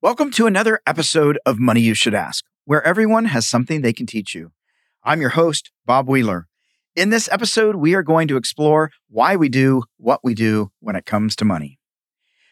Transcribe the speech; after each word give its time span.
Welcome 0.00 0.30
to 0.32 0.46
another 0.46 0.80
episode 0.86 1.40
of 1.44 1.58
Money 1.58 1.80
You 1.80 1.92
Should 1.92 2.14
Ask, 2.14 2.44
where 2.64 2.84
everyone 2.84 3.24
has 3.24 3.48
something 3.48 3.82
they 3.82 3.92
can 3.92 4.06
teach 4.06 4.32
you. 4.32 4.52
I'm 5.02 5.20
your 5.20 5.30
host, 5.30 5.72
Bob 5.86 6.08
Wheeler. 6.08 6.46
In 6.94 7.10
this 7.10 7.28
episode, 7.32 7.74
we 7.74 7.94
are 7.94 8.04
going 8.04 8.28
to 8.28 8.36
explore 8.36 8.92
why 9.08 9.34
we 9.34 9.48
do 9.48 9.82
what 9.96 10.20
we 10.22 10.34
do 10.34 10.70
when 10.78 10.94
it 10.94 11.04
comes 11.04 11.34
to 11.34 11.44
money. 11.44 11.80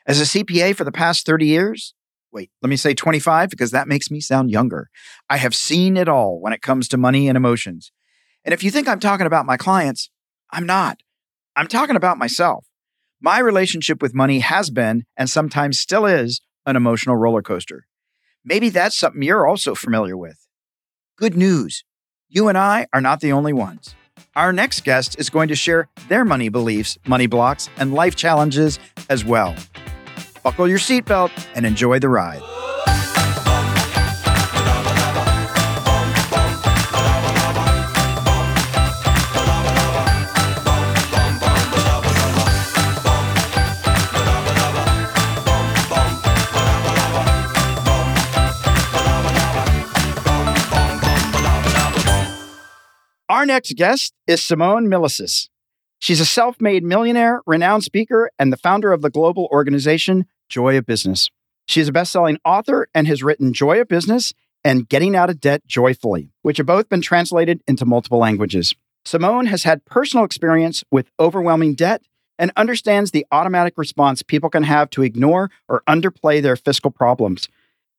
As 0.09 0.21
a 0.21 0.25
CPA 0.25 0.75
for 0.75 0.83
the 0.83 0.91
past 0.91 1.25
30 1.25 1.47
years, 1.47 1.95
wait, 2.33 2.51
let 2.63 2.69
me 2.69 2.75
say 2.75 2.95
25 2.95 3.49
because 3.49 3.71
that 3.71 3.87
makes 3.87 4.11
me 4.11 4.21
sound 4.21 4.51
younger. 4.51 4.91
I 5.31 5.37
have 5.37 5.55
seen 5.55 5.97
it 5.97 6.09
all 6.09 6.41
when 6.41 6.53
it 6.53 6.63
comes 6.63 6.89
to 6.89 6.97
money 6.97 7.29
and 7.29 7.37
emotions. 7.37 7.93
And 8.45 8.55
if 8.55 8.65
you 8.65 8.73
think 8.73 8.89
I'm 8.89 8.99
talking 8.99 9.27
about 9.27 9.47
my 9.47 9.57
clients, 9.57 10.11
I'm 10.51 10.67
not. 10.67 10.99
I'm 11.55 11.69
talking 11.69 11.95
about 11.95 12.19
myself. 12.19 12.67
My 13.21 13.39
relationship 13.39 14.03
with 14.03 14.15
money 14.15 14.41
has 14.41 14.69
been, 14.69 15.05
and 15.17 15.31
sometimes 15.31 15.79
still 15.79 16.07
is, 16.07 16.41
an 16.67 16.77
emotional 16.77 17.17
roller 17.17 17.43
coaster. 17.43 17.87
Maybe 18.45 18.69
that's 18.69 18.97
something 18.97 19.23
you're 19.23 19.47
also 19.47 19.75
familiar 19.75 20.17
with. 20.17 20.47
Good 21.17 21.37
news 21.37 21.85
you 22.29 22.49
and 22.49 22.59
I 22.59 22.89
are 22.93 23.01
not 23.01 23.21
the 23.21 23.33
only 23.33 23.53
ones. 23.53 23.95
Our 24.35 24.53
next 24.53 24.83
guest 24.85 25.17
is 25.19 25.31
going 25.31 25.49
to 25.49 25.55
share 25.55 25.89
their 26.09 26.25
money 26.25 26.49
beliefs, 26.49 26.99
money 27.07 27.27
blocks, 27.27 27.71
and 27.77 27.95
life 27.95 28.17
challenges 28.17 28.81
as 29.09 29.25
well. 29.25 29.55
Buckle 30.43 30.69
your 30.69 30.79
seatbelt 30.79 31.31
and 31.55 31.65
enjoy 31.65 32.01
the 32.01 32.09
ride. 32.09 32.43
Our 53.47 53.55
next 53.55 53.77
guest 53.77 54.13
is 54.27 54.43
Simone 54.43 54.89
Milasas. 54.89 55.49
She's 56.01 56.19
a 56.19 56.25
self 56.25 56.61
made 56.61 56.83
millionaire, 56.83 57.43
renowned 57.47 57.85
speaker, 57.85 58.29
and 58.41 58.53
the 58.53 58.57
founder 58.57 58.91
of 58.91 59.03
the 59.03 59.09
global 59.09 59.49
organization 59.53 60.27
Joy 60.49 60.77
of 60.77 60.85
Business. 60.85 61.31
She 61.69 61.81
is 61.81 61.87
a 61.87 61.93
best 61.93 62.11
selling 62.11 62.39
author 62.45 62.89
and 62.93 63.07
has 63.07 63.23
written 63.23 63.53
Joy 63.53 63.81
of 63.81 63.87
Business 63.87 64.35
and 64.65 64.89
Getting 64.89 65.15
Out 65.15 65.31
of 65.31 65.39
Debt 65.39 65.65
Joyfully, 65.65 66.33
which 66.43 66.57
have 66.57 66.67
both 66.67 66.89
been 66.89 67.01
translated 67.01 67.63
into 67.69 67.87
multiple 67.87 68.19
languages. 68.19 68.75
Simone 69.05 69.47
has 69.47 69.63
had 69.63 69.85
personal 69.85 70.25
experience 70.25 70.83
with 70.91 71.13
overwhelming 71.21 71.77
debt 71.77 72.03
and 72.41 72.51
understands 72.57 73.13
the 73.13 73.27
automatic 73.31 73.75
response 73.77 74.25
people 74.25 74.51
can 74.51 74.65
have 74.65 74.91
to 74.91 75.05
ignore 75.05 75.53
or 75.69 75.85
underplay 75.89 76.43
their 76.43 76.57
fiscal 76.57 76.91
problems. 76.91 77.49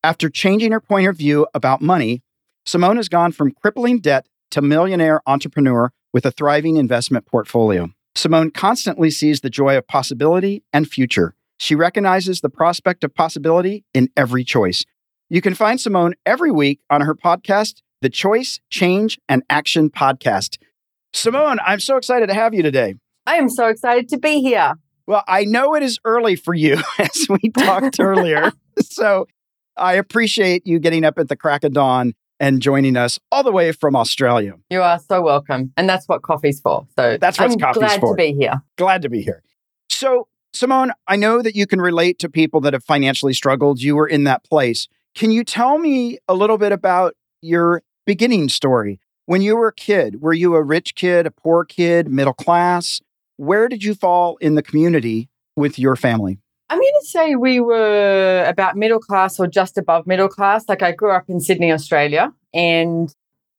After 0.04 0.30
changing 0.30 0.74
her 0.74 0.82
point 0.82 1.08
of 1.08 1.16
view 1.16 1.48
about 1.54 1.82
money, 1.82 2.22
Simone 2.66 2.98
has 2.98 3.08
gone 3.08 3.32
from 3.32 3.52
crippling 3.52 4.00
debt 4.00 4.28
to 4.52 4.62
millionaire 4.62 5.22
entrepreneur 5.26 5.92
with 6.14 6.26
a 6.26 6.32
thriving 6.32 6.78
investment 6.78 7.26
portfolio. 7.26 7.90
Simone 8.16 8.52
constantly 8.52 9.12
sees 9.12 9.42
the 9.42 9.50
joy 9.50 9.78
of 9.78 9.88
possibility 9.88 10.64
and 10.74 10.88
future. 10.88 11.36
She 11.60 11.76
recognizes 11.76 12.42
the 12.42 12.50
prospect 12.50 13.04
of 13.04 13.14
possibility 13.14 13.84
in 13.94 14.10
every 14.16 14.44
choice. 14.44 14.84
You 15.30 15.42
can 15.42 15.56
find 15.56 15.80
Simone 15.80 16.14
every 16.26 16.52
week 16.52 16.80
on 16.90 17.02
her 17.02 17.14
podcast, 17.14 17.82
the 18.02 18.10
Choice, 18.10 18.60
Change, 18.70 19.20
and 19.28 19.44
Action 19.50 19.90
podcast. 19.90 20.58
Simone, 21.14 21.60
I'm 21.66 21.80
so 21.80 21.98
excited 21.98 22.28
to 22.28 22.34
have 22.34 22.54
you 22.54 22.64
today. 22.64 22.96
I 23.26 23.36
am 23.36 23.50
so 23.50 23.68
excited 23.68 24.10
to 24.10 24.18
be 24.18 24.42
here. 24.42 24.74
Well, 25.06 25.24
I 25.28 25.46
know 25.46 25.76
it 25.76 25.84
is 25.84 26.00
early 26.06 26.36
for 26.36 26.54
you, 26.54 26.78
as 27.00 27.28
we 27.30 27.50
talked 27.50 28.00
earlier. 28.00 28.52
So 28.84 29.28
I 29.76 29.96
appreciate 29.96 30.68
you 30.68 30.78
getting 30.78 31.04
up 31.04 31.18
at 31.18 31.30
the 31.30 31.36
crack 31.36 31.64
of 31.64 31.74
dawn 31.74 32.14
and 32.40 32.62
joining 32.62 32.96
us 32.96 33.20
all 33.32 33.44
the 33.44 33.52
way 33.52 33.72
from 33.72 33.96
Australia. 33.96 34.54
You 34.70 34.82
are 34.82 35.00
so 35.00 35.22
welcome. 35.22 35.74
And 35.78 35.90
that's 35.90 36.08
what 36.08 36.22
coffee's 36.22 36.60
for. 36.60 36.88
So 36.98 37.18
that's 37.18 37.40
what 37.40 37.52
I'm 37.52 37.60
coffee's 37.60 37.80
glad 37.80 38.00
for. 38.00 38.16
to 38.16 38.18
be 38.18 38.34
here. 38.34 38.62
Glad 38.78 39.02
to 39.02 39.10
be 39.10 39.22
here. 39.22 39.44
So, 39.90 40.28
Simone, 40.54 40.92
I 41.08 41.16
know 41.16 41.42
that 41.42 41.56
you 41.56 41.68
can 41.68 41.82
relate 41.82 42.20
to 42.20 42.30
people 42.30 42.62
that 42.62 42.74
have 42.74 42.84
financially 42.84 43.34
struggled. 43.34 43.82
You 43.82 43.96
were 43.96 44.08
in 44.08 44.24
that 44.26 44.44
place. 44.44 44.88
Can 45.16 45.32
you 45.32 45.44
tell 45.44 45.78
me 45.80 46.20
a 46.28 46.34
little 46.34 46.58
bit 46.58 46.72
about 46.72 47.16
your 47.42 47.82
beginning 48.06 48.50
story? 48.50 49.00
When 49.26 49.42
you 49.42 49.58
were 49.58 49.68
a 49.68 49.74
kid, 49.74 50.22
were 50.22 50.34
you 50.34 50.56
a 50.56 50.64
rich 50.64 50.96
kid, 50.96 51.26
a 51.26 51.32
poor 51.32 51.66
kid, 51.66 52.08
middle 52.08 52.34
class? 52.34 53.02
Where 53.36 53.68
did 53.68 53.84
you 53.84 53.94
fall 53.94 54.38
in 54.38 54.56
the 54.56 54.64
community 54.64 55.30
with 55.56 55.78
your 55.78 55.96
family? 55.96 56.40
I'm 56.70 56.80
going 56.80 56.94
to 57.00 57.08
say 57.08 57.36
we 57.36 57.62
were 57.62 58.46
about 58.46 58.76
middle 58.76 59.00
class 59.00 59.40
or 59.40 59.48
just 59.48 59.78
above 59.78 60.06
middle 60.06 60.28
class. 60.28 60.68
Like 60.68 60.82
I 60.82 60.92
grew 60.92 61.12
up 61.12 61.30
in 61.30 61.40
Sydney, 61.40 61.72
Australia, 61.72 62.34
and 62.54 63.14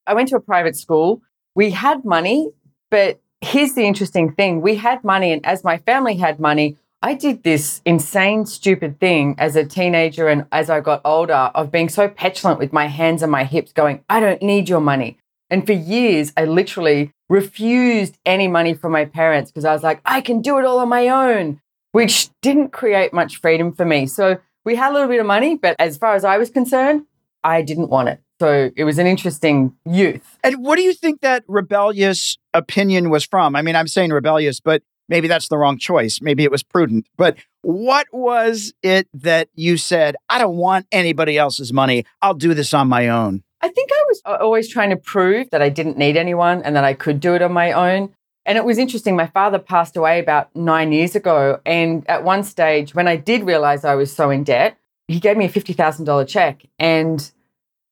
I 0.07 0.15
went 0.15 0.29
to 0.29 0.37
a 0.37 0.41
private 0.41 0.77
school. 0.77 1.23
We 1.55 1.71
had 1.71 2.05
money, 2.05 2.51
but 2.91 3.21
here's 3.41 3.75
the 3.75 3.85
interesting 3.85 4.33
thing 4.33 4.61
we 4.61 4.77
had 4.77 5.05
money, 5.05 5.33
and 5.33 5.45
as 5.47 5.65
my 5.65 5.79
family 5.79 6.17
had 6.17 6.39
money, 6.39 6.77
I 7.01 7.15
did 7.15 7.45
this 7.45 7.81
insane, 7.87 8.45
stupid 8.45 8.99
thing 9.01 9.37
as 9.39 9.55
a 9.57 9.65
teenager 9.65 10.29
and 10.29 10.47
as 10.51 10.69
I 10.69 10.81
got 10.81 11.01
older 11.05 11.51
of 11.55 11.71
being 11.71 11.89
so 11.89 12.09
petulant 12.09 12.59
with 12.59 12.73
my 12.73 12.89
hands 12.89 13.23
and 13.23 13.31
my 13.31 13.45
hips, 13.45 13.73
going, 13.73 14.05
I 14.11 14.19
don't 14.19 14.43
need 14.43 14.69
your 14.69 14.81
money. 14.81 15.17
And 15.49 15.65
for 15.65 15.73
years, 15.73 16.33
I 16.37 16.45
literally 16.45 17.13
refused 17.29 18.19
any 18.27 18.49
money 18.49 18.75
from 18.75 18.93
my 18.93 19.05
parents 19.05 19.51
because 19.51 19.65
I 19.65 19.73
was 19.73 19.85
like, 19.85 20.01
I 20.05 20.21
can 20.21 20.43
do 20.43 20.59
it 20.59 20.65
all 20.65 20.81
on 20.81 20.89
my 20.89 21.09
own 21.09 21.61
which 21.93 22.31
didn't 22.43 22.71
create 22.73 23.13
much 23.13 23.41
freedom 23.41 23.73
for 23.73 23.85
me. 23.85 24.07
So 24.07 24.39
we 24.65 24.77
had 24.77 24.91
a 24.91 24.95
little 24.95 25.09
bit 25.09 25.21
of 25.21 25.27
money, 25.27 25.57
but 25.57 25.77
as 25.79 25.97
far 25.97 26.15
as 26.15 26.25
I 26.25 26.39
was 26.39 26.51
concerned, 26.51 27.07
I 27.45 27.63
didn't 27.63 27.89
want 27.89 28.09
it. 28.09 28.21
So 28.41 28.71
it 28.77 28.85
was 28.85 28.99
an 28.99 29.07
interesting 29.07 29.75
youth. 29.85 30.39
And 30.45 30.65
what 30.65 30.77
do 30.77 30.83
you 30.83 30.93
think 30.93 31.23
that 31.23 31.45
rebellious 31.49 32.39
opinion 32.55 33.11
was 33.11 33.25
from? 33.25 33.57
I 33.57 33.63
mean, 33.63 33.75
I'm 33.75 33.89
saying 33.89 34.11
rebellious, 34.11 34.61
but 34.61 34.83
maybe 35.09 35.27
that's 35.27 35.49
the 35.49 35.59
wrong 35.59 35.79
choice. 35.79 36.21
Maybe 36.21 36.45
it 36.45 36.51
was 36.51 36.63
prudent. 36.63 37.09
But 37.17 37.39
what 37.63 38.07
was 38.13 38.73
it 38.83 39.09
that 39.15 39.49
you 39.55 39.77
said, 39.77 40.15
I 40.29 40.39
don't 40.39 40.57
want 40.57 40.87
anybody 40.93 41.37
else's 41.37 41.73
money. 41.73 42.05
I'll 42.23 42.35
do 42.35 42.55
this 42.55 42.73
on 42.73 42.89
my 42.89 43.09
own? 43.09 43.43
I 43.61 43.69
think 43.69 43.91
I 43.93 44.05
was 44.09 44.23
always 44.41 44.69
trying 44.69 44.91
to 44.91 44.97
prove 44.97 45.51
that 45.51 45.61
I 45.61 45.69
didn't 45.69 45.99
need 45.99 46.17
anyone 46.17 46.63
and 46.63 46.77
that 46.77 46.85
I 46.85 46.95
could 46.95 47.19
do 47.19 47.35
it 47.35 47.43
on 47.43 47.53
my 47.53 47.73
own. 47.73 48.15
And 48.49 48.57
it 48.57 48.65
was 48.65 48.79
interesting. 48.79 49.15
My 49.15 49.27
father 49.27 49.59
passed 49.59 49.95
away 49.97 50.19
about 50.19 50.49
nine 50.57 50.91
years 50.91 51.15
ago. 51.15 51.61
And 51.67 52.09
at 52.09 52.25
one 52.25 52.43
stage, 52.43 52.95
when 52.95 53.07
I 53.07 53.15
did 53.17 53.45
realize 53.45 53.85
I 53.85 53.95
was 53.95 54.11
so 54.11 54.31
in 54.31 54.43
debt, 54.43 54.79
he 55.07 55.21
gave 55.21 55.37
me 55.37 55.45
a 55.45 55.49
$50,000 55.51 56.27
check. 56.27 56.65
And 56.79 57.31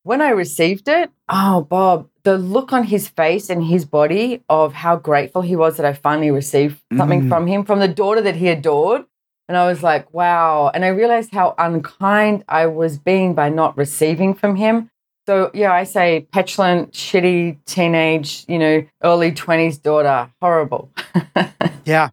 when 0.02 0.22
I 0.22 0.30
received 0.30 0.88
it, 0.88 1.10
oh, 1.28 1.60
Bob, 1.60 2.08
the 2.24 2.38
look 2.38 2.72
on 2.72 2.84
his 2.84 3.06
face 3.06 3.50
and 3.50 3.62
his 3.64 3.84
body 3.84 4.42
of 4.48 4.72
how 4.72 4.96
grateful 4.96 5.42
he 5.42 5.56
was 5.56 5.76
that 5.76 5.84
I 5.86 5.92
finally 5.92 6.30
received 6.30 6.80
something 6.96 7.24
Mm. 7.24 7.28
from 7.28 7.46
him, 7.46 7.64
from 7.64 7.80
the 7.80 7.88
daughter 7.88 8.22
that 8.22 8.36
he 8.36 8.48
adored. 8.48 9.04
And 9.48 9.56
I 9.58 9.66
was 9.66 9.82
like, 9.82 10.12
wow. 10.14 10.70
And 10.72 10.84
I 10.84 10.88
realized 10.88 11.32
how 11.34 11.54
unkind 11.58 12.44
I 12.48 12.66
was 12.66 12.98
being 12.98 13.34
by 13.34 13.48
not 13.50 13.76
receiving 13.76 14.32
from 14.34 14.56
him. 14.56 14.90
So, 15.26 15.50
yeah, 15.52 15.72
I 15.72 15.84
say 15.84 16.26
petulant, 16.30 16.92
shitty 16.92 17.58
teenage, 17.66 18.44
you 18.48 18.58
know, 18.58 18.86
early 19.02 19.32
20s 19.32 19.82
daughter. 19.82 20.30
Horrible. 20.40 20.90
Yeah. 21.86 22.08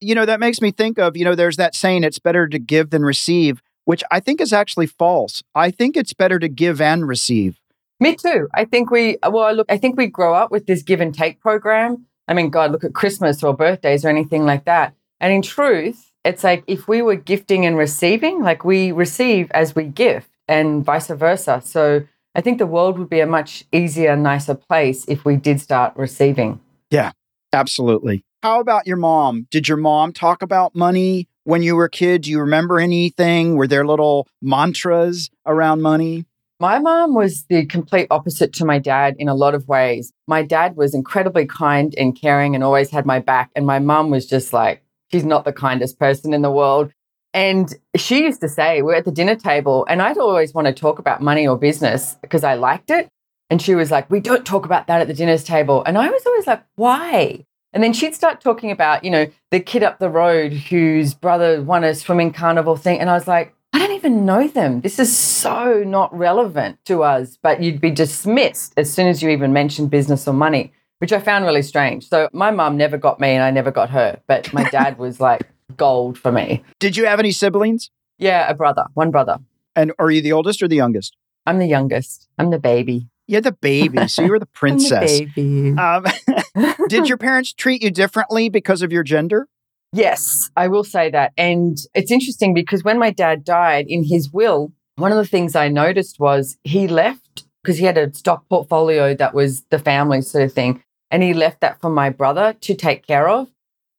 You 0.00 0.14
know, 0.14 0.24
that 0.24 0.40
makes 0.40 0.62
me 0.62 0.70
think 0.70 0.98
of, 0.98 1.16
you 1.16 1.24
know, 1.24 1.34
there's 1.34 1.58
that 1.58 1.74
saying, 1.74 2.02
it's 2.02 2.18
better 2.18 2.48
to 2.48 2.58
give 2.58 2.90
than 2.90 3.02
receive, 3.02 3.60
which 3.84 4.02
I 4.10 4.20
think 4.20 4.40
is 4.40 4.54
actually 4.54 4.86
false. 4.86 5.42
I 5.54 5.70
think 5.70 5.96
it's 5.96 6.14
better 6.14 6.38
to 6.38 6.48
give 6.48 6.80
and 6.80 7.06
receive. 7.06 7.60
Me 8.00 8.16
too. 8.16 8.48
I 8.54 8.64
think 8.64 8.90
we, 8.90 9.18
well, 9.28 9.52
look, 9.52 9.66
I 9.70 9.76
think 9.76 9.98
we 9.98 10.06
grow 10.06 10.34
up 10.34 10.50
with 10.50 10.66
this 10.66 10.82
give 10.82 11.00
and 11.00 11.14
take 11.14 11.40
program. 11.40 12.06
I 12.26 12.32
mean, 12.32 12.48
God, 12.48 12.72
look 12.72 12.84
at 12.84 12.94
Christmas 12.94 13.42
or 13.42 13.54
birthdays 13.54 14.04
or 14.04 14.08
anything 14.08 14.46
like 14.46 14.64
that. 14.64 14.94
And 15.20 15.32
in 15.32 15.42
truth, 15.42 16.12
it's 16.24 16.44
like 16.44 16.64
if 16.66 16.88
we 16.88 17.02
were 17.02 17.16
gifting 17.16 17.66
and 17.66 17.76
receiving, 17.76 18.42
like 18.42 18.64
we 18.64 18.92
receive 18.92 19.50
as 19.50 19.74
we 19.74 19.84
gift 19.84 20.30
and 20.46 20.84
vice 20.84 21.08
versa. 21.08 21.60
So 21.64 22.06
I 22.38 22.40
think 22.40 22.58
the 22.58 22.68
world 22.68 23.00
would 23.00 23.10
be 23.10 23.18
a 23.18 23.26
much 23.26 23.64
easier, 23.72 24.14
nicer 24.14 24.54
place 24.54 25.04
if 25.08 25.24
we 25.24 25.34
did 25.34 25.60
start 25.60 25.92
receiving. 25.96 26.60
Yeah, 26.88 27.10
absolutely. 27.52 28.24
How 28.44 28.60
about 28.60 28.86
your 28.86 28.96
mom? 28.96 29.48
Did 29.50 29.66
your 29.66 29.76
mom 29.76 30.12
talk 30.12 30.40
about 30.40 30.72
money 30.72 31.26
when 31.42 31.64
you 31.64 31.74
were 31.74 31.86
a 31.86 31.90
kid? 31.90 32.22
Do 32.22 32.30
you 32.30 32.38
remember 32.38 32.78
anything? 32.78 33.56
Were 33.56 33.66
there 33.66 33.84
little 33.84 34.28
mantras 34.40 35.30
around 35.46 35.82
money? 35.82 36.26
My 36.60 36.78
mom 36.78 37.12
was 37.12 37.42
the 37.48 37.66
complete 37.66 38.06
opposite 38.08 38.52
to 38.52 38.64
my 38.64 38.78
dad 38.78 39.16
in 39.18 39.28
a 39.28 39.34
lot 39.34 39.56
of 39.56 39.66
ways. 39.66 40.12
My 40.28 40.44
dad 40.44 40.76
was 40.76 40.94
incredibly 40.94 41.44
kind 41.44 41.92
and 41.98 42.14
caring 42.14 42.54
and 42.54 42.62
always 42.62 42.90
had 42.90 43.04
my 43.04 43.18
back. 43.18 43.50
And 43.56 43.66
my 43.66 43.80
mom 43.80 44.10
was 44.10 44.26
just 44.26 44.52
like, 44.52 44.84
she's 45.10 45.24
not 45.24 45.44
the 45.44 45.52
kindest 45.52 45.98
person 45.98 46.32
in 46.32 46.42
the 46.42 46.52
world. 46.52 46.92
And 47.38 47.72
she 47.94 48.24
used 48.24 48.40
to 48.40 48.48
say, 48.48 48.82
We're 48.82 48.96
at 48.96 49.04
the 49.04 49.12
dinner 49.12 49.36
table, 49.36 49.86
and 49.88 50.02
I'd 50.02 50.18
always 50.18 50.52
want 50.52 50.66
to 50.66 50.72
talk 50.72 50.98
about 50.98 51.22
money 51.22 51.46
or 51.46 51.56
business 51.56 52.16
because 52.20 52.42
I 52.42 52.54
liked 52.54 52.90
it. 52.90 53.08
And 53.48 53.62
she 53.62 53.76
was 53.76 53.92
like, 53.92 54.10
We 54.10 54.18
don't 54.18 54.44
talk 54.44 54.64
about 54.64 54.88
that 54.88 55.00
at 55.00 55.06
the 55.06 55.14
dinner's 55.14 55.44
table. 55.44 55.84
And 55.84 55.96
I 55.96 56.10
was 56.10 56.26
always 56.26 56.48
like, 56.48 56.64
Why? 56.74 57.44
And 57.72 57.80
then 57.80 57.92
she'd 57.92 58.16
start 58.16 58.40
talking 58.40 58.72
about, 58.72 59.04
you 59.04 59.12
know, 59.12 59.28
the 59.52 59.60
kid 59.60 59.84
up 59.84 60.00
the 60.00 60.08
road 60.08 60.52
whose 60.52 61.14
brother 61.14 61.62
won 61.62 61.84
a 61.84 61.94
swimming 61.94 62.32
carnival 62.32 62.74
thing. 62.74 62.98
And 62.98 63.08
I 63.08 63.14
was 63.14 63.28
like, 63.28 63.54
I 63.72 63.78
don't 63.78 63.94
even 63.94 64.26
know 64.26 64.48
them. 64.48 64.80
This 64.80 64.98
is 64.98 65.16
so 65.16 65.84
not 65.86 66.12
relevant 66.12 66.84
to 66.86 67.04
us, 67.04 67.38
but 67.40 67.62
you'd 67.62 67.80
be 67.80 67.92
dismissed 67.92 68.72
as 68.76 68.92
soon 68.92 69.06
as 69.06 69.22
you 69.22 69.28
even 69.28 69.52
mentioned 69.52 69.92
business 69.92 70.26
or 70.26 70.32
money, 70.32 70.72
which 70.98 71.12
I 71.12 71.20
found 71.20 71.44
really 71.44 71.62
strange. 71.62 72.08
So 72.08 72.28
my 72.32 72.50
mum 72.50 72.76
never 72.76 72.98
got 72.98 73.20
me 73.20 73.28
and 73.28 73.44
I 73.44 73.52
never 73.52 73.70
got 73.70 73.90
her, 73.90 74.20
but 74.26 74.52
my 74.52 74.68
dad 74.70 74.98
was 74.98 75.20
like 75.20 75.42
gold 75.76 76.18
for 76.18 76.32
me. 76.32 76.62
Did 76.78 76.96
you 76.96 77.06
have 77.06 77.18
any 77.18 77.30
siblings? 77.32 77.90
Yeah, 78.18 78.48
a 78.48 78.54
brother, 78.54 78.86
one 78.94 79.10
brother. 79.10 79.38
And 79.76 79.92
are 79.98 80.10
you 80.10 80.20
the 80.20 80.32
oldest 80.32 80.62
or 80.62 80.68
the 80.68 80.76
youngest? 80.76 81.16
I'm 81.46 81.58
the 81.58 81.66
youngest. 81.66 82.28
I'm 82.38 82.50
the 82.50 82.58
baby. 82.58 83.08
You're 83.26 83.42
the 83.42 83.52
baby, 83.52 84.08
so 84.08 84.22
you 84.22 84.30
were 84.30 84.38
the 84.38 84.46
princess. 84.54 85.18
the 85.18 85.26
baby. 85.26 85.78
Um, 85.78 86.04
did 86.88 87.08
your 87.08 87.18
parents 87.18 87.52
treat 87.52 87.82
you 87.82 87.90
differently 87.90 88.48
because 88.48 88.82
of 88.82 88.90
your 88.90 89.02
gender? 89.02 89.48
Yes, 89.92 90.50
I 90.56 90.68
will 90.68 90.84
say 90.84 91.10
that. 91.10 91.32
And 91.36 91.78
it's 91.94 92.10
interesting 92.10 92.54
because 92.54 92.84
when 92.84 92.98
my 92.98 93.10
dad 93.10 93.44
died 93.44 93.86
in 93.88 94.04
his 94.04 94.30
will, 94.32 94.72
one 94.96 95.12
of 95.12 95.18
the 95.18 95.26
things 95.26 95.54
I 95.54 95.68
noticed 95.68 96.18
was 96.18 96.58
he 96.64 96.88
left 96.88 97.44
because 97.62 97.78
he 97.78 97.84
had 97.84 97.98
a 97.98 98.12
stock 98.14 98.48
portfolio 98.48 99.14
that 99.14 99.34
was 99.34 99.62
the 99.70 99.78
family 99.78 100.22
sort 100.22 100.44
of 100.44 100.52
thing. 100.52 100.82
And 101.10 101.22
he 101.22 101.32
left 101.32 101.60
that 101.60 101.80
for 101.80 101.88
my 101.90 102.10
brother 102.10 102.54
to 102.60 102.74
take 102.74 103.06
care 103.06 103.28
of, 103.28 103.48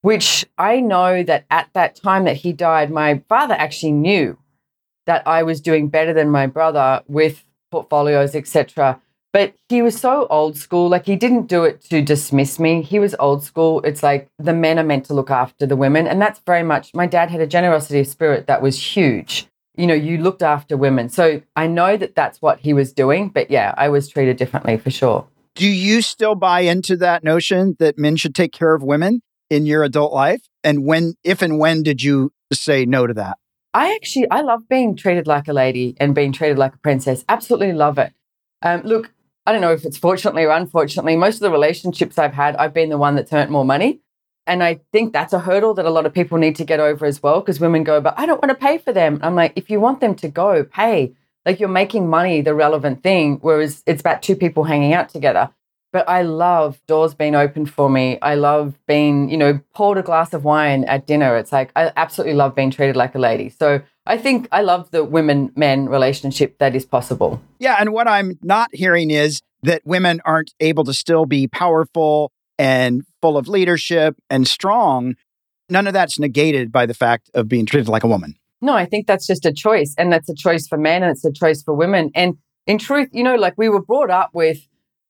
which 0.02 0.46
I 0.58 0.80
know 0.80 1.24
that 1.24 1.46
at 1.50 1.70
that 1.74 1.96
time 1.96 2.26
that 2.26 2.38
he 2.38 2.54
died, 2.54 2.92
my 2.92 3.22
father 3.28 3.54
actually 3.54 3.92
knew 3.92 4.38
that 5.06 5.28
I 5.28 5.44
was 5.44 5.62
doing 5.62 5.90
better 5.90 6.14
than 6.14 6.30
my 6.30 6.48
brother 6.48 7.02
with 7.08 7.44
portfolios, 7.72 8.36
etc. 8.36 9.02
But 9.32 9.54
he 9.68 9.82
was 9.82 10.00
so 10.00 10.28
old 10.30 10.58
school. 10.58 10.90
Like 10.90 11.06
he 11.06 11.16
didn't 11.16 11.48
do 11.48 11.64
it 11.64 11.82
to 11.86 12.02
dismiss 12.02 12.60
me. 12.60 12.82
He 12.82 13.00
was 13.00 13.16
old 13.20 13.44
school. 13.44 13.82
It's 13.82 14.02
like 14.02 14.30
the 14.40 14.54
men 14.54 14.80
are 14.80 14.84
meant 14.84 15.06
to 15.06 15.14
look 15.14 15.30
after 15.30 15.66
the 15.66 15.76
women. 15.76 16.08
And 16.08 16.22
that's 16.22 16.40
very 16.46 16.64
much, 16.64 16.94
my 16.94 17.06
dad 17.06 17.30
had 17.30 17.42
a 17.42 17.48
generosity 17.48 18.00
of 18.00 18.08
spirit 18.08 18.48
that 18.48 18.62
was 18.62 18.82
huge. 18.82 19.48
You 19.76 19.88
know, 19.88 19.94
you 19.94 20.18
looked 20.18 20.42
after 20.42 20.76
women. 20.76 21.10
So 21.10 21.42
I 21.56 21.68
know 21.68 21.96
that 21.96 22.16
that's 22.16 22.42
what 22.42 22.60
he 22.60 22.74
was 22.74 22.92
doing. 22.92 23.30
But 23.30 23.52
yeah, 23.52 23.74
I 23.78 23.90
was 23.90 24.10
treated 24.10 24.38
differently 24.38 24.78
for 24.78 24.90
sure. 24.90 25.28
Do 25.56 25.68
you 25.68 26.02
still 26.02 26.36
buy 26.36 26.62
into 26.62 26.96
that 26.98 27.24
notion 27.24 27.76
that 27.80 27.98
men 27.98 28.16
should 28.16 28.34
take 28.34 28.52
care 28.52 28.74
of 28.74 28.82
women 28.82 29.22
in 29.50 29.66
your 29.66 29.84
adult 29.84 30.14
life? 30.14 30.42
And 30.64 30.86
when, 30.86 31.16
if 31.24 31.42
and 31.42 31.60
when 31.60 31.84
did 31.84 32.02
you 32.02 32.32
say 32.52 32.86
no 32.86 33.08
to 33.08 33.14
that? 33.16 33.38
I 33.74 33.94
actually, 33.94 34.30
I 34.32 34.42
love 34.42 34.68
being 34.68 34.96
treated 34.96 35.28
like 35.28 35.48
a 35.48 35.54
lady 35.54 35.96
and 36.00 36.16
being 36.16 36.32
treated 36.32 36.58
like 36.58 36.74
a 36.74 36.80
princess. 36.80 37.24
Absolutely 37.30 37.74
love 37.74 37.98
it. 37.98 38.14
Um, 38.62 38.82
look, 38.82 39.12
I 39.46 39.52
don't 39.52 39.62
know 39.62 39.74
if 39.74 39.86
it's 39.86 39.98
fortunately 39.98 40.44
or 40.44 40.52
unfortunately, 40.52 41.16
most 41.16 41.36
of 41.36 41.42
the 41.42 41.52
relationships 41.52 42.18
I've 42.18 42.34
had, 42.34 42.56
I've 42.56 42.74
been 42.74 42.90
the 42.90 42.98
one 42.98 43.16
that's 43.16 43.32
earned 43.32 43.52
more 43.52 43.66
money. 43.66 44.02
And 44.48 44.64
I 44.64 44.80
think 44.92 45.14
that's 45.14 45.34
a 45.34 45.40
hurdle 45.40 45.76
that 45.76 45.86
a 45.86 45.92
lot 45.92 46.08
of 46.08 46.14
people 46.14 46.40
need 46.40 46.56
to 46.56 46.66
get 46.66 46.80
over 46.80 47.06
as 47.06 47.22
well 47.22 47.40
because 47.40 47.60
women 47.60 47.84
go, 47.84 48.02
but 48.02 48.16
I 48.18 48.26
don't 48.26 48.42
want 48.42 48.50
to 48.50 48.56
pay 48.66 48.80
for 48.80 48.92
them. 48.92 49.20
I'm 49.22 49.36
like, 49.36 49.54
if 49.56 49.70
you 49.70 49.80
want 49.80 50.02
them 50.02 50.16
to 50.16 50.28
go, 50.28 50.64
pay. 50.64 51.14
Like 51.46 51.60
you're 51.60 51.70
making 51.70 52.10
money 52.10 52.42
the 52.42 52.56
relevant 52.56 53.04
thing, 53.04 53.38
whereas 53.42 53.84
it's 53.86 54.02
about 54.02 54.22
two 54.22 54.36
people 54.36 54.64
hanging 54.64 54.94
out 54.94 55.10
together. 55.10 55.52
But 55.92 56.08
I 56.08 56.22
love 56.22 56.80
doors 56.88 57.16
being 57.16 57.36
opened 57.36 57.72
for 57.72 57.90
me. 57.90 58.20
I 58.22 58.36
love 58.36 58.78
being, 58.88 59.30
you 59.30 59.38
know, 59.38 59.60
poured 59.74 59.98
a 59.98 60.04
glass 60.04 60.34
of 60.34 60.44
wine 60.44 60.84
at 60.84 61.08
dinner. 61.08 61.36
It's 61.36 61.52
like, 61.52 61.72
I 61.76 61.92
absolutely 61.96 62.36
love 62.36 62.54
being 62.54 62.70
treated 62.70 62.96
like 62.96 63.16
a 63.16 63.20
lady. 63.20 63.50
So 63.50 63.82
I 64.06 64.18
think 64.18 64.48
I 64.52 64.62
love 64.62 64.92
the 64.92 65.04
women 65.04 65.52
men 65.56 65.90
relationship 65.90 66.60
that 66.60 66.76
is 66.76 66.86
possible. 66.86 67.42
Yeah. 67.58 67.78
And 67.80 67.92
what 67.92 68.08
I'm 68.08 68.38
not 68.44 68.74
hearing 68.74 69.10
is 69.10 69.42
that 69.64 69.82
women 69.84 70.22
aren't 70.26 70.54
able 70.60 70.84
to 70.84 70.94
still 70.94 71.26
be 71.26 71.48
powerful 71.48 72.32
and 72.60 73.04
full 73.22 73.38
of 73.38 73.48
leadership 73.48 74.16
and 74.30 74.48
strong. 74.48 75.16
None 75.70 75.88
of 75.88 75.94
that's 75.94 76.20
negated 76.20 76.72
by 76.72 76.86
the 76.86 76.94
fact 76.94 77.32
of 77.34 77.48
being 77.48 77.66
treated 77.66 77.90
like 77.90 78.04
a 78.04 78.08
woman. 78.08 78.36
No, 78.62 78.74
I 78.74 78.86
think 78.86 79.08
that's 79.08 79.26
just 79.26 79.46
a 79.46 79.54
choice. 79.54 79.96
And 79.98 80.12
that's 80.12 80.30
a 80.30 80.36
choice 80.36 80.68
for 80.68 80.78
men 80.78 81.02
and 81.02 81.12
it's 81.12 81.26
a 81.26 81.32
choice 81.32 81.64
for 81.64 81.74
women. 81.74 82.12
And 82.14 82.38
in 82.68 82.78
truth, 82.78 83.10
you 83.12 83.24
know, 83.24 83.36
like 83.36 83.54
we 83.58 83.70
were 83.70 83.82
brought 83.82 84.12
up 84.12 84.32
with 84.34 84.60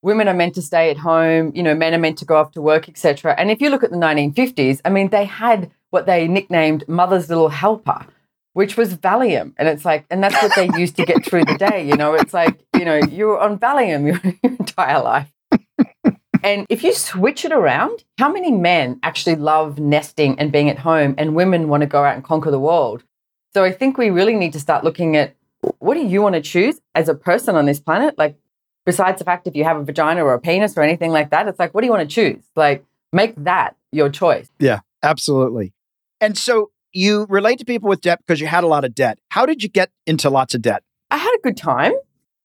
women 0.02 0.28
are 0.28 0.34
meant 0.34 0.56
to 0.56 0.62
stay 0.62 0.90
at 0.90 0.98
home, 0.98 1.52
you 1.56 1.64
know, 1.64 1.76
men 1.76 1.94
are 1.94 2.00
meant 2.00 2.18
to 2.20 2.26
go 2.26 2.38
off 2.38 2.52
to 2.52 2.62
work, 2.62 2.88
etc. 2.88 3.36
And 3.38 3.52
if 3.52 3.62
you 3.62 3.70
look 3.70 3.84
at 3.84 3.92
the 3.92 3.98
1950s, 3.98 4.82
I 4.86 4.90
mean, 4.90 5.10
they 5.10 5.26
had 5.26 5.72
what 5.90 6.06
they 6.06 6.28
nicknamed 6.28 6.88
mother's 6.88 7.30
little 7.30 7.50
helper, 7.50 8.06
which 8.54 8.78
was 8.78 8.96
Valium. 8.96 9.54
And 9.58 9.68
it's 9.68 9.86
like, 9.86 10.06
and 10.10 10.24
that's 10.24 10.42
what 10.42 10.56
they 10.56 10.70
used 10.80 10.96
to 10.98 11.06
get 11.06 11.26
through 11.26 11.46
the 11.46 11.58
day. 11.58 11.88
You 11.88 11.98
know, 11.98 12.14
it's 12.14 12.34
like, 12.34 12.60
you 12.78 12.86
know, 12.86 12.98
you 12.98 13.28
were 13.28 13.40
on 13.40 13.60
Valium 13.60 14.06
your, 14.06 14.34
your 14.44 14.60
entire 14.60 15.02
life. 15.02 15.32
and 16.44 16.66
if 16.70 16.84
you 16.84 16.94
switch 16.94 17.44
it 17.44 17.52
around, 17.52 18.04
how 18.18 18.32
many 18.32 18.52
men 18.52 19.00
actually 19.04 19.36
love 19.36 19.80
nesting 19.80 20.40
and 20.40 20.52
being 20.52 20.70
at 20.70 20.80
home 20.80 21.16
and 21.18 21.36
women 21.36 21.68
want 21.68 21.82
to 21.82 21.88
go 21.88 22.04
out 22.04 22.16
and 22.16 22.24
conquer 22.24 22.52
the 22.52 22.60
world? 22.60 23.04
So 23.54 23.64
I 23.64 23.72
think 23.72 23.98
we 23.98 24.12
really 24.12 24.36
need 24.36 24.54
to 24.54 24.60
start 24.60 24.84
looking 24.84 25.18
at 25.18 25.36
what 25.80 25.96
do 25.96 26.06
you 26.06 26.22
want 26.22 26.36
to 26.36 26.42
choose 26.42 26.80
as 26.96 27.10
a 27.10 27.16
person 27.16 27.56
on 27.56 27.66
this 27.66 27.80
planet? 27.80 28.18
Like, 28.18 28.38
besides 28.86 29.20
the 29.20 29.26
fact 29.26 29.48
if 29.48 29.56
you 29.56 29.64
have 29.64 29.78
a 29.78 29.84
vagina 29.84 30.24
or 30.24 30.34
a 30.34 30.40
penis 30.40 30.78
or 30.78 30.82
anything 30.82 31.12
like 31.12 31.30
that, 31.32 31.48
it's 31.48 31.60
like, 31.60 31.74
what 31.74 31.82
do 31.82 31.88
you 31.88 31.92
want 31.92 32.10
to 32.10 32.14
choose? 32.14 32.44
Like, 32.56 32.86
make 33.12 33.36
that 33.38 33.76
your 33.92 34.10
choice. 34.10 34.50
Yeah, 34.60 34.80
absolutely. 35.04 35.74
And 36.22 36.38
so 36.38 36.72
you 36.92 37.26
relate 37.30 37.60
to 37.60 37.66
people 37.66 37.90
with 37.90 38.02
debt 38.02 38.20
because 38.26 38.42
you 38.42 38.48
had 38.48 38.64
a 38.64 38.68
lot 38.68 38.84
of 38.84 38.96
debt. 38.96 39.20
How 39.30 39.46
did 39.46 39.64
you 39.64 39.70
get 39.70 39.92
into 40.06 40.30
lots 40.30 40.56
of 40.56 40.62
debt? 40.62 40.84
I 41.12 41.18
had 41.18 41.34
a 41.34 41.42
good 41.42 41.58
time, 41.58 41.94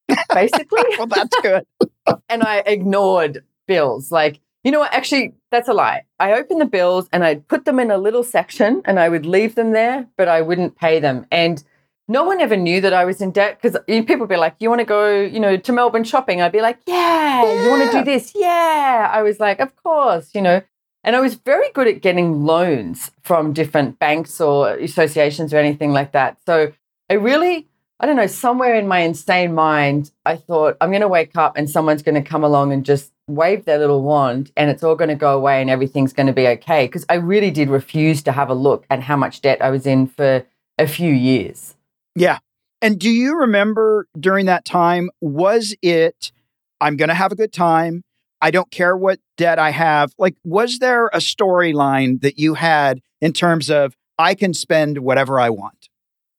basically. 0.34 0.82
well, 0.98 1.06
that's 1.06 1.36
good. 1.40 1.66
and 2.28 2.42
I 2.42 2.62
ignored 2.66 3.44
bills. 3.66 4.10
Like, 4.10 4.40
you 4.62 4.70
know 4.70 4.78
what? 4.80 4.92
Actually, 4.92 5.34
that's 5.50 5.68
a 5.68 5.74
lie. 5.74 6.04
I 6.18 6.32
opened 6.32 6.60
the 6.60 6.66
bills 6.66 7.08
and 7.12 7.24
I'd 7.24 7.46
put 7.48 7.64
them 7.64 7.78
in 7.78 7.90
a 7.90 7.98
little 7.98 8.22
section 8.22 8.82
and 8.86 8.98
I 8.98 9.08
would 9.08 9.26
leave 9.26 9.54
them 9.54 9.72
there, 9.72 10.06
but 10.16 10.28
I 10.28 10.40
wouldn't 10.40 10.76
pay 10.76 11.00
them. 11.00 11.26
And 11.30 11.62
no 12.08 12.24
one 12.24 12.40
ever 12.40 12.56
knew 12.56 12.80
that 12.80 12.92
I 12.92 13.04
was 13.04 13.20
in 13.20 13.30
debt 13.30 13.58
because 13.60 13.78
people 13.86 14.18
would 14.18 14.28
be 14.28 14.36
like, 14.36 14.56
"You 14.58 14.68
want 14.68 14.80
to 14.80 14.84
go, 14.84 15.20
you 15.20 15.40
know, 15.40 15.56
to 15.56 15.72
Melbourne 15.72 16.04
shopping?" 16.04 16.42
I'd 16.42 16.52
be 16.52 16.60
like, 16.60 16.78
"Yeah." 16.86 17.44
Yeah. 17.44 17.64
You 17.64 17.70
want 17.70 17.90
to 17.90 17.98
do 17.98 18.04
this? 18.04 18.32
Yeah. 18.34 19.10
I 19.12 19.22
was 19.22 19.40
like, 19.40 19.60
"Of 19.60 19.74
course," 19.76 20.34
you 20.34 20.42
know. 20.42 20.62
And 21.02 21.14
I 21.14 21.20
was 21.20 21.34
very 21.34 21.70
good 21.72 21.86
at 21.86 22.00
getting 22.00 22.44
loans 22.44 23.10
from 23.22 23.52
different 23.52 23.98
banks 23.98 24.40
or 24.40 24.70
associations 24.70 25.52
or 25.52 25.58
anything 25.58 25.92
like 25.92 26.12
that. 26.12 26.38
So 26.46 26.72
I 27.10 27.14
really, 27.14 27.68
I 28.00 28.06
don't 28.06 28.16
know, 28.16 28.26
somewhere 28.26 28.74
in 28.74 28.88
my 28.88 29.00
insane 29.00 29.54
mind, 29.54 30.12
I 30.24 30.36
thought 30.36 30.78
I'm 30.80 30.90
going 30.90 31.02
to 31.02 31.08
wake 31.08 31.36
up 31.36 31.58
and 31.58 31.68
someone's 31.68 32.02
going 32.02 32.14
to 32.14 32.22
come 32.22 32.42
along 32.42 32.72
and 32.72 32.86
just 32.86 33.12
wave 33.28 33.66
their 33.66 33.78
little 33.78 34.02
wand 34.02 34.50
and 34.56 34.70
it's 34.70 34.82
all 34.82 34.94
going 34.96 35.10
to 35.10 35.14
go 35.14 35.36
away 35.36 35.60
and 35.60 35.68
everything's 35.68 36.14
going 36.14 36.26
to 36.26 36.32
be 36.32 36.48
okay. 36.48 36.86
Because 36.86 37.04
I 37.10 37.14
really 37.16 37.50
did 37.50 37.68
refuse 37.68 38.22
to 38.22 38.32
have 38.32 38.48
a 38.48 38.54
look 38.54 38.86
at 38.88 39.02
how 39.02 39.16
much 39.16 39.42
debt 39.42 39.60
I 39.60 39.68
was 39.68 39.86
in 39.86 40.06
for 40.06 40.46
a 40.78 40.86
few 40.86 41.12
years. 41.12 41.74
Yeah. 42.14 42.38
And 42.82 42.98
do 42.98 43.10
you 43.10 43.38
remember 43.38 44.06
during 44.18 44.46
that 44.46 44.64
time, 44.64 45.10
was 45.20 45.74
it, 45.82 46.32
I'm 46.80 46.96
going 46.96 47.08
to 47.08 47.14
have 47.14 47.32
a 47.32 47.36
good 47.36 47.52
time? 47.52 48.02
I 48.42 48.50
don't 48.50 48.70
care 48.70 48.96
what 48.96 49.20
debt 49.38 49.58
I 49.58 49.70
have. 49.70 50.12
Like, 50.18 50.36
was 50.44 50.78
there 50.78 51.06
a 51.06 51.18
storyline 51.18 52.20
that 52.20 52.38
you 52.38 52.54
had 52.54 53.00
in 53.22 53.32
terms 53.32 53.70
of 53.70 53.96
I 54.18 54.34
can 54.34 54.52
spend 54.52 54.98
whatever 54.98 55.40
I 55.40 55.48
want? 55.48 55.88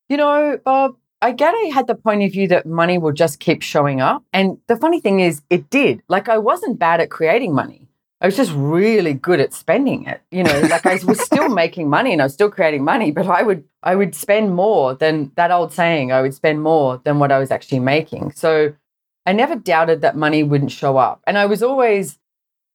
You 0.07 0.17
know, 0.17 0.59
Bob, 0.63 0.97
I 1.21 1.31
get 1.31 1.55
I 1.55 1.71
had 1.73 1.87
the 1.87 1.95
point 1.95 2.21
of 2.21 2.31
view 2.31 2.47
that 2.49 2.67
money 2.67 2.99
will 2.99 3.11
just 3.11 3.39
keep 3.39 3.63
showing 3.63 4.01
up. 4.01 4.23
And 4.31 4.59
the 4.67 4.77
funny 4.77 4.99
thing 4.99 5.19
is, 5.19 5.41
it 5.49 5.71
did. 5.71 6.03
Like, 6.07 6.29
I 6.29 6.37
wasn't 6.37 6.77
bad 6.77 7.01
at 7.01 7.09
creating 7.09 7.55
money. 7.55 7.84
I 8.25 8.27
was 8.27 8.37
just 8.37 8.53
really 8.55 9.13
good 9.13 9.39
at 9.39 9.53
spending 9.53 10.07
it. 10.07 10.19
You 10.31 10.43
know, 10.45 10.59
like 10.61 10.87
I 10.87 10.99
was 11.05 11.23
still 11.23 11.47
making 11.63 11.91
money 11.91 12.11
and 12.11 12.23
I 12.23 12.25
was 12.25 12.33
still 12.33 12.49
creating 12.49 12.83
money, 12.83 13.11
but 13.11 13.27
I 13.27 13.43
would 13.43 13.63
I 13.83 13.95
would 13.95 14.15
spend 14.15 14.55
more 14.55 14.95
than 14.95 15.31
that 15.35 15.51
old 15.51 15.71
saying, 15.71 16.11
I 16.11 16.23
would 16.23 16.33
spend 16.33 16.63
more 16.63 16.99
than 17.03 17.19
what 17.19 17.31
I 17.31 17.37
was 17.37 17.51
actually 17.51 17.81
making. 17.81 18.31
So 18.31 18.73
I 19.27 19.33
never 19.33 19.55
doubted 19.55 20.01
that 20.01 20.15
money 20.15 20.41
wouldn't 20.41 20.71
show 20.71 20.97
up. 20.97 21.21
And 21.27 21.37
I 21.37 21.45
was 21.45 21.61
always 21.61 22.17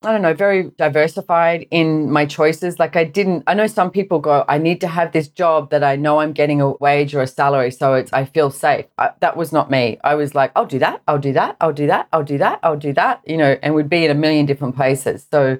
I 0.02 0.12
don't 0.12 0.22
know, 0.22 0.32
very 0.32 0.70
diversified 0.78 1.66
in 1.70 2.10
my 2.10 2.24
choices. 2.24 2.78
Like 2.78 2.96
I 2.96 3.04
didn't 3.04 3.44
I 3.46 3.52
know 3.52 3.66
some 3.66 3.90
people 3.90 4.18
go, 4.18 4.44
I 4.48 4.56
need 4.56 4.80
to 4.80 4.86
have 4.86 5.12
this 5.12 5.28
job 5.28 5.70
that 5.70 5.84
I 5.84 5.96
know 5.96 6.20
I'm 6.20 6.32
getting 6.32 6.60
a 6.62 6.70
wage 6.70 7.14
or 7.14 7.20
a 7.20 7.26
salary 7.26 7.70
so 7.70 7.94
it's 7.94 8.10
I 8.12 8.24
feel 8.24 8.50
safe. 8.50 8.86
I, 8.96 9.10
that 9.20 9.36
was 9.36 9.52
not 9.52 9.70
me. 9.70 9.98
I 10.02 10.14
was 10.14 10.34
like, 10.34 10.52
I'll 10.56 10.64
do 10.64 10.78
that. 10.78 11.02
I'll 11.06 11.18
do 11.18 11.32
that. 11.34 11.56
I'll 11.60 11.74
do 11.74 11.88
that. 11.88 12.08
I'll 12.12 12.24
do 12.24 12.38
that. 12.38 12.60
I'll 12.62 12.78
do 12.78 12.92
that, 12.94 13.20
you 13.26 13.36
know, 13.36 13.58
and 13.62 13.74
we'd 13.74 13.90
be 13.90 14.06
in 14.06 14.10
a 14.10 14.14
million 14.14 14.46
different 14.46 14.74
places. 14.74 15.26
So 15.30 15.58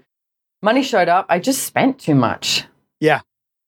money 0.62 0.82
showed 0.82 1.08
up. 1.08 1.26
I 1.28 1.38
just 1.38 1.64
spent 1.64 1.98
too 1.98 2.14
much. 2.14 2.64
Yeah. 2.98 3.20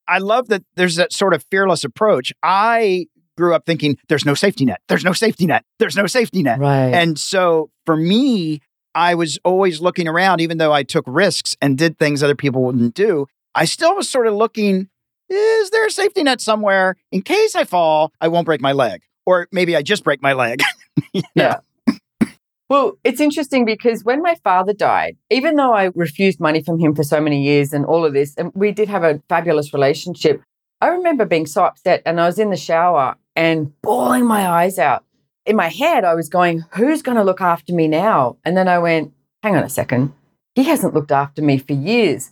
I 0.08 0.18
love 0.18 0.48
that 0.48 0.62
there's 0.76 0.96
that 0.96 1.12
sort 1.12 1.34
of 1.34 1.44
fearless 1.50 1.84
approach. 1.84 2.32
I 2.42 3.08
grew 3.36 3.54
up 3.54 3.66
thinking 3.66 3.98
there's 4.08 4.24
no 4.24 4.34
safety 4.34 4.64
net. 4.64 4.80
There's 4.88 5.04
no 5.04 5.12
safety 5.12 5.46
net. 5.46 5.64
There's 5.78 5.96
no 5.96 6.06
safety 6.06 6.42
net. 6.42 6.58
Right. 6.58 6.92
And 6.94 7.18
so 7.18 7.70
for 7.86 7.96
me, 7.96 8.60
I 8.94 9.14
was 9.14 9.38
always 9.44 9.80
looking 9.80 10.08
around, 10.08 10.40
even 10.40 10.58
though 10.58 10.72
I 10.72 10.82
took 10.82 11.04
risks 11.06 11.56
and 11.60 11.78
did 11.78 11.98
things 11.98 12.22
other 12.22 12.34
people 12.34 12.62
wouldn't 12.62 12.94
do. 12.94 13.26
I 13.54 13.64
still 13.64 13.96
was 13.96 14.08
sort 14.08 14.26
of 14.26 14.34
looking, 14.34 14.88
is 15.28 15.70
there 15.70 15.86
a 15.86 15.90
safety 15.90 16.22
net 16.22 16.40
somewhere 16.40 16.96
in 17.10 17.22
case 17.22 17.54
I 17.54 17.64
fall, 17.64 18.12
I 18.20 18.28
won't 18.28 18.46
break 18.46 18.60
my 18.60 18.72
leg? 18.72 19.02
Or 19.24 19.48
maybe 19.52 19.76
I 19.76 19.82
just 19.82 20.04
break 20.04 20.22
my 20.22 20.32
leg. 20.32 20.60
Yeah. 21.34 21.60
Well, 22.68 22.98
it's 23.04 23.20
interesting 23.20 23.64
because 23.64 24.04
when 24.04 24.22
my 24.22 24.34
father 24.44 24.72
died, 24.72 25.16
even 25.30 25.56
though 25.56 25.74
I 25.74 25.90
refused 25.94 26.40
money 26.40 26.62
from 26.62 26.78
him 26.78 26.94
for 26.94 27.02
so 27.02 27.20
many 27.20 27.42
years 27.42 27.72
and 27.72 27.84
all 27.84 28.04
of 28.04 28.14
this, 28.14 28.34
and 28.36 28.50
we 28.54 28.72
did 28.72 28.88
have 28.88 29.04
a 29.04 29.22
fabulous 29.28 29.74
relationship, 29.74 30.42
I 30.80 30.88
remember 30.88 31.24
being 31.26 31.46
so 31.46 31.64
upset 31.64 32.02
and 32.06 32.20
I 32.20 32.26
was 32.26 32.38
in 32.38 32.48
the 32.48 32.56
shower 32.56 33.16
and 33.36 33.72
bawling 33.82 34.26
my 34.26 34.48
eyes 34.48 34.78
out. 34.78 35.04
In 35.44 35.56
my 35.56 35.68
head, 35.68 36.04
I 36.04 36.14
was 36.14 36.28
going, 36.28 36.64
Who's 36.74 37.02
going 37.02 37.16
to 37.16 37.24
look 37.24 37.40
after 37.40 37.72
me 37.72 37.88
now? 37.88 38.36
And 38.44 38.56
then 38.56 38.68
I 38.68 38.78
went, 38.78 39.12
Hang 39.42 39.56
on 39.56 39.64
a 39.64 39.68
second. 39.68 40.12
He 40.54 40.64
hasn't 40.64 40.94
looked 40.94 41.12
after 41.12 41.42
me 41.42 41.58
for 41.58 41.72
years. 41.72 42.30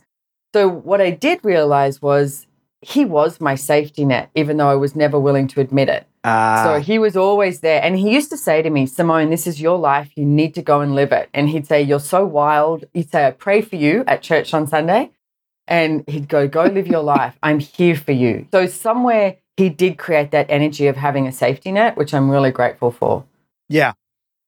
So, 0.53 0.67
what 0.69 1.01
I 1.01 1.11
did 1.11 1.39
realize 1.43 2.01
was 2.01 2.47
he 2.81 3.05
was 3.05 3.39
my 3.41 3.55
safety 3.55 4.05
net, 4.05 4.29
even 4.35 4.57
though 4.57 4.69
I 4.69 4.75
was 4.75 4.95
never 4.95 5.19
willing 5.19 5.47
to 5.49 5.61
admit 5.61 5.89
it. 5.89 6.07
Uh, 6.23 6.63
So 6.63 6.79
he 6.79 6.99
was 6.99 7.17
always 7.17 7.59
there. 7.59 7.81
And 7.83 7.97
he 7.97 8.11
used 8.13 8.29
to 8.31 8.37
say 8.37 8.61
to 8.61 8.69
me, 8.69 8.85
Simone, 8.85 9.29
this 9.29 9.45
is 9.47 9.61
your 9.61 9.77
life. 9.77 10.11
You 10.15 10.25
need 10.25 10.55
to 10.55 10.61
go 10.61 10.81
and 10.81 10.95
live 10.95 11.11
it. 11.11 11.29
And 11.33 11.49
he'd 11.49 11.67
say, 11.67 11.81
You're 11.81 11.99
so 11.99 12.25
wild. 12.25 12.85
He'd 12.93 13.11
say, 13.11 13.27
I 13.27 13.31
pray 13.31 13.61
for 13.61 13.75
you 13.75 14.03
at 14.07 14.21
church 14.21 14.53
on 14.53 14.67
Sunday. 14.67 15.11
And 15.67 16.03
he'd 16.07 16.27
go, 16.29 16.47
Go 16.47 16.63
live 16.63 16.87
your 16.87 17.03
life. 17.15 17.37
I'm 17.43 17.59
here 17.59 17.95
for 17.95 18.13
you. 18.13 18.47
So 18.51 18.67
somewhere 18.67 19.37
he 19.57 19.69
did 19.69 19.97
create 19.97 20.31
that 20.31 20.47
energy 20.49 20.87
of 20.87 20.95
having 20.95 21.27
a 21.27 21.31
safety 21.31 21.71
net, 21.71 21.97
which 21.97 22.13
I'm 22.13 22.29
really 22.29 22.51
grateful 22.51 22.91
for. 22.91 23.25
yeah, 23.69 23.93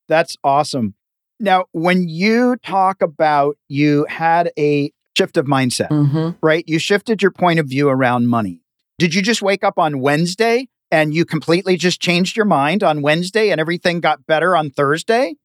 that's 0.08 0.38
awesome. 0.44 0.96
Now, 1.40 1.66
when 1.72 2.08
you 2.08 2.58
talk 2.64 3.02
about 3.02 3.58
you 3.68 4.06
had 4.10 4.52
a 4.58 4.92
shift 5.18 5.38
of 5.38 5.46
mindset, 5.46 5.90
hmm 5.90 6.32
right? 6.42 6.64
You 6.68 6.80
shifted 6.80 7.22
your 7.22 7.32
point 7.32 7.60
of 7.60 7.68
view 7.68 7.90
around 7.90 8.28
money. 8.28 8.62
Did 9.00 9.14
you 9.16 9.22
just 9.22 9.42
wake 9.42 9.64
up 9.64 9.78
on 9.80 10.00
Wednesday 10.00 10.68
and 10.92 11.14
you 11.14 11.26
completely 11.26 11.78
just 11.78 12.02
changed 12.02 12.36
your 12.38 12.46
mind 12.46 12.84
on 12.84 13.02
Wednesday 13.02 13.50
and 13.50 13.60
everything 13.60 14.00
got 14.00 14.26
better 14.26 14.56
on 14.56 14.70
Thursday? 14.70 15.36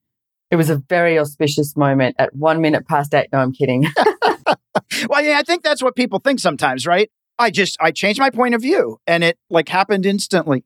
It 0.51 0.55
was 0.55 0.69
a 0.69 0.77
very 0.77 1.17
auspicious 1.19 1.75
moment 1.77 2.15
at 2.19 2.35
one 2.35 2.59
minute 2.61 2.87
past 2.87 3.13
eight. 3.13 3.27
No, 3.31 3.39
I'm 3.39 3.53
kidding. 3.53 3.87
Well, 5.07 5.23
yeah, 5.23 5.37
I 5.37 5.43
think 5.43 5.63
that's 5.63 5.83
what 5.83 5.95
people 5.95 6.19
think 6.19 6.39
sometimes, 6.39 6.87
right? 6.87 7.09
I 7.39 7.49
just 7.49 7.77
I 7.79 7.91
changed 7.91 8.19
my 8.19 8.29
point 8.29 8.53
of 8.53 8.61
view 8.61 8.99
and 9.07 9.23
it 9.23 9.37
like 9.49 9.69
happened 9.69 10.05
instantly. 10.05 10.65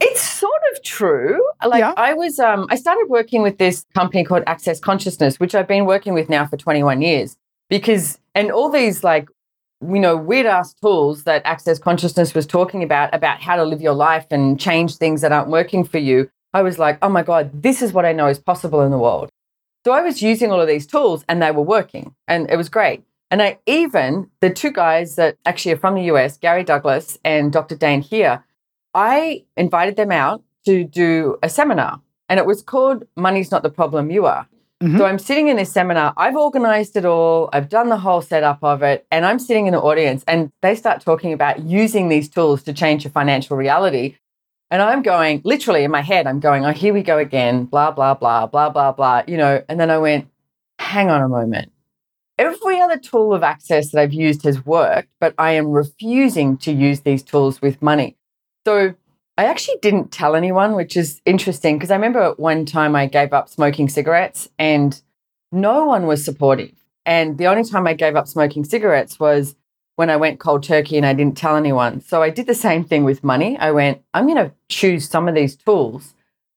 It's 0.00 0.20
sort 0.20 0.62
of 0.72 0.82
true. 0.82 1.40
Like 1.64 1.80
Yeah. 1.80 1.92
I 1.96 2.14
was 2.14 2.38
um 2.38 2.66
I 2.70 2.76
started 2.76 3.06
working 3.08 3.42
with 3.42 3.58
this 3.58 3.84
company 3.94 4.24
called 4.24 4.42
Access 4.46 4.80
Consciousness, 4.80 5.38
which 5.38 5.54
I've 5.54 5.68
been 5.68 5.84
working 5.84 6.14
with 6.14 6.28
now 6.28 6.46
for 6.46 6.56
21 6.56 7.02
years. 7.02 7.36
Because 7.68 8.18
and 8.34 8.50
all 8.50 8.70
these 8.70 9.04
like 9.04 9.28
you 9.86 10.00
know 10.00 10.16
weird 10.16 10.46
ass 10.46 10.72
tools 10.74 11.24
that 11.24 11.42
Access 11.44 11.78
Consciousness 11.78 12.34
was 12.34 12.46
talking 12.46 12.82
about 12.82 13.14
about 13.14 13.42
how 13.42 13.56
to 13.56 13.64
live 13.64 13.82
your 13.82 13.94
life 13.94 14.26
and 14.30 14.58
change 14.58 14.96
things 14.96 15.20
that 15.20 15.32
aren't 15.32 15.48
working 15.50 15.84
for 15.84 15.98
you. 15.98 16.30
I 16.54 16.62
was 16.62 16.78
like, 16.78 16.96
"Oh 17.02 17.10
my 17.10 17.22
god, 17.22 17.50
this 17.62 17.82
is 17.82 17.92
what 17.92 18.06
I 18.06 18.12
know 18.12 18.28
is 18.28 18.38
possible 18.38 18.80
in 18.80 18.90
the 18.90 18.98
world." 18.98 19.28
So 19.84 19.92
I 19.92 20.00
was 20.00 20.22
using 20.22 20.50
all 20.50 20.60
of 20.60 20.66
these 20.66 20.86
tools 20.86 21.24
and 21.28 21.42
they 21.42 21.50
were 21.50 21.62
working 21.62 22.14
and 22.26 22.50
it 22.50 22.56
was 22.56 22.68
great. 22.70 23.04
And 23.30 23.42
I 23.42 23.58
even 23.66 24.30
the 24.40 24.50
two 24.50 24.70
guys 24.70 25.16
that 25.16 25.36
actually 25.44 25.72
are 25.72 25.78
from 25.78 25.94
the 25.94 26.04
US, 26.04 26.36
Gary 26.36 26.64
Douglas 26.64 27.18
and 27.24 27.52
Dr. 27.52 27.76
Dain 27.76 28.00
Heer, 28.00 28.44
I 28.94 29.44
invited 29.56 29.96
them 29.96 30.12
out 30.12 30.42
to 30.64 30.84
do 30.84 31.36
a 31.42 31.48
seminar, 31.48 32.00
and 32.28 32.38
it 32.38 32.46
was 32.46 32.62
called 32.62 33.04
Money's 33.16 33.50
Not 33.50 33.62
the 33.62 33.70
Problem, 33.70 34.10
You 34.10 34.26
Are. 34.26 34.48
Mhm. 34.82 34.98
So 34.98 35.06
I'm 35.06 35.18
sitting 35.18 35.48
in 35.48 35.56
this 35.56 35.72
seminar, 35.72 36.12
I've 36.16 36.36
organized 36.36 36.96
it 36.96 37.04
all, 37.04 37.48
I've 37.52 37.68
done 37.68 37.88
the 37.88 37.96
whole 37.96 38.20
setup 38.20 38.58
of 38.62 38.82
it, 38.82 39.06
and 39.10 39.24
I'm 39.24 39.38
sitting 39.38 39.66
in 39.66 39.72
the 39.72 39.80
audience, 39.80 40.22
and 40.28 40.50
they 40.60 40.74
start 40.74 41.00
talking 41.00 41.32
about 41.32 41.60
using 41.60 42.08
these 42.08 42.28
tools 42.28 42.62
to 42.64 42.72
change 42.72 43.04
your 43.04 43.10
financial 43.10 43.56
reality. 43.56 44.16
And 44.70 44.82
I'm 44.82 45.02
going, 45.02 45.40
literally 45.44 45.84
in 45.84 45.90
my 45.90 46.02
head, 46.02 46.26
I'm 46.26 46.40
going, 46.40 46.64
oh, 46.64 46.72
here 46.72 46.92
we 46.92 47.02
go 47.02 47.18
again, 47.18 47.64
blah, 47.64 47.90
blah, 47.90 48.14
blah, 48.14 48.46
blah, 48.46 48.68
blah, 48.68 48.92
blah, 48.92 49.22
you 49.26 49.36
know. 49.36 49.62
And 49.68 49.78
then 49.78 49.90
I 49.90 49.98
went, 49.98 50.26
hang 50.78 51.08
on 51.08 51.22
a 51.22 51.28
moment. 51.28 51.70
Every 52.38 52.80
other 52.80 52.98
tool 52.98 53.32
of 53.32 53.42
access 53.42 53.90
that 53.90 54.00
I've 54.00 54.12
used 54.12 54.42
has 54.44 54.64
worked, 54.66 55.08
but 55.20 55.34
I 55.38 55.52
am 55.52 55.70
refusing 55.70 56.58
to 56.58 56.72
use 56.72 57.00
these 57.00 57.22
tools 57.22 57.62
with 57.62 57.80
money. 57.80 58.16
So 58.66 58.94
I 59.38 59.44
actually 59.46 59.78
didn't 59.80 60.12
tell 60.12 60.34
anyone, 60.34 60.74
which 60.74 60.96
is 60.96 61.22
interesting 61.24 61.76
because 61.76 61.90
I 61.90 61.94
remember 61.94 62.32
one 62.36 62.66
time 62.66 62.94
I 62.94 63.06
gave 63.06 63.32
up 63.32 63.48
smoking 63.48 63.88
cigarettes 63.88 64.48
and 64.58 65.00
no 65.50 65.86
one 65.86 66.06
was 66.06 66.24
supportive. 66.24 66.72
And 67.06 67.38
the 67.38 67.46
only 67.46 67.64
time 67.64 67.86
I 67.86 67.94
gave 67.94 68.16
up 68.16 68.28
smoking 68.28 68.64
cigarettes 68.64 69.18
was 69.18 69.54
when 69.94 70.10
I 70.10 70.16
went 70.16 70.40
cold 70.40 70.62
turkey 70.62 70.96
and 70.96 71.06
I 71.06 71.14
didn't 71.14 71.38
tell 71.38 71.56
anyone. 71.56 72.00
So 72.00 72.22
I 72.22 72.30
did 72.30 72.46
the 72.46 72.54
same 72.54 72.84
thing 72.84 73.04
with 73.04 73.24
money. 73.24 73.56
I 73.58 73.70
went, 73.70 74.02
I'm 74.12 74.26
going 74.26 74.44
to 74.44 74.52
choose 74.68 75.08
some 75.08 75.28
of 75.28 75.34
these 75.34 75.56
tools 75.56 76.14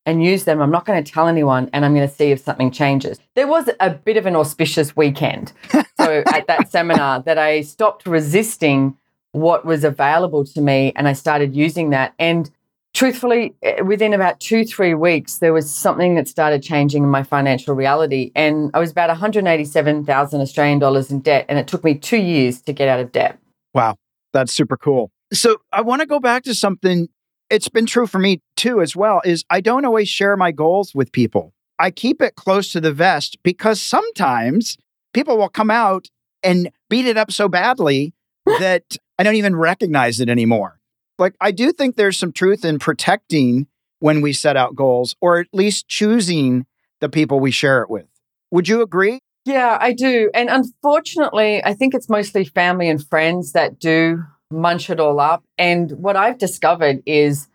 and 0.09 0.23
use 0.23 0.43
them. 0.45 0.61
I'm 0.61 0.71
not 0.71 0.85
going 0.85 1.01
to 1.03 1.11
tell 1.11 1.27
anyone 1.27 1.69
and 1.71 1.85
I'm 1.85 1.93
going 1.93 2.07
to 2.07 2.13
see 2.13 2.31
if 2.31 2.39
something 2.41 2.71
changes. 2.71 3.19
There 3.35 3.47
was 3.47 3.69
a 3.79 3.91
bit 3.91 4.17
of 4.17 4.25
an 4.25 4.35
auspicious 4.35 4.95
weekend. 4.95 5.53
so 5.99 6.23
at 6.33 6.47
that 6.47 6.71
seminar 6.71 7.21
that 7.23 7.37
I 7.37 7.61
stopped 7.61 8.05
resisting 8.05 8.97
what 9.31 9.65
was 9.65 9.83
available 9.83 10.43
to 10.43 10.61
me 10.61 10.91
and 10.95 11.07
I 11.07 11.13
started 11.13 11.55
using 11.55 11.91
that. 11.91 12.13
And 12.17 12.49
truthfully, 12.93 13.53
eh, 13.61 13.81
within 13.81 14.13
about 14.13 14.39
two, 14.39 14.65
three 14.65 14.95
weeks, 14.95 15.37
there 15.37 15.53
was 15.53 15.69
something 15.69 16.15
that 16.15 16.27
started 16.27 16.63
changing 16.63 17.03
in 17.03 17.09
my 17.09 17.21
financial 17.21 17.75
reality. 17.75 18.31
And 18.35 18.71
I 18.73 18.79
was 18.79 18.91
about 18.91 19.09
187,000 19.09 20.41
Australian 20.41 20.79
dollars 20.79 21.11
in 21.11 21.19
debt. 21.19 21.45
And 21.47 21.59
it 21.59 21.67
took 21.67 21.83
me 21.83 21.93
two 21.95 22.17
years 22.17 22.61
to 22.61 22.73
get 22.73 22.87
out 22.87 22.99
of 22.99 23.11
debt. 23.11 23.37
Wow, 23.75 23.97
that's 24.33 24.51
super 24.51 24.77
cool. 24.77 25.11
So 25.31 25.57
I 25.71 25.81
want 25.81 26.01
to 26.01 26.07
go 26.07 26.19
back 26.19 26.43
to 26.43 26.55
something. 26.55 27.09
It's 27.49 27.69
been 27.69 27.85
true 27.85 28.07
for 28.07 28.19
me 28.19 28.41
too, 28.55 28.81
as 28.81 28.95
well. 28.95 29.21
Is 29.25 29.43
I 29.49 29.61
don't 29.61 29.85
always 29.85 30.09
share 30.09 30.37
my 30.37 30.51
goals 30.51 30.93
with 30.93 31.11
people. 31.11 31.53
I 31.79 31.91
keep 31.91 32.21
it 32.21 32.35
close 32.35 32.71
to 32.73 32.81
the 32.81 32.93
vest 32.93 33.37
because 33.43 33.81
sometimes 33.81 34.77
people 35.13 35.37
will 35.37 35.49
come 35.49 35.71
out 35.71 36.07
and 36.43 36.69
beat 36.89 37.05
it 37.05 37.17
up 37.17 37.31
so 37.31 37.47
badly 37.47 38.13
that 38.45 38.97
I 39.17 39.23
don't 39.23 39.35
even 39.35 39.55
recognize 39.55 40.19
it 40.19 40.29
anymore. 40.29 40.79
Like 41.17 41.35
I 41.41 41.51
do 41.51 41.71
think 41.71 41.95
there's 41.95 42.17
some 42.17 42.31
truth 42.31 42.63
in 42.63 42.79
protecting 42.79 43.67
when 43.99 44.21
we 44.21 44.31
set 44.31 44.55
out 44.55 44.75
goals, 44.75 45.15
or 45.19 45.39
at 45.39 45.47
least 45.51 45.87
choosing 45.87 46.65
the 47.01 47.09
people 47.09 47.39
we 47.39 47.51
share 47.51 47.81
it 47.81 47.89
with. 47.89 48.07
Would 48.51 48.67
you 48.67 48.81
agree? 48.81 49.19
Yeah, 49.45 49.77
I 49.79 49.93
do. 49.93 50.29
And 50.33 50.49
unfortunately, 50.49 51.63
I 51.63 51.73
think 51.73 51.93
it's 51.93 52.09
mostly 52.09 52.45
family 52.45 52.89
and 52.89 53.05
friends 53.05 53.53
that 53.53 53.79
do 53.79 54.23
munch 54.51 54.89
it 54.89 54.99
all 54.99 55.19
up. 55.19 55.43
And 55.57 55.91
what 55.91 56.15
I've 56.15 56.37
discovered 56.37 57.03
is 57.05 57.47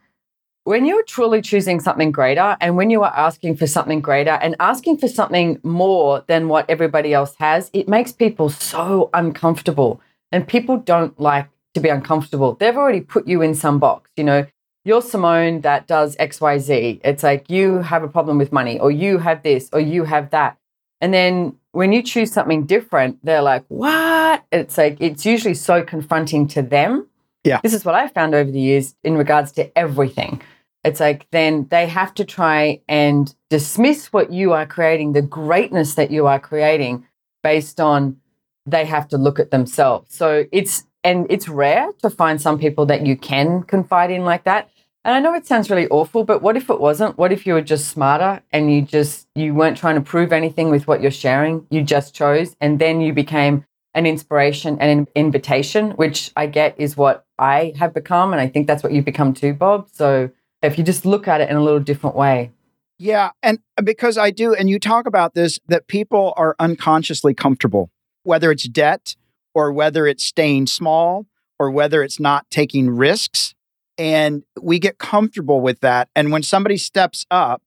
when 0.64 0.86
you're 0.86 1.02
truly 1.04 1.42
choosing 1.42 1.78
something 1.80 2.10
greater 2.10 2.56
and 2.60 2.76
when 2.76 2.90
you 2.90 3.02
are 3.02 3.12
asking 3.14 3.56
for 3.56 3.66
something 3.66 4.00
greater 4.00 4.30
and 4.30 4.56
asking 4.60 4.98
for 4.98 5.08
something 5.08 5.60
more 5.62 6.24
than 6.26 6.48
what 6.48 6.68
everybody 6.70 7.12
else 7.12 7.34
has, 7.38 7.70
it 7.72 7.88
makes 7.88 8.12
people 8.12 8.48
so 8.48 9.10
uncomfortable. 9.12 10.00
And 10.32 10.48
people 10.48 10.78
don't 10.78 11.18
like 11.20 11.48
to 11.74 11.80
be 11.80 11.90
uncomfortable. 11.90 12.54
They've 12.54 12.76
already 12.76 13.02
put 13.02 13.28
you 13.28 13.42
in 13.42 13.54
some 13.54 13.78
box, 13.78 14.10
you 14.16 14.24
know. 14.24 14.46
You're 14.86 15.02
Simone 15.02 15.62
that 15.62 15.86
does 15.86 16.14
XYZ. 16.16 17.00
It's 17.02 17.22
like 17.22 17.48
you 17.48 17.78
have 17.78 18.02
a 18.02 18.08
problem 18.08 18.36
with 18.36 18.52
money, 18.52 18.78
or 18.78 18.90
you 18.90 19.16
have 19.18 19.42
this, 19.42 19.70
or 19.72 19.80
you 19.80 20.04
have 20.04 20.30
that. 20.30 20.58
And 21.00 21.12
then 21.14 21.56
when 21.74 21.92
you 21.92 22.02
choose 22.02 22.32
something 22.32 22.66
different, 22.66 23.18
they're 23.24 23.42
like, 23.42 23.64
what? 23.68 24.44
It's 24.52 24.78
like, 24.78 24.96
it's 25.00 25.26
usually 25.26 25.54
so 25.54 25.82
confronting 25.82 26.46
to 26.48 26.62
them. 26.62 27.08
Yeah. 27.42 27.60
This 27.62 27.74
is 27.74 27.84
what 27.84 27.94
I 27.94 28.08
found 28.08 28.34
over 28.34 28.50
the 28.50 28.60
years 28.60 28.94
in 29.02 29.16
regards 29.16 29.52
to 29.52 29.76
everything. 29.76 30.40
It's 30.84 31.00
like, 31.00 31.26
then 31.30 31.66
they 31.70 31.86
have 31.86 32.14
to 32.14 32.24
try 32.24 32.80
and 32.88 33.34
dismiss 33.50 34.12
what 34.12 34.32
you 34.32 34.52
are 34.52 34.66
creating, 34.66 35.12
the 35.12 35.22
greatness 35.22 35.94
that 35.94 36.10
you 36.10 36.26
are 36.26 36.38
creating, 36.38 37.06
based 37.42 37.80
on 37.80 38.18
they 38.66 38.84
have 38.84 39.08
to 39.08 39.18
look 39.18 39.38
at 39.38 39.50
themselves. 39.50 40.14
So 40.14 40.44
it's, 40.52 40.86
and 41.02 41.26
it's 41.28 41.48
rare 41.48 41.90
to 42.02 42.08
find 42.08 42.40
some 42.40 42.58
people 42.58 42.86
that 42.86 43.04
you 43.06 43.16
can 43.16 43.62
confide 43.62 44.10
in 44.10 44.24
like 44.24 44.44
that. 44.44 44.70
And 45.04 45.14
I 45.14 45.20
know 45.20 45.34
it 45.34 45.46
sounds 45.46 45.68
really 45.68 45.86
awful, 45.88 46.24
but 46.24 46.40
what 46.40 46.56
if 46.56 46.70
it 46.70 46.80
wasn't? 46.80 47.18
What 47.18 47.30
if 47.30 47.46
you 47.46 47.52
were 47.52 47.60
just 47.60 47.88
smarter 47.88 48.42
and 48.52 48.72
you 48.72 48.80
just 48.80 49.28
you 49.34 49.54
weren't 49.54 49.76
trying 49.76 49.96
to 49.96 50.00
prove 50.00 50.32
anything 50.32 50.70
with 50.70 50.86
what 50.86 51.02
you're 51.02 51.10
sharing? 51.10 51.66
You 51.70 51.82
just 51.82 52.14
chose 52.14 52.56
and 52.60 52.78
then 52.78 53.02
you 53.02 53.12
became 53.12 53.66
an 53.94 54.06
inspiration 54.06 54.78
and 54.80 55.00
an 55.00 55.08
invitation, 55.14 55.90
which 55.92 56.32
I 56.36 56.46
get 56.46 56.74
is 56.78 56.96
what 56.96 57.26
I 57.38 57.74
have 57.78 57.92
become 57.92 58.32
and 58.32 58.40
I 58.40 58.48
think 58.48 58.66
that's 58.66 58.82
what 58.82 58.92
you've 58.92 59.04
become 59.04 59.34
too, 59.34 59.52
Bob. 59.52 59.88
So 59.92 60.30
if 60.62 60.78
you 60.78 60.84
just 60.84 61.04
look 61.04 61.28
at 61.28 61.42
it 61.42 61.50
in 61.50 61.56
a 61.56 61.62
little 61.62 61.80
different 61.80 62.16
way. 62.16 62.52
Yeah. 62.98 63.30
And 63.42 63.58
because 63.82 64.16
I 64.16 64.30
do, 64.30 64.54
and 64.54 64.70
you 64.70 64.78
talk 64.78 65.06
about 65.06 65.34
this, 65.34 65.58
that 65.68 65.86
people 65.86 66.32
are 66.36 66.56
unconsciously 66.58 67.34
comfortable, 67.34 67.90
whether 68.22 68.50
it's 68.50 68.68
debt 68.68 69.16
or 69.54 69.72
whether 69.72 70.06
it's 70.06 70.24
staying 70.24 70.68
small 70.68 71.26
or 71.58 71.70
whether 71.70 72.02
it's 72.02 72.18
not 72.18 72.48
taking 72.50 72.88
risks. 72.88 73.54
And 73.96 74.42
we 74.60 74.78
get 74.78 74.98
comfortable 74.98 75.60
with 75.60 75.80
that. 75.80 76.08
And 76.16 76.32
when 76.32 76.42
somebody 76.42 76.76
steps 76.76 77.26
up 77.30 77.62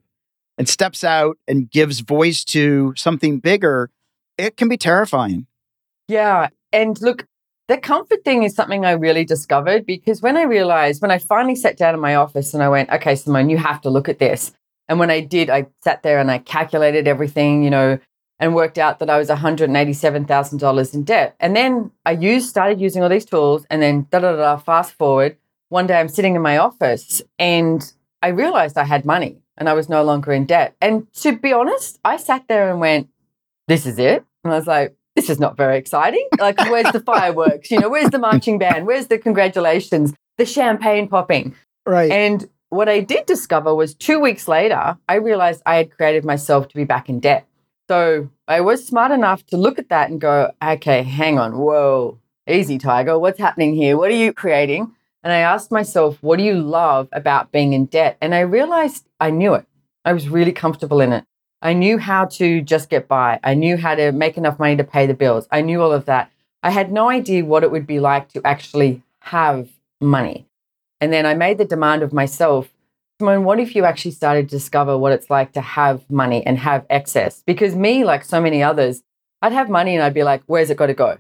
and 0.58 0.68
steps 0.68 1.04
out 1.04 1.38
and 1.48 1.70
gives 1.70 2.00
voice 2.00 2.44
to 2.46 2.94
something 2.98 3.40
bigger, 3.40 3.90
it 4.38 4.58
can 4.58 4.68
be 4.68 4.78
terrifying. 4.78 5.48
Yeah. 6.08 6.50
And 6.74 7.00
look, 7.02 7.26
the 7.68 7.78
comfort 7.78 8.24
thing 8.24 8.44
is 8.44 8.56
something 8.56 8.86
I 8.86 8.92
really 8.92 9.26
discovered 9.26 9.86
because 9.86 10.22
when 10.22 10.38
I 10.38 10.44
realized, 10.44 11.02
when 11.02 11.12
I 11.12 11.18
finally 11.18 11.56
sat 11.56 11.78
down 11.78 11.94
in 11.94 12.00
my 12.00 12.16
office 12.16 12.54
and 12.54 12.64
I 12.64 12.70
went, 12.70 12.90
okay, 12.90 13.16
Simone, 13.16 13.50
you 13.50 13.58
have 13.58 13.82
to 13.82 13.90
look 13.90 14.08
at 14.08 14.20
this. 14.20 14.52
And 14.88 15.00
when 15.00 15.12
I 15.12 15.20
did, 15.20 15.50
I 15.50 15.68
sat 15.84 16.02
there 16.02 16.20
and 16.20 16.32
I 16.32 16.38
calculated 16.38 17.08
everything, 17.08 17.64
you 17.64 17.70
know, 17.70 18.00
and 18.40 18.56
worked 18.56 18.78
out 18.78 19.00
that 19.00 19.10
I 19.10 19.18
was 19.18 19.30
$187,000 19.30 20.94
in 20.94 21.04
debt. 21.04 21.36
And 21.40 21.56
then 21.56 21.92
I 22.06 22.12
used, 22.12 22.50
started 22.50 22.80
using 22.80 23.04
all 23.04 23.10
these 23.10 23.26
tools 23.26 23.66
and 23.70 23.82
then 23.82 24.08
da 24.12 24.20
da 24.20 24.36
da, 24.36 24.58
fast 24.58 24.94
forward. 24.94 25.38
One 25.70 25.88
day 25.88 26.00
I'm 26.00 26.08
sitting 26.08 26.36
in 26.36 26.42
my 26.42 26.58
office 26.58 27.22
and 27.38 27.92
I 28.22 28.30
realized 28.30 28.78
I 28.78 28.86
had 28.86 29.06
money 29.06 29.38
and 29.58 29.68
I 29.68 29.74
was 29.74 29.90
no 29.90 30.04
longer 30.04 30.32
in 30.32 30.46
debt. 30.46 30.76
And 30.82 31.12
to 31.16 31.38
be 31.38 31.52
honest, 31.52 32.00
I 32.06 32.18
sat 32.18 32.48
there 32.48 32.70
and 32.70 32.80
went, 32.80 33.10
this 33.68 33.86
is 33.86 34.00
it. 34.00 34.24
And 34.44 34.54
I 34.54 34.58
was 34.58 34.68
like, 34.68 34.96
this 35.16 35.30
is 35.30 35.40
not 35.40 35.58
very 35.58 35.78
exciting. 35.78 36.28
Like, 36.40 36.58
where's 36.60 36.92
the 36.94 37.00
fireworks? 37.02 37.72
You 37.72 37.80
know, 37.80 37.90
where's 37.90 38.12
the 38.12 38.20
marching 38.20 38.60
band? 38.60 38.86
Where's 38.86 39.08
the 39.08 39.18
congratulations? 39.18 40.14
The 40.38 40.46
champagne 40.46 41.08
popping. 41.08 41.56
Right. 41.86 42.12
And 42.12 42.48
what 42.70 42.88
I 42.88 43.00
did 43.00 43.26
discover 43.26 43.74
was 43.74 43.96
two 43.96 44.20
weeks 44.20 44.48
later, 44.48 44.98
I 45.10 45.16
realized 45.16 45.64
I 45.66 45.78
had 45.78 45.92
created 45.92 46.24
myself 46.24 46.68
to 46.70 46.76
be 46.76 46.84
back 46.84 47.10
in 47.10 47.20
debt. 47.20 47.48
So 47.90 48.30
I 48.48 48.62
was 48.62 48.86
smart 48.86 49.12
enough 49.12 49.46
to 49.48 49.58
look 49.58 49.80
at 49.80 49.90
that 49.90 50.10
and 50.10 50.20
go, 50.20 50.52
okay, 50.64 51.04
hang 51.04 51.40
on, 51.40 51.58
whoa, 51.58 52.20
easy, 52.48 52.78
Tiger. 52.78 53.18
What's 53.18 53.40
happening 53.40 53.76
here? 53.76 53.98
What 53.98 54.12
are 54.12 54.16
you 54.16 54.34
creating? 54.34 54.94
And 55.28 55.34
I 55.34 55.40
asked 55.40 55.74
myself, 55.74 56.18
what 56.22 56.38
do 56.38 56.44
you 56.46 56.54
love 56.54 57.10
about 57.12 57.52
being 57.52 57.74
in 57.74 57.88
debt? 57.88 58.16
And 58.22 58.34
I 58.34 58.40
realized 58.40 59.10
I 59.20 59.30
knew 59.30 59.56
it. 59.56 59.66
I 60.06 60.14
was 60.14 60.30
really 60.30 60.54
comfortable 60.54 61.02
in 61.02 61.12
it. 61.12 61.26
I 61.62 61.74
knew 61.74 61.98
how 61.98 62.28
to 62.40 62.62
just 62.62 62.90
get 62.90 63.10
by. 63.10 63.38
I 63.44 63.54
knew 63.54 63.76
how 63.76 63.96
to 63.96 64.14
make 64.14 64.38
enough 64.38 64.58
money 64.58 64.78
to 64.78 64.86
pay 64.86 65.06
the 65.06 65.14
bills. 65.14 65.46
I 65.52 65.60
knew 65.60 65.82
all 65.82 65.92
of 65.92 66.06
that. 66.06 66.32
I 66.64 66.70
had 66.70 66.94
no 66.94 67.10
idea 67.10 67.44
what 67.44 67.64
it 67.64 67.72
would 67.72 67.86
be 67.86 68.00
like 68.00 68.30
to 68.30 68.42
actually 68.48 69.04
have 69.20 69.68
money. 70.00 70.48
And 71.02 71.12
then 71.12 71.26
I 71.26 71.34
made 71.34 71.58
the 71.58 71.66
demand 71.66 72.04
of 72.04 72.14
myself, 72.14 72.70
Simone, 73.20 73.44
what 73.44 73.60
if 73.60 73.76
you 73.76 73.84
actually 73.84 74.12
started 74.12 74.48
to 74.48 74.56
discover 74.56 74.98
what 74.98 75.12
it's 75.12 75.30
like 75.30 75.52
to 75.52 75.62
have 75.62 76.10
money 76.10 76.42
and 76.48 76.58
have 76.58 76.86
excess? 76.90 77.44
Because 77.46 77.76
me, 77.76 78.06
like 78.06 78.24
so 78.24 78.40
many 78.40 78.64
others, 78.64 79.04
I'd 79.42 79.52
have 79.52 79.70
money 79.70 79.94
and 79.94 80.06
I'd 80.06 80.14
be 80.14 80.24
like, 80.24 80.42
where's 80.46 80.70
it 80.70 80.78
got 80.78 80.86
to 80.86 80.94
go? 80.94 81.18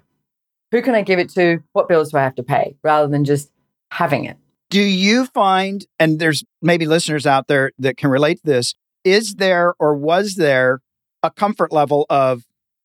Who 0.71 0.81
can 0.81 0.95
I 0.95 1.01
give 1.01 1.19
it 1.19 1.29
to? 1.31 1.61
What 1.73 1.89
bills 1.89 2.11
do 2.11 2.19
I 2.19 2.23
have 2.23 2.35
to 2.35 2.43
pay? 2.43 2.77
Rather 2.85 3.09
than 3.09 3.25
just 3.25 3.51
having 3.91 4.25
it. 4.25 4.37
Do 4.69 4.81
you 4.81 5.25
find, 5.27 5.85
and 5.97 6.19
there's 6.19 6.43
maybe 6.61 6.85
listeners 6.85 7.25
out 7.25 7.47
there 7.47 7.71
that 7.79 7.97
can 7.97 8.09
relate 8.09 8.35
to 8.39 8.45
this, 8.45 8.75
is 9.03 9.35
there 9.35 9.75
or 9.79 9.95
was 9.95 10.35
there 10.35 10.81
a 11.23 11.31
comfort 11.31 11.71
level 11.71 12.05
of 12.09 12.43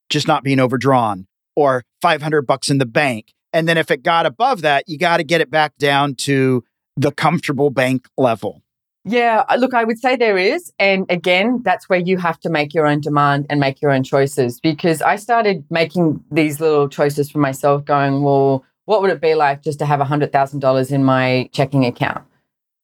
just 0.09 0.29
not 0.29 0.45
being 0.45 0.61
overdrawn 0.61 1.27
or 1.57 1.85
500 2.01 2.43
bucks 2.43 2.71
in 2.71 2.79
the 2.79 2.87
bank? 2.87 3.33
And 3.53 3.69
then 3.69 3.77
if 3.77 3.91
it 3.91 4.03
got 4.03 4.27
above 4.27 4.63
that, 4.63 4.85
you 4.89 4.97
got 4.97 5.17
to 5.17 5.25
get 5.25 5.41
it 5.41 5.51
back 5.51 5.77
down 5.77 6.15
to 6.17 6.65
the 6.97 7.11
comfortable 7.11 7.71
bank 7.71 8.07
level. 8.17 8.63
Yeah, 9.05 9.45
look, 9.59 9.75
I 9.75 9.83
would 9.83 9.99
say 9.99 10.15
there 10.15 10.39
is. 10.39 10.73
And 10.79 11.07
again, 11.11 11.63
that's 11.65 11.89
where 11.89 11.99
you 11.99 12.19
have 12.19 12.39
to 12.41 12.49
make 12.49 12.73
your 12.73 12.87
own 12.87 13.01
demand 13.01 13.47
and 13.51 13.59
make 13.59 13.83
your 13.83 13.91
own 13.91 14.05
choices 14.05 14.61
because 14.61 15.03
I 15.03 15.17
started 15.17 15.65
making 15.71 16.23
these 16.31 16.61
little 16.61 16.89
choices 16.89 17.29
for 17.29 17.39
myself, 17.39 17.85
going, 17.85 18.23
well, 18.23 18.65
what 18.85 19.03
would 19.03 19.11
it 19.11 19.21
be 19.21 19.35
like 19.35 19.63
just 19.63 19.79
to 19.79 19.87
have 19.87 20.01
$100,000 20.01 20.91
in 20.91 21.05
my 21.05 21.49
checking 21.53 21.85
account 21.85 22.25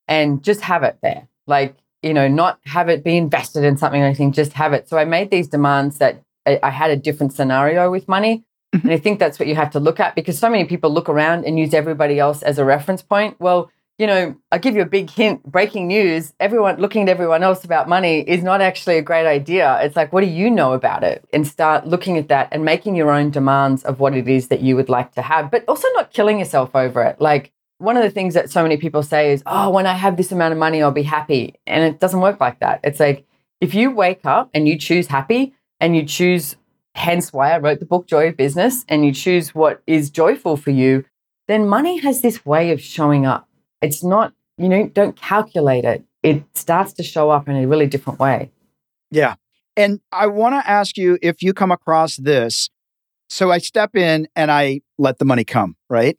and 0.06 0.42
just 0.42 0.60
have 0.62 0.82
it 0.82 0.98
there? 1.02 1.28
Like, 1.46 1.76
you 2.02 2.14
know, 2.14 2.28
not 2.28 2.60
have 2.64 2.88
it 2.88 3.02
be 3.02 3.16
invested 3.16 3.64
in 3.64 3.76
something 3.76 4.00
or 4.00 4.06
anything, 4.06 4.32
just 4.32 4.52
have 4.52 4.72
it. 4.72 4.88
So 4.88 4.98
I 4.98 5.04
made 5.04 5.30
these 5.30 5.48
demands 5.48 5.98
that 5.98 6.22
I, 6.46 6.60
I 6.62 6.70
had 6.70 6.90
a 6.90 6.96
different 6.96 7.32
scenario 7.32 7.90
with 7.90 8.08
money. 8.08 8.44
Mm-hmm. 8.74 8.86
And 8.86 8.94
I 8.94 8.98
think 8.98 9.18
that's 9.18 9.38
what 9.38 9.48
you 9.48 9.54
have 9.54 9.70
to 9.70 9.80
look 9.80 9.98
at 9.98 10.14
because 10.14 10.38
so 10.38 10.50
many 10.50 10.64
people 10.64 10.90
look 10.90 11.08
around 11.08 11.44
and 11.44 11.58
use 11.58 11.72
everybody 11.74 12.18
else 12.18 12.42
as 12.42 12.58
a 12.58 12.64
reference 12.64 13.02
point. 13.02 13.40
Well, 13.40 13.70
you 13.98 14.06
know, 14.06 14.36
I'll 14.52 14.60
give 14.60 14.76
you 14.76 14.82
a 14.82 14.86
big 14.86 15.10
hint 15.10 15.42
breaking 15.42 15.88
news. 15.88 16.32
Everyone 16.38 16.76
looking 16.76 17.02
at 17.02 17.08
everyone 17.08 17.42
else 17.42 17.64
about 17.64 17.88
money 17.88 18.20
is 18.20 18.44
not 18.44 18.60
actually 18.60 18.96
a 18.96 19.02
great 19.02 19.26
idea. 19.26 19.78
It's 19.82 19.96
like, 19.96 20.12
what 20.12 20.20
do 20.20 20.28
you 20.28 20.50
know 20.50 20.72
about 20.72 21.02
it? 21.02 21.28
And 21.32 21.46
start 21.46 21.86
looking 21.86 22.16
at 22.16 22.28
that 22.28 22.48
and 22.52 22.64
making 22.64 22.94
your 22.94 23.10
own 23.10 23.30
demands 23.30 23.82
of 23.82 23.98
what 23.98 24.14
it 24.14 24.28
is 24.28 24.48
that 24.48 24.60
you 24.60 24.76
would 24.76 24.88
like 24.88 25.12
to 25.14 25.22
have, 25.22 25.50
but 25.50 25.64
also 25.66 25.88
not 25.94 26.12
killing 26.12 26.38
yourself 26.38 26.76
over 26.76 27.02
it. 27.02 27.20
Like, 27.20 27.52
one 27.78 27.96
of 27.96 28.02
the 28.02 28.10
things 28.10 28.34
that 28.34 28.50
so 28.50 28.62
many 28.62 28.76
people 28.76 29.02
say 29.04 29.32
is, 29.32 29.42
oh, 29.46 29.70
when 29.70 29.86
I 29.86 29.94
have 29.94 30.16
this 30.16 30.32
amount 30.32 30.52
of 30.52 30.58
money, 30.58 30.82
I'll 30.82 30.90
be 30.90 31.04
happy. 31.04 31.54
And 31.66 31.84
it 31.84 32.00
doesn't 32.00 32.20
work 32.20 32.40
like 32.40 32.58
that. 32.60 32.80
It's 32.82 32.98
like, 32.98 33.24
if 33.60 33.74
you 33.74 33.90
wake 33.90 34.24
up 34.24 34.50
and 34.54 34.68
you 34.68 34.78
choose 34.78 35.08
happy 35.08 35.54
and 35.80 35.94
you 35.96 36.04
choose, 36.04 36.56
hence 36.94 37.32
why 37.32 37.52
I 37.52 37.58
wrote 37.58 37.78
the 37.78 37.86
book 37.86 38.06
Joy 38.06 38.28
of 38.28 38.36
Business, 38.36 38.84
and 38.88 39.04
you 39.04 39.12
choose 39.12 39.54
what 39.54 39.82
is 39.86 40.10
joyful 40.10 40.56
for 40.56 40.70
you, 40.70 41.04
then 41.46 41.68
money 41.68 41.98
has 41.98 42.20
this 42.20 42.44
way 42.44 42.72
of 42.72 42.80
showing 42.80 43.26
up 43.26 43.47
it's 43.80 44.02
not, 44.02 44.32
you 44.56 44.68
know, 44.68 44.88
don't 44.88 45.16
calculate 45.16 45.84
it. 45.84 46.04
It 46.22 46.44
starts 46.54 46.92
to 46.94 47.02
show 47.02 47.30
up 47.30 47.48
in 47.48 47.56
a 47.56 47.66
really 47.66 47.86
different 47.86 48.18
way. 48.18 48.50
Yeah. 49.10 49.34
And 49.76 50.00
I 50.10 50.26
want 50.26 50.54
to 50.54 50.68
ask 50.68 50.96
you 50.96 51.18
if 51.22 51.42
you 51.42 51.54
come 51.54 51.70
across 51.70 52.16
this. 52.16 52.70
So 53.30 53.50
I 53.52 53.58
step 53.58 53.94
in 53.94 54.26
and 54.34 54.50
I 54.50 54.80
let 54.98 55.18
the 55.18 55.24
money 55.24 55.44
come, 55.44 55.76
right? 55.88 56.18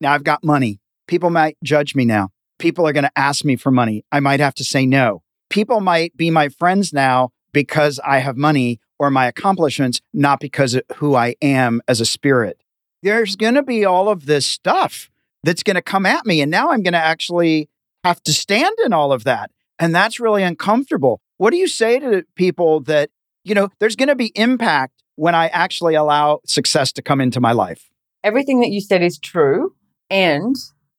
Now 0.00 0.12
I've 0.12 0.24
got 0.24 0.42
money. 0.42 0.80
People 1.06 1.30
might 1.30 1.56
judge 1.62 1.94
me 1.94 2.04
now. 2.04 2.30
People 2.58 2.86
are 2.86 2.92
going 2.92 3.04
to 3.04 3.18
ask 3.18 3.44
me 3.44 3.56
for 3.56 3.70
money. 3.70 4.04
I 4.10 4.20
might 4.20 4.40
have 4.40 4.54
to 4.54 4.64
say 4.64 4.86
no. 4.86 5.22
People 5.50 5.80
might 5.80 6.16
be 6.16 6.30
my 6.30 6.48
friends 6.48 6.92
now 6.92 7.30
because 7.52 8.00
I 8.04 8.18
have 8.18 8.36
money 8.36 8.80
or 8.98 9.10
my 9.10 9.26
accomplishments, 9.26 10.00
not 10.12 10.40
because 10.40 10.74
of 10.74 10.82
who 10.96 11.14
I 11.14 11.36
am 11.42 11.82
as 11.86 12.00
a 12.00 12.06
spirit. 12.06 12.62
There's 13.02 13.36
going 13.36 13.54
to 13.54 13.62
be 13.62 13.84
all 13.84 14.08
of 14.08 14.26
this 14.26 14.46
stuff 14.46 15.10
that's 15.42 15.62
going 15.62 15.76
to 15.76 15.82
come 15.82 16.06
at 16.06 16.26
me. 16.26 16.40
And 16.40 16.50
now 16.50 16.70
I'm 16.70 16.82
going 16.82 16.92
to 16.92 16.98
actually 16.98 17.68
have 18.04 18.22
to 18.24 18.32
stand 18.32 18.74
in 18.84 18.92
all 18.92 19.12
of 19.12 19.24
that. 19.24 19.50
And 19.78 19.94
that's 19.94 20.20
really 20.20 20.42
uncomfortable. 20.42 21.20
What 21.38 21.50
do 21.50 21.56
you 21.56 21.68
say 21.68 21.98
to 21.98 22.24
people 22.36 22.80
that, 22.80 23.10
you 23.44 23.54
know, 23.54 23.68
there's 23.80 23.96
going 23.96 24.08
to 24.08 24.14
be 24.14 24.32
impact 24.34 25.02
when 25.16 25.34
I 25.34 25.48
actually 25.48 25.94
allow 25.94 26.40
success 26.46 26.92
to 26.92 27.02
come 27.02 27.20
into 27.20 27.40
my 27.40 27.52
life? 27.52 27.90
Everything 28.22 28.60
that 28.60 28.70
you 28.70 28.80
said 28.80 29.02
is 29.02 29.18
true. 29.18 29.74
And 30.10 30.56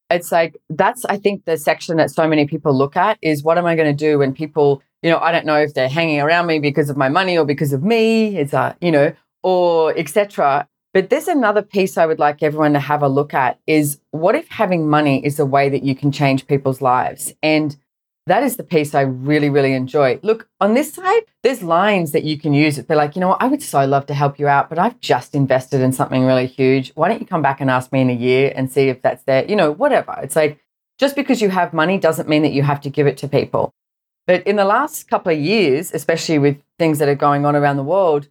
it's 0.10 0.32
like, 0.32 0.58
that's, 0.70 1.06
I 1.06 1.18
think, 1.18 1.46
the 1.46 1.58
section 1.58 1.98
that 1.98 2.12
so 2.12 2.28
many 2.28 2.46
people 2.46 2.78
look 2.78 2.98
at 2.98 3.18
is 3.22 3.44
what 3.44 3.58
am 3.58 3.66
I 3.66 3.76
going 3.76 3.96
to 3.96 3.98
do 3.98 4.20
when 4.20 4.34
people, 4.34 4.82
you 5.02 5.10
know, 5.10 5.20
I 5.20 5.32
don't 5.32 5.46
know 5.46 5.58
if 5.58 5.74
they're 5.74 5.90
hanging 5.90 6.20
around 6.20 6.48
me 6.48 6.60
because 6.60 6.90
of 6.90 6.98
my 6.98 7.10
money 7.10 7.38
or 7.38 7.46
because 7.46 7.74
of 7.74 7.84
me, 7.84 8.38
it's, 8.38 8.54
a, 8.54 8.76
you 8.82 8.92
know, 8.92 9.14
or 9.44 9.98
etc. 9.98 10.68
But 10.94 11.10
there's 11.10 11.28
another 11.28 11.64
piece 11.64 11.98
I 11.98 12.06
would 12.06 12.20
like 12.20 12.44
everyone 12.44 12.74
to 12.74 12.80
have 12.80 13.02
a 13.02 13.08
look 13.08 13.34
at 13.34 13.60
is 13.66 14.00
what 14.12 14.36
if 14.36 14.48
having 14.50 14.88
money 14.88 15.26
is 15.26 15.40
a 15.40 15.46
way 15.46 15.68
that 15.70 15.84
you 15.84 15.96
can 15.96 16.12
change 16.12 16.46
people's 16.46 16.82
lives? 16.82 17.34
And 17.42 17.76
that 18.28 18.44
is 18.44 18.56
the 18.56 18.64
piece 18.64 18.94
I 18.94 19.02
really, 19.02 19.50
really 19.50 19.74
enjoy. 19.74 20.20
Look, 20.22 20.48
on 20.62 20.76
this 20.76 20.94
side, 20.94 21.24
there's 21.42 21.64
lines 21.64 22.12
that 22.12 22.24
you 22.24 22.38
can 22.38 22.54
use. 22.54 22.78
They're 22.78 22.96
like, 22.96 23.16
you 23.16 23.20
know 23.20 23.30
what, 23.30 23.42
I 23.42 23.48
would 23.48 23.62
so 23.62 23.84
love 23.86 24.06
to 24.06 24.14
help 24.14 24.40
you 24.40 24.48
out, 24.48 24.70
but 24.70 24.80
I've 24.80 25.00
just 25.00 25.36
invested 25.36 25.82
in 25.82 25.92
something 25.92 26.24
really 26.24 26.46
huge. 26.46 26.92
Why 26.96 27.10
don't 27.10 27.20
you 27.20 27.26
come 27.26 27.42
back 27.42 27.60
and 27.60 27.70
ask 27.70 27.92
me 27.92 28.02
in 28.02 28.10
a 28.10 28.14
year 28.14 28.54
and 28.56 28.72
see 28.72 28.88
if 28.88 29.02
that's 29.02 29.24
there? 29.24 29.46
You 29.46 29.56
know, 29.56 29.72
whatever. 29.72 30.16
It's 30.22 30.36
like, 30.36 30.60
just 31.00 31.16
because 31.16 31.42
you 31.42 31.50
have 31.50 31.74
money 31.74 31.98
doesn't 31.98 32.30
mean 32.30 32.44
that 32.44 32.54
you 32.54 32.62
have 32.62 32.80
to 32.82 32.90
give 32.90 33.08
it 33.08 33.18
to 33.18 33.28
people. 33.28 33.74
But 34.26 34.46
in 34.48 34.56
the 34.56 34.64
last 34.64 35.10
couple 35.10 35.34
of 35.34 35.40
years, 35.40 35.92
especially 35.92 36.40
with 36.40 36.62
things 36.80 37.00
that 37.00 37.10
are 37.10 37.16
going 37.16 37.46
on 37.46 37.56
around 37.56 37.78
the 37.78 37.84
world, 37.84 38.30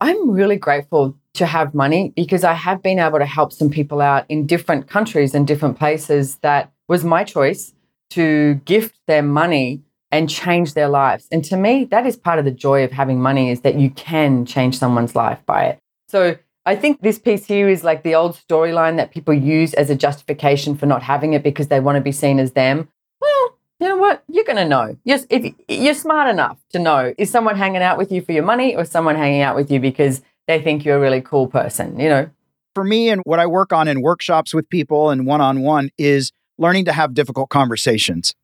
I'm 0.00 0.30
really 0.30 0.56
grateful 0.56 1.16
to 1.34 1.46
have 1.46 1.74
money 1.74 2.12
because 2.14 2.44
I 2.44 2.52
have 2.52 2.82
been 2.82 2.98
able 2.98 3.18
to 3.18 3.26
help 3.26 3.52
some 3.52 3.70
people 3.70 4.00
out 4.00 4.26
in 4.28 4.46
different 4.46 4.88
countries 4.88 5.34
and 5.34 5.46
different 5.46 5.78
places 5.78 6.36
that 6.38 6.72
was 6.88 7.04
my 7.04 7.24
choice 7.24 7.74
to 8.10 8.54
gift 8.64 8.98
their 9.06 9.22
money 9.22 9.82
and 10.10 10.30
change 10.30 10.74
their 10.74 10.88
lives. 10.88 11.28
And 11.30 11.44
to 11.44 11.56
me, 11.56 11.84
that 11.86 12.06
is 12.06 12.16
part 12.16 12.38
of 12.38 12.44
the 12.44 12.50
joy 12.50 12.84
of 12.84 12.92
having 12.92 13.20
money 13.20 13.50
is 13.50 13.60
that 13.60 13.78
you 13.78 13.90
can 13.90 14.46
change 14.46 14.78
someone's 14.78 15.14
life 15.14 15.44
by 15.44 15.64
it. 15.64 15.78
So 16.08 16.36
I 16.64 16.76
think 16.76 17.02
this 17.02 17.18
piece 17.18 17.46
here 17.46 17.68
is 17.68 17.84
like 17.84 18.02
the 18.02 18.14
old 18.14 18.36
storyline 18.36 18.96
that 18.96 19.10
people 19.10 19.34
use 19.34 19.74
as 19.74 19.90
a 19.90 19.94
justification 19.94 20.76
for 20.76 20.86
not 20.86 21.02
having 21.02 21.34
it 21.34 21.42
because 21.42 21.68
they 21.68 21.80
want 21.80 21.96
to 21.96 22.00
be 22.00 22.12
seen 22.12 22.38
as 22.38 22.52
them. 22.52 22.88
You 23.80 23.88
know 23.88 23.96
what? 23.96 24.24
You're 24.28 24.44
going 24.44 24.56
to 24.56 24.64
know. 24.64 24.96
You're, 25.04 25.20
if 25.30 25.54
you're 25.68 25.94
smart 25.94 26.28
enough 26.28 26.58
to 26.70 26.78
know 26.78 27.14
is 27.16 27.30
someone 27.30 27.56
hanging 27.56 27.82
out 27.82 27.96
with 27.96 28.10
you 28.10 28.20
for 28.20 28.32
your 28.32 28.44
money 28.44 28.74
or 28.74 28.84
someone 28.84 29.14
hanging 29.14 29.42
out 29.42 29.54
with 29.54 29.70
you 29.70 29.78
because 29.78 30.22
they 30.46 30.60
think 30.60 30.84
you're 30.84 30.96
a 30.96 31.00
really 31.00 31.20
cool 31.20 31.46
person, 31.46 31.98
you 32.00 32.08
know? 32.08 32.28
For 32.74 32.82
me, 32.84 33.08
and 33.08 33.22
what 33.24 33.38
I 33.38 33.46
work 33.46 33.72
on 33.72 33.88
in 33.88 34.02
workshops 34.02 34.52
with 34.52 34.68
people 34.68 35.10
and 35.10 35.26
one 35.26 35.40
on 35.40 35.60
one 35.60 35.90
is 35.98 36.32
learning 36.58 36.86
to 36.86 36.92
have 36.92 37.14
difficult 37.14 37.50
conversations. 37.50 38.34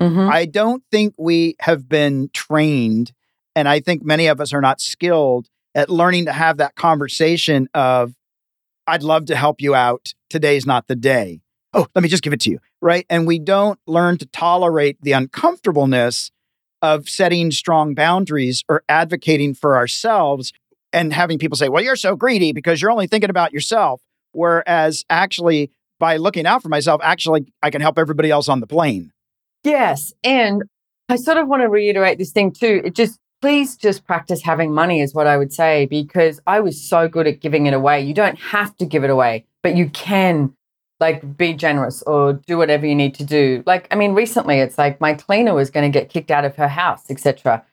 Mm-hmm. 0.00 0.28
I 0.30 0.44
don't 0.44 0.82
think 0.90 1.14
we 1.16 1.56
have 1.60 1.88
been 1.88 2.30
trained, 2.32 3.12
and 3.54 3.68
I 3.68 3.80
think 3.80 4.04
many 4.04 4.26
of 4.26 4.40
us 4.40 4.52
are 4.52 4.60
not 4.60 4.80
skilled 4.80 5.48
at 5.74 5.88
learning 5.90 6.26
to 6.26 6.32
have 6.32 6.58
that 6.58 6.74
conversation 6.74 7.68
of, 7.74 8.14
I'd 8.86 9.02
love 9.02 9.26
to 9.26 9.36
help 9.36 9.60
you 9.60 9.74
out. 9.74 10.14
Today's 10.30 10.66
not 10.66 10.86
the 10.86 10.96
day. 10.96 11.40
Oh, 11.76 11.86
let 11.94 12.02
me 12.02 12.08
just 12.08 12.22
give 12.22 12.32
it 12.32 12.40
to 12.40 12.50
you. 12.50 12.58
Right. 12.80 13.06
And 13.10 13.26
we 13.26 13.38
don't 13.38 13.78
learn 13.86 14.16
to 14.18 14.26
tolerate 14.26 14.96
the 15.02 15.12
uncomfortableness 15.12 16.30
of 16.82 17.08
setting 17.08 17.50
strong 17.50 17.94
boundaries 17.94 18.64
or 18.68 18.82
advocating 18.88 19.54
for 19.54 19.76
ourselves 19.76 20.52
and 20.92 21.12
having 21.12 21.38
people 21.38 21.56
say, 21.56 21.68
well, 21.68 21.82
you're 21.82 21.96
so 21.96 22.16
greedy 22.16 22.52
because 22.52 22.80
you're 22.80 22.90
only 22.90 23.06
thinking 23.06 23.30
about 23.30 23.52
yourself. 23.52 24.00
Whereas 24.32 25.04
actually, 25.10 25.70
by 26.00 26.16
looking 26.16 26.46
out 26.46 26.62
for 26.62 26.68
myself, 26.70 27.00
actually, 27.04 27.52
I 27.62 27.70
can 27.70 27.82
help 27.82 27.98
everybody 27.98 28.30
else 28.30 28.48
on 28.48 28.60
the 28.60 28.66
plane. 28.66 29.12
Yes. 29.62 30.12
And 30.24 30.62
I 31.08 31.16
sort 31.16 31.36
of 31.36 31.46
want 31.46 31.62
to 31.62 31.68
reiterate 31.68 32.18
this 32.18 32.32
thing 32.32 32.52
too. 32.52 32.80
It 32.84 32.94
just, 32.94 33.18
please 33.42 33.76
just 33.76 34.06
practice 34.06 34.42
having 34.42 34.72
money, 34.72 35.02
is 35.02 35.12
what 35.12 35.26
I 35.26 35.36
would 35.36 35.52
say, 35.52 35.84
because 35.86 36.40
I 36.46 36.60
was 36.60 36.82
so 36.88 37.08
good 37.08 37.26
at 37.26 37.40
giving 37.40 37.66
it 37.66 37.74
away. 37.74 38.00
You 38.00 38.14
don't 38.14 38.38
have 38.38 38.74
to 38.78 38.86
give 38.86 39.04
it 39.04 39.10
away, 39.10 39.44
but 39.62 39.76
you 39.76 39.90
can 39.90 40.54
like 41.00 41.36
be 41.36 41.52
generous 41.52 42.02
or 42.02 42.34
do 42.34 42.56
whatever 42.56 42.86
you 42.86 42.94
need 42.94 43.14
to 43.16 43.24
do. 43.24 43.62
Like, 43.66 43.86
I 43.90 43.96
mean, 43.96 44.14
recently 44.14 44.58
it's 44.60 44.78
like 44.78 45.00
my 45.00 45.14
cleaner 45.14 45.54
was 45.54 45.70
going 45.70 45.90
to 45.90 45.98
get 45.98 46.08
kicked 46.08 46.30
out 46.30 46.44
of 46.44 46.56
her 46.56 46.68
house, 46.68 47.04
etc. 47.10 47.64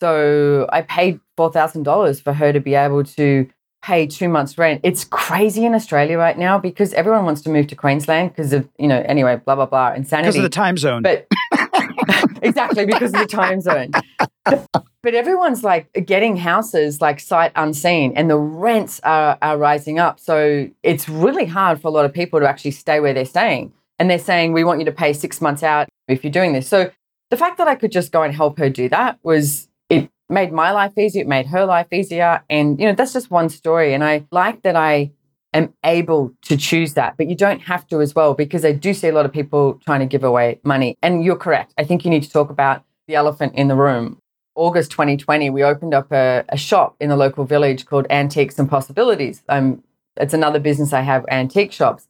So 0.00 0.66
I 0.72 0.82
paid 0.82 1.20
$4,000 1.38 2.22
for 2.22 2.32
her 2.32 2.52
to 2.52 2.60
be 2.60 2.74
able 2.74 3.04
to 3.04 3.48
pay 3.82 4.06
two 4.06 4.28
months 4.28 4.58
rent. 4.58 4.80
It's 4.82 5.04
crazy 5.04 5.64
in 5.64 5.74
Australia 5.74 6.18
right 6.18 6.38
now 6.38 6.58
because 6.58 6.92
everyone 6.94 7.24
wants 7.24 7.40
to 7.42 7.50
move 7.50 7.66
to 7.68 7.76
Queensland 7.76 8.30
because 8.30 8.52
of, 8.52 8.68
you 8.78 8.88
know, 8.88 9.02
anyway, 9.06 9.40
blah, 9.44 9.54
blah, 9.54 9.66
blah, 9.66 9.92
insanity. 9.92 10.28
Because 10.28 10.36
of 10.36 10.42
the 10.42 10.48
time 10.48 10.76
zone. 10.76 11.02
But 11.02 11.26
exactly 12.42 12.86
because 12.86 13.12
of 13.12 13.20
the 13.20 13.26
time 13.26 13.60
zone. 13.60 13.90
But 15.02 15.14
everyone's 15.14 15.64
like 15.64 15.92
getting 16.06 16.36
houses 16.36 17.00
like 17.00 17.18
sight 17.18 17.50
unseen 17.56 18.12
and 18.14 18.30
the 18.30 18.38
rents 18.38 19.00
are, 19.02 19.36
are 19.42 19.58
rising 19.58 19.98
up. 19.98 20.20
So 20.20 20.70
it's 20.84 21.08
really 21.08 21.44
hard 21.44 21.80
for 21.82 21.88
a 21.88 21.90
lot 21.90 22.04
of 22.04 22.12
people 22.12 22.38
to 22.38 22.48
actually 22.48 22.70
stay 22.70 23.00
where 23.00 23.12
they're 23.12 23.24
staying. 23.24 23.72
And 23.98 24.08
they're 24.08 24.18
saying, 24.18 24.52
we 24.52 24.64
want 24.64 24.78
you 24.78 24.84
to 24.86 24.92
pay 24.92 25.12
six 25.12 25.40
months 25.40 25.62
out 25.62 25.88
if 26.06 26.22
you're 26.22 26.32
doing 26.32 26.52
this. 26.52 26.68
So 26.68 26.90
the 27.30 27.36
fact 27.36 27.58
that 27.58 27.66
I 27.66 27.74
could 27.74 27.90
just 27.90 28.12
go 28.12 28.22
and 28.22 28.32
help 28.34 28.58
her 28.58 28.70
do 28.70 28.88
that 28.90 29.18
was 29.22 29.68
it 29.88 30.08
made 30.28 30.52
my 30.52 30.70
life 30.70 30.96
easier, 30.96 31.22
it 31.22 31.28
made 31.28 31.46
her 31.46 31.66
life 31.66 31.92
easier. 31.92 32.42
And, 32.48 32.78
you 32.78 32.86
know, 32.86 32.94
that's 32.94 33.12
just 33.12 33.30
one 33.30 33.48
story. 33.48 33.94
And 33.94 34.04
I 34.04 34.24
like 34.30 34.62
that 34.62 34.76
I 34.76 35.10
am 35.52 35.74
able 35.84 36.32
to 36.42 36.56
choose 36.56 36.94
that, 36.94 37.16
but 37.16 37.28
you 37.28 37.34
don't 37.34 37.60
have 37.60 37.86
to 37.88 38.00
as 38.00 38.14
well, 38.14 38.34
because 38.34 38.64
I 38.64 38.72
do 38.72 38.94
see 38.94 39.08
a 39.08 39.12
lot 39.12 39.26
of 39.26 39.32
people 39.32 39.80
trying 39.84 40.00
to 40.00 40.06
give 40.06 40.24
away 40.24 40.60
money. 40.62 40.96
And 41.02 41.24
you're 41.24 41.36
correct. 41.36 41.74
I 41.76 41.84
think 41.84 42.04
you 42.04 42.10
need 42.10 42.22
to 42.22 42.30
talk 42.30 42.50
about 42.50 42.84
the 43.08 43.16
elephant 43.16 43.54
in 43.56 43.68
the 43.68 43.76
room. 43.76 44.21
August 44.54 44.90
2020, 44.90 45.50
we 45.50 45.62
opened 45.62 45.94
up 45.94 46.12
a, 46.12 46.44
a 46.48 46.56
shop 46.56 46.96
in 47.00 47.08
the 47.08 47.16
local 47.16 47.44
village 47.44 47.86
called 47.86 48.06
Antiques 48.10 48.58
and 48.58 48.68
Possibilities. 48.68 49.42
Um, 49.48 49.82
it's 50.16 50.34
another 50.34 50.60
business 50.60 50.92
I 50.92 51.00
have, 51.00 51.24
antique 51.30 51.72
shops. 51.72 52.06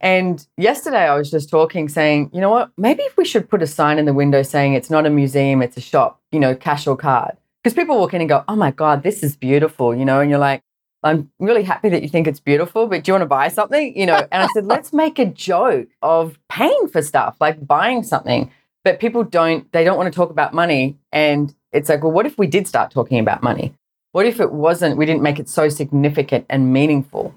And 0.00 0.44
yesterday 0.56 1.06
I 1.08 1.16
was 1.16 1.30
just 1.30 1.50
talking, 1.50 1.88
saying, 1.88 2.30
you 2.32 2.40
know 2.40 2.50
what, 2.50 2.70
maybe 2.76 3.02
if 3.02 3.16
we 3.16 3.24
should 3.24 3.48
put 3.48 3.62
a 3.62 3.66
sign 3.66 3.98
in 3.98 4.06
the 4.06 4.14
window 4.14 4.42
saying 4.42 4.74
it's 4.74 4.90
not 4.90 5.06
a 5.06 5.10
museum, 5.10 5.62
it's 5.62 5.76
a 5.76 5.80
shop, 5.80 6.20
you 6.32 6.40
know, 6.40 6.54
cash 6.54 6.86
or 6.86 6.96
card. 6.96 7.36
Because 7.62 7.74
people 7.74 7.98
walk 7.98 8.14
in 8.14 8.22
and 8.22 8.28
go, 8.28 8.42
oh 8.48 8.56
my 8.56 8.70
God, 8.70 9.02
this 9.02 9.22
is 9.22 9.36
beautiful, 9.36 9.94
you 9.94 10.06
know, 10.06 10.20
and 10.20 10.30
you're 10.30 10.38
like, 10.38 10.62
I'm 11.02 11.30
really 11.38 11.62
happy 11.62 11.88
that 11.90 12.02
you 12.02 12.08
think 12.08 12.26
it's 12.26 12.40
beautiful, 12.40 12.86
but 12.86 13.04
do 13.04 13.10
you 13.10 13.14
want 13.14 13.22
to 13.22 13.26
buy 13.26 13.48
something? 13.48 13.96
You 13.96 14.06
know, 14.06 14.26
and 14.32 14.42
I 14.42 14.48
said, 14.54 14.66
let's 14.66 14.92
make 14.92 15.18
a 15.18 15.26
joke 15.26 15.88
of 16.02 16.38
paying 16.48 16.88
for 16.88 17.02
stuff, 17.02 17.36
like 17.40 17.66
buying 17.66 18.02
something. 18.02 18.50
But 18.84 19.00
people 19.00 19.24
don't, 19.24 19.70
they 19.72 19.84
don't 19.84 19.96
want 19.96 20.12
to 20.12 20.16
talk 20.16 20.30
about 20.30 20.54
money. 20.54 20.96
And 21.12 21.54
it's 21.72 21.88
like, 21.88 22.02
well, 22.02 22.12
what 22.12 22.26
if 22.26 22.38
we 22.38 22.46
did 22.46 22.66
start 22.66 22.90
talking 22.90 23.18
about 23.18 23.42
money? 23.42 23.74
What 24.12 24.26
if 24.26 24.40
it 24.40 24.52
wasn't, 24.52 24.96
we 24.96 25.06
didn't 25.06 25.22
make 25.22 25.38
it 25.38 25.48
so 25.48 25.68
significant 25.68 26.46
and 26.48 26.72
meaningful? 26.72 27.34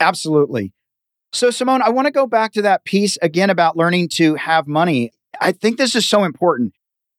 Absolutely. 0.00 0.72
So, 1.32 1.50
Simone, 1.50 1.82
I 1.82 1.90
want 1.90 2.06
to 2.06 2.12
go 2.12 2.26
back 2.26 2.52
to 2.52 2.62
that 2.62 2.84
piece 2.84 3.16
again 3.20 3.50
about 3.50 3.76
learning 3.76 4.08
to 4.10 4.34
have 4.36 4.66
money. 4.66 5.12
I 5.40 5.52
think 5.52 5.78
this 5.78 5.94
is 5.94 6.06
so 6.06 6.24
important. 6.24 6.74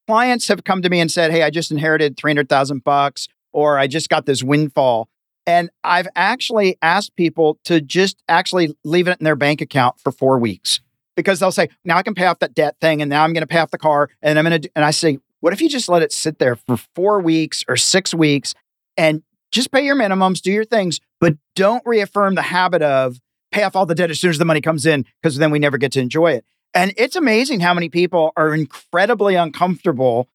Clients 0.08 0.48
have 0.48 0.64
come 0.64 0.82
to 0.82 0.90
me 0.90 1.00
and 1.00 1.12
said, 1.12 1.32
Hey, 1.32 1.44
I 1.44 1.50
just 1.50 1.72
inherited 1.72 2.18
300,000 2.18 2.84
bucks, 2.84 3.28
or 3.52 3.78
I 3.78 3.88
just 3.88 4.10
got 4.10 4.26
this 4.26 4.44
windfall. 4.44 5.10
And 5.48 5.70
I've 5.84 6.08
actually 6.16 6.78
asked 6.82 7.16
people 7.16 7.60
to 7.66 7.82
just 7.82 8.22
actually 8.28 8.76
leave 8.84 9.08
it 9.08 9.20
in 9.20 9.26
their 9.26 9.36
bank 9.36 9.62
account 9.62 10.00
for 10.00 10.12
four 10.12 10.40
weeks 10.40 10.80
because 11.16 11.40
they'll 11.40 11.52
say, 11.52 11.70
now 11.84 11.98
I 11.98 12.04
can 12.04 12.16
pay 12.16 12.26
off 12.26 12.40
that 12.40 12.54
debt 12.54 12.76
thing 12.82 13.02
and 13.02 13.10
now 13.10 13.24
I'm 13.24 13.34
going 13.34 13.42
to 13.42 13.48
pay 13.48 13.60
off 13.60 13.72
the 13.72 13.78
car. 13.78 14.10
And 14.22 14.38
I'm 14.38 14.46
going 14.46 14.62
to, 14.62 14.70
and 14.76 14.84
I 14.86 14.92
say, 14.92 15.20
what 15.40 15.54
if 15.54 15.62
you 15.62 15.70
just 15.70 15.90
let 15.90 16.02
it 16.02 16.12
sit 16.12 16.40
there 16.40 16.56
for 16.56 16.78
four 16.96 17.20
weeks 17.20 17.64
or 17.68 17.78
six 17.78 18.14
weeks 18.14 18.54
and 18.98 19.24
just 19.52 19.72
pay 19.72 19.86
your 19.86 19.96
minimums, 19.96 20.42
do 20.42 20.52
your 20.52 20.66
things, 20.66 21.00
but 21.20 21.36
don't 21.56 21.84
reaffirm 21.86 22.36
the 22.36 22.42
habit 22.42 22.82
of 22.82 23.20
pay 23.52 23.64
off 23.64 23.76
all 23.76 23.86
the 23.86 23.96
debt 23.96 24.12
as 24.12 24.20
soon 24.20 24.32
as 24.32 24.38
the 24.38 24.46
money 24.46 24.62
comes 24.62 24.86
in 24.86 25.06
because 25.22 25.38
then 25.38 25.52
we 25.52 25.60
never 25.60 25.78
get 25.78 25.92
to 25.94 26.02
enjoy 26.02 26.32
it. 26.32 26.46
And 26.74 26.94
it's 26.98 27.16
amazing 27.16 27.62
how 27.62 27.74
many 27.74 27.88
people 27.88 28.34
are 28.36 28.54
incredibly 28.54 29.36
uncomfortable 29.36 30.28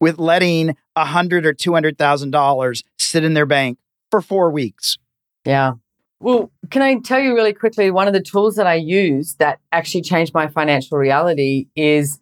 with 0.00 0.18
letting 0.18 0.76
a 0.94 1.06
hundred 1.06 1.44
or 1.44 1.52
two 1.52 1.74
hundred 1.74 1.98
thousand 1.98 2.30
dollars 2.30 2.84
sit 2.98 3.24
in 3.24 3.34
their 3.34 3.46
bank 3.46 3.78
for 4.10 4.20
four 4.20 4.50
weeks. 4.50 4.96
Yeah. 5.44 5.74
Well, 6.20 6.50
can 6.70 6.82
I 6.82 6.98
tell 6.98 7.20
you 7.20 7.34
really 7.34 7.52
quickly? 7.52 7.90
One 7.90 8.08
of 8.08 8.12
the 8.12 8.22
tools 8.22 8.56
that 8.56 8.66
I 8.66 8.74
use 8.74 9.34
that 9.36 9.60
actually 9.70 10.02
changed 10.02 10.34
my 10.34 10.48
financial 10.48 10.98
reality 10.98 11.68
is 11.76 12.20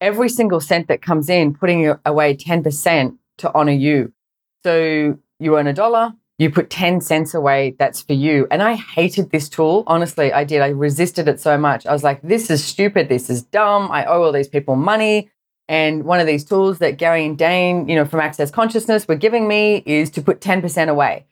every 0.00 0.28
single 0.28 0.60
cent 0.60 0.88
that 0.88 1.00
comes 1.00 1.28
in, 1.28 1.54
putting 1.54 1.94
away 2.04 2.36
10% 2.36 3.16
to 3.38 3.54
honor 3.54 3.72
you. 3.72 4.12
So 4.64 5.18
you 5.38 5.56
earn 5.56 5.68
a 5.68 5.72
dollar, 5.72 6.12
you 6.38 6.50
put 6.50 6.70
10 6.70 7.00
cents 7.00 7.34
away, 7.34 7.76
that's 7.78 8.02
for 8.02 8.14
you. 8.14 8.46
And 8.50 8.62
I 8.62 8.74
hated 8.74 9.30
this 9.30 9.48
tool. 9.48 9.84
Honestly, 9.86 10.32
I 10.32 10.44
did. 10.44 10.60
I 10.60 10.68
resisted 10.68 11.28
it 11.28 11.40
so 11.40 11.56
much. 11.56 11.86
I 11.86 11.92
was 11.92 12.02
like, 12.02 12.20
this 12.22 12.50
is 12.50 12.64
stupid. 12.64 13.08
This 13.08 13.30
is 13.30 13.42
dumb. 13.42 13.90
I 13.90 14.04
owe 14.06 14.22
all 14.22 14.32
these 14.32 14.48
people 14.48 14.76
money. 14.76 15.30
And 15.68 16.04
one 16.04 16.20
of 16.20 16.26
these 16.26 16.44
tools 16.44 16.78
that 16.78 16.98
Gary 16.98 17.24
and 17.24 17.38
Dain, 17.38 17.88
you 17.88 17.94
know, 17.94 18.04
from 18.04 18.20
Access 18.20 18.50
Consciousness 18.50 19.08
were 19.08 19.16
giving 19.16 19.48
me 19.48 19.82
is 19.86 20.10
to 20.10 20.22
put 20.22 20.40
10% 20.40 20.88
away. 20.88 21.26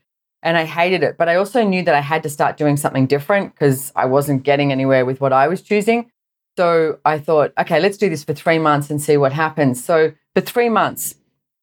And 0.44 0.58
I 0.58 0.66
hated 0.66 1.02
it. 1.02 1.16
But 1.16 1.30
I 1.30 1.36
also 1.36 1.64
knew 1.64 1.82
that 1.82 1.94
I 1.94 2.00
had 2.00 2.22
to 2.22 2.28
start 2.28 2.58
doing 2.58 2.76
something 2.76 3.06
different 3.06 3.54
because 3.54 3.90
I 3.96 4.04
wasn't 4.04 4.42
getting 4.42 4.70
anywhere 4.70 5.06
with 5.06 5.20
what 5.20 5.32
I 5.32 5.48
was 5.48 5.62
choosing. 5.62 6.10
So 6.58 6.98
I 7.04 7.18
thought, 7.18 7.52
okay, 7.58 7.80
let's 7.80 7.96
do 7.96 8.10
this 8.10 8.22
for 8.22 8.34
three 8.34 8.58
months 8.58 8.90
and 8.90 9.02
see 9.02 9.16
what 9.16 9.32
happens. 9.32 9.82
So 9.82 10.12
for 10.34 10.42
three 10.42 10.68
months, 10.68 11.14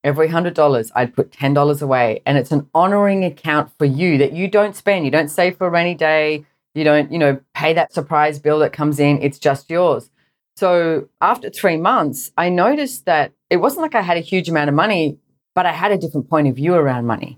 every 0.03 0.27
$100, 0.27 0.91
I'd 0.95 1.15
put 1.15 1.31
$10 1.31 1.81
away. 1.81 2.21
And 2.25 2.39
it's 2.39 2.51
an 2.51 2.67
honoring 2.73 3.23
account 3.23 3.71
for 3.77 3.85
you 3.85 4.17
that 4.17 4.33
you 4.33 4.47
don't 4.47 4.75
spend. 4.75 5.05
You 5.05 5.11
don't 5.11 5.29
save 5.29 5.57
for 5.57 5.67
a 5.67 5.69
rainy 5.69 5.93
day. 5.93 6.45
You 6.73 6.83
don't, 6.83 7.11
you 7.11 7.19
know, 7.19 7.39
pay 7.53 7.73
that 7.73 7.93
surprise 7.93 8.39
bill 8.39 8.59
that 8.59 8.73
comes 8.73 8.99
in. 8.99 9.21
It's 9.21 9.37
just 9.37 9.69
yours. 9.69 10.09
So 10.57 11.07
after 11.21 11.49
three 11.49 11.77
months, 11.77 12.31
I 12.35 12.49
noticed 12.49 13.05
that 13.05 13.31
it 13.49 13.57
wasn't 13.57 13.83
like 13.83 13.95
I 13.95 14.01
had 14.01 14.17
a 14.17 14.21
huge 14.21 14.49
amount 14.49 14.69
of 14.69 14.75
money, 14.75 15.19
but 15.53 15.65
I 15.65 15.71
had 15.71 15.91
a 15.91 15.97
different 15.97 16.29
point 16.29 16.47
of 16.47 16.55
view 16.55 16.73
around 16.73 17.05
money 17.05 17.37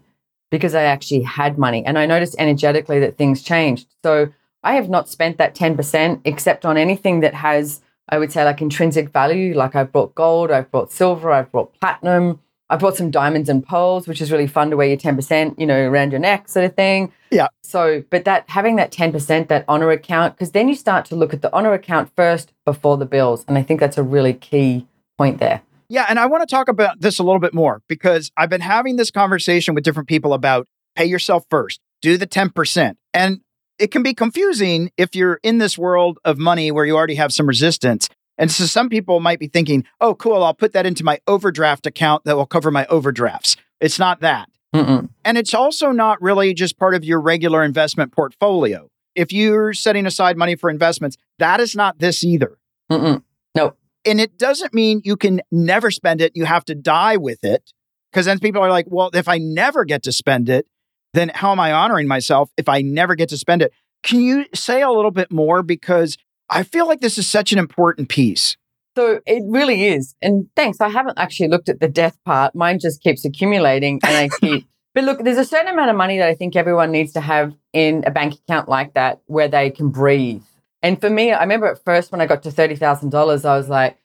because 0.54 0.76
I 0.76 0.84
actually 0.84 1.24
had 1.24 1.58
money. 1.58 1.84
And 1.84 1.98
I 1.98 2.06
noticed 2.06 2.36
energetically 2.38 3.00
that 3.00 3.18
things 3.18 3.42
changed. 3.42 3.88
So 4.04 4.32
I 4.64 4.76
have 4.76 4.88
not 4.88 5.10
spent 5.10 5.40
that 5.40 5.56
10% 5.56 6.22
except 6.26 6.64
on 6.64 6.78
anything 6.78 7.22
that 7.22 7.34
has, 7.34 7.82
I 8.08 8.20
would 8.20 8.32
say, 8.32 8.44
like 8.46 8.62
intrinsic 8.62 9.10
value. 9.10 9.56
Like 9.56 9.76
I've 9.76 9.92
bought 9.92 10.14
gold, 10.14 10.52
I've 10.52 10.70
bought 10.70 10.92
silver, 10.92 11.32
I've 11.32 11.52
bought 11.52 11.74
platinum, 11.80 12.40
I've 12.70 12.82
bought 12.82 12.96
some 12.96 13.10
diamonds 13.10 13.50
and 13.50 13.66
pearls, 13.66 14.08
which 14.08 14.22
is 14.22 14.32
really 14.32 14.46
fun 14.46 14.70
to 14.70 14.78
wear 14.78 14.86
your 14.86 14.98
10%, 14.98 15.60
you 15.60 15.66
know, 15.66 15.90
around 15.90 16.12
your 16.12 16.20
neck 16.20 16.48
sort 16.48 16.66
of 16.66 16.76
thing. 16.76 17.12
Yeah. 17.32 17.48
So, 17.64 18.04
but 18.12 18.26
that 18.26 18.48
having 18.48 18.76
that 18.76 18.92
10%, 18.92 19.48
that 19.48 19.66
honor 19.68 19.90
account, 19.90 20.36
because 20.36 20.52
then 20.52 20.70
you 20.70 20.76
start 20.76 21.06
to 21.06 21.16
look 21.16 21.34
at 21.34 21.42
the 21.42 21.52
honor 21.52 21.74
account 21.74 22.12
first 22.16 22.54
before 22.64 22.98
the 22.98 23.08
bills. 23.08 23.44
And 23.48 23.58
I 23.58 23.64
think 23.64 23.80
that's 23.80 23.98
a 23.98 24.04
really 24.04 24.34
key 24.34 24.86
point 25.18 25.40
there. 25.40 25.64
Yeah. 25.90 26.06
And 26.10 26.20
I 26.20 26.26
want 26.26 26.48
to 26.48 26.54
talk 26.54 26.68
about 26.68 27.00
this 27.02 27.20
a 27.20 27.24
little 27.24 27.40
bit 27.40 27.54
more 27.54 27.82
because 27.88 28.32
I've 28.38 28.50
been 28.50 28.62
having 28.62 28.96
this 28.96 29.12
conversation 29.12 29.76
with 29.76 29.84
different 29.84 30.10
people 30.10 30.34
about 30.34 30.68
pay 30.96 31.06
yourself 31.06 31.46
first, 31.50 31.80
do 32.02 32.18
the 32.18 32.28
10%. 32.28 32.96
And 33.14 33.42
it 33.80 33.92
can 33.92 34.04
be 34.04 34.14
confusing 34.14 34.92
if 34.98 35.16
you're 35.16 35.40
in 35.44 35.58
this 35.58 35.78
world 35.78 36.20
of 36.24 36.38
money 36.38 36.72
where 36.72 36.86
you 36.86 36.96
already 36.96 37.16
have 37.16 37.34
some 37.34 37.48
resistance. 37.48 38.08
And 38.38 38.52
so 38.52 38.66
some 38.66 38.90
people 38.90 39.20
might 39.20 39.40
be 39.40 39.48
thinking, 39.48 39.86
oh, 40.02 40.16
cool, 40.16 40.44
I'll 40.44 40.54
put 40.54 40.74
that 40.74 40.86
into 40.86 41.04
my 41.04 41.20
overdraft 41.28 41.86
account 41.86 42.24
that 42.26 42.36
will 42.36 42.46
cover 42.46 42.72
my 42.72 42.86
overdrafts. 42.88 43.56
It's 43.80 44.00
not 44.00 44.22
that. 44.22 44.50
Mm-mm. 44.74 45.10
And 45.24 45.38
it's 45.38 45.54
also 45.54 45.92
not 45.92 46.22
really 46.22 46.54
just 46.54 46.80
part 46.80 46.96
of 46.96 47.04
your 47.04 47.22
regular 47.22 47.64
investment 47.64 48.12
portfolio. 48.12 48.88
If 49.16 49.32
you're 49.32 49.74
setting 49.74 50.08
aside 50.08 50.36
money 50.36 50.56
for 50.56 50.70
investments, 50.70 51.18
that 51.38 51.60
is 51.60 51.76
not 51.76 52.00
this 52.00 52.24
either. 52.24 52.58
Mm-mm. 52.92 53.22
No. 53.56 53.76
And 54.06 54.20
it 54.20 54.38
doesn't 54.38 54.74
mean 54.74 55.02
you 55.04 55.16
can 55.16 55.42
never 55.52 55.92
spend 55.92 56.22
it. 56.22 56.34
You 56.36 56.46
have 56.46 56.66
to 56.66 56.76
die 56.76 57.18
with 57.18 57.44
it. 57.44 57.72
Because 58.12 58.26
then 58.26 58.40
people 58.40 58.62
are 58.62 58.70
like, 58.70 58.86
well, 58.90 59.10
if 59.14 59.28
I 59.28 59.40
never 59.40 59.86
get 59.86 60.04
to 60.04 60.12
spend 60.12 60.50
it, 60.50 60.68
then 61.14 61.32
how 61.34 61.52
am 61.52 61.60
I 61.60 61.72
honoring 61.72 62.08
myself 62.08 62.52
if 62.58 62.70
I 62.70 62.82
never 62.82 63.16
get 63.16 63.30
to 63.30 63.38
spend 63.38 63.62
it? 63.62 63.74
Can 64.04 64.22
you 64.22 64.46
say 64.54 64.82
a 64.82 64.92
little 64.92 65.12
bit 65.12 65.32
more? 65.32 65.64
Because 65.64 66.18
I 66.50 66.64
feel 66.64 66.88
like 66.88 67.00
this 67.00 67.18
is 67.18 67.28
such 67.28 67.52
an 67.52 67.60
important 67.60 68.10
piece. 68.10 68.58
So 68.96 69.22
it 69.26 69.44
really 69.48 69.88
is. 69.88 70.14
And 70.22 70.48
thanks. 70.56 70.80
I 70.80 70.90
haven't 70.90 71.18
actually 71.18 71.48
looked 71.48 71.70
at 71.70 71.80
the 71.80 71.88
death 71.88 72.18
part. 72.26 72.54
Mine 72.54 72.80
just 72.80 73.02
keeps 73.02 73.26
accumulating 73.26 74.00
and 74.04 74.16
I 74.16 74.30
keep. 74.40 74.68
but 74.94 75.04
look, 75.04 75.24
there's 75.24 75.38
a 75.38 75.46
certain 75.46 75.74
amount 75.74 75.90
of 75.90 75.96
money 75.96 76.20
that 76.20 76.28
I 76.28 76.36
think 76.36 76.56
everyone 76.56 76.92
needs 76.92 77.14
to 77.14 77.22
have 77.22 77.54
in 77.72 78.04
a 78.06 78.12
bank 78.12 78.36
account 78.36 78.70
like 78.70 78.94
that 78.94 79.22
where 79.26 79.48
they 79.48 79.72
can 79.72 79.90
breathe. 79.90 80.44
And 80.84 81.00
for 81.00 81.10
me, 81.10 81.32
I 81.32 81.42
remember 81.42 81.68
at 81.68 81.84
first 81.84 82.12
when 82.12 82.22
I 82.22 82.28
got 82.28 82.44
to 82.44 82.50
$30,000, 82.50 83.46
I 83.46 83.58
was 83.58 83.70
like, 83.70 83.98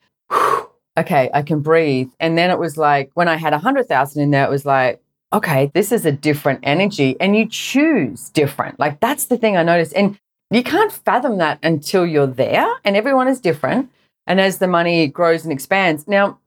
okay, 0.97 1.29
I 1.33 1.41
can 1.41 1.59
breathe. 1.59 2.09
And 2.19 2.37
then 2.37 2.49
it 2.49 2.57
was 2.57 2.77
like, 2.77 3.11
when 3.13 3.27
I 3.27 3.35
had 3.35 3.51
100,000 3.51 4.21
in 4.21 4.31
there, 4.31 4.45
it 4.45 4.49
was 4.49 4.65
like, 4.65 5.01
okay, 5.31 5.69
this 5.73 5.91
is 5.91 6.05
a 6.05 6.11
different 6.11 6.61
energy 6.63 7.15
and 7.19 7.35
you 7.35 7.47
choose 7.47 8.29
different. 8.29 8.79
Like 8.79 8.99
that's 8.99 9.25
the 9.25 9.37
thing 9.37 9.57
I 9.57 9.63
noticed. 9.63 9.93
And 9.93 10.17
you 10.49 10.63
can't 10.63 10.91
fathom 10.91 11.37
that 11.37 11.59
until 11.61 12.05
you're 12.05 12.25
there 12.25 12.67
and 12.83 12.95
everyone 12.95 13.27
is 13.27 13.39
different. 13.39 13.91
And 14.25 14.39
as 14.41 14.57
the 14.57 14.67
money 14.67 15.07
grows 15.07 15.43
and 15.43 15.53
expands. 15.53 16.07
Now, 16.07 16.39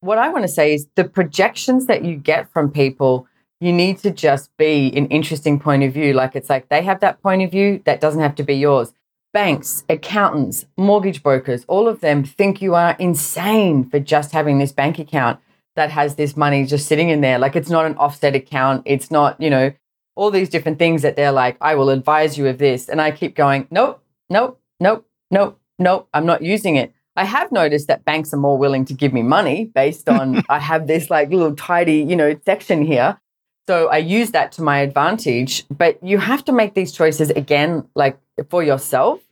what 0.00 0.18
I 0.18 0.28
want 0.28 0.42
to 0.42 0.48
say 0.48 0.74
is 0.74 0.88
the 0.96 1.04
projections 1.04 1.86
that 1.86 2.04
you 2.04 2.16
get 2.16 2.50
from 2.52 2.70
people, 2.70 3.26
you 3.60 3.72
need 3.72 3.98
to 3.98 4.10
just 4.10 4.50
be 4.56 4.92
an 4.96 5.06
interesting 5.06 5.60
point 5.60 5.82
of 5.82 5.92
view. 5.92 6.12
Like 6.12 6.34
it's 6.34 6.50
like 6.50 6.68
they 6.68 6.82
have 6.82 7.00
that 7.00 7.22
point 7.22 7.42
of 7.42 7.50
view, 7.50 7.80
that 7.84 8.00
doesn't 8.00 8.20
have 8.20 8.34
to 8.36 8.42
be 8.42 8.54
yours. 8.54 8.92
Banks, 9.34 9.84
accountants, 9.90 10.64
mortgage 10.78 11.22
brokers, 11.22 11.64
all 11.66 11.88
of 11.88 12.00
them 12.00 12.24
think 12.24 12.62
you 12.62 12.74
are 12.74 12.96
insane 13.00 13.90
for 13.90 13.98
just 13.98 14.30
having 14.30 14.58
this 14.58 14.72
bank 14.72 14.98
account 14.98 15.40
that 15.74 15.90
has 15.90 16.14
this 16.14 16.36
money 16.36 16.64
just 16.64 16.86
sitting 16.86 17.10
in 17.10 17.20
there. 17.20 17.38
Like 17.38 17.56
it's 17.56 17.68
not 17.68 17.84
an 17.84 17.96
offset 17.96 18.36
account. 18.36 18.84
It's 18.86 19.10
not, 19.10 19.38
you 19.40 19.50
know, 19.50 19.72
all 20.14 20.30
these 20.30 20.48
different 20.48 20.78
things 20.78 21.02
that 21.02 21.16
they're 21.16 21.32
like, 21.32 21.56
I 21.60 21.74
will 21.74 21.90
advise 21.90 22.38
you 22.38 22.46
of 22.46 22.58
this. 22.58 22.88
And 22.88 23.00
I 23.00 23.10
keep 23.10 23.34
going, 23.34 23.66
nope, 23.72 24.00
nope, 24.30 24.60
nope, 24.78 25.04
nope, 25.32 25.60
nope, 25.80 26.08
I'm 26.14 26.26
not 26.26 26.42
using 26.42 26.76
it. 26.76 26.94
I 27.16 27.24
have 27.24 27.50
noticed 27.50 27.88
that 27.88 28.04
banks 28.04 28.32
are 28.32 28.38
more 28.38 28.56
willing 28.56 28.84
to 28.86 28.94
give 28.94 29.12
me 29.12 29.22
money 29.22 29.64
based 29.74 30.08
on 30.08 30.44
I 30.48 30.60
have 30.60 30.86
this 30.86 31.10
like 31.10 31.30
little 31.30 31.56
tidy, 31.56 31.98
you 31.98 32.14
know, 32.14 32.38
section 32.46 32.84
here. 32.84 33.20
So 33.66 33.88
I 33.88 33.96
use 33.96 34.30
that 34.30 34.52
to 34.52 34.62
my 34.62 34.78
advantage. 34.78 35.64
But 35.70 36.00
you 36.04 36.18
have 36.18 36.44
to 36.44 36.52
make 36.52 36.74
these 36.74 36.92
choices 36.92 37.30
again, 37.30 37.88
like 37.96 38.16
for 38.48 38.62
yourself 38.62 39.23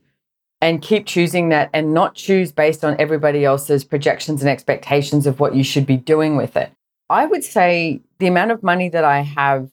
and 0.63 0.81
keep 0.81 1.05
choosing 1.07 1.49
that 1.49 1.69
and 1.75 1.93
not 1.93 2.15
choose 2.15 2.53
based 2.53 2.85
on 2.85 2.97
everybody 3.01 3.45
else's 3.45 3.83
projections 3.85 4.41
and 4.41 4.49
expectations 4.49 5.27
of 5.27 5.41
what 5.41 5.57
you 5.57 5.65
should 5.65 5.85
be 5.85 5.97
doing 5.97 6.37
with 6.37 6.57
it. 6.57 6.73
I 7.11 7.27
would 7.27 7.43
say 7.43 8.01
the 8.21 8.29
amount 8.29 8.53
of 8.53 8.63
money 8.63 8.89
that 8.89 9.05
I 9.05 9.23
have 9.23 9.69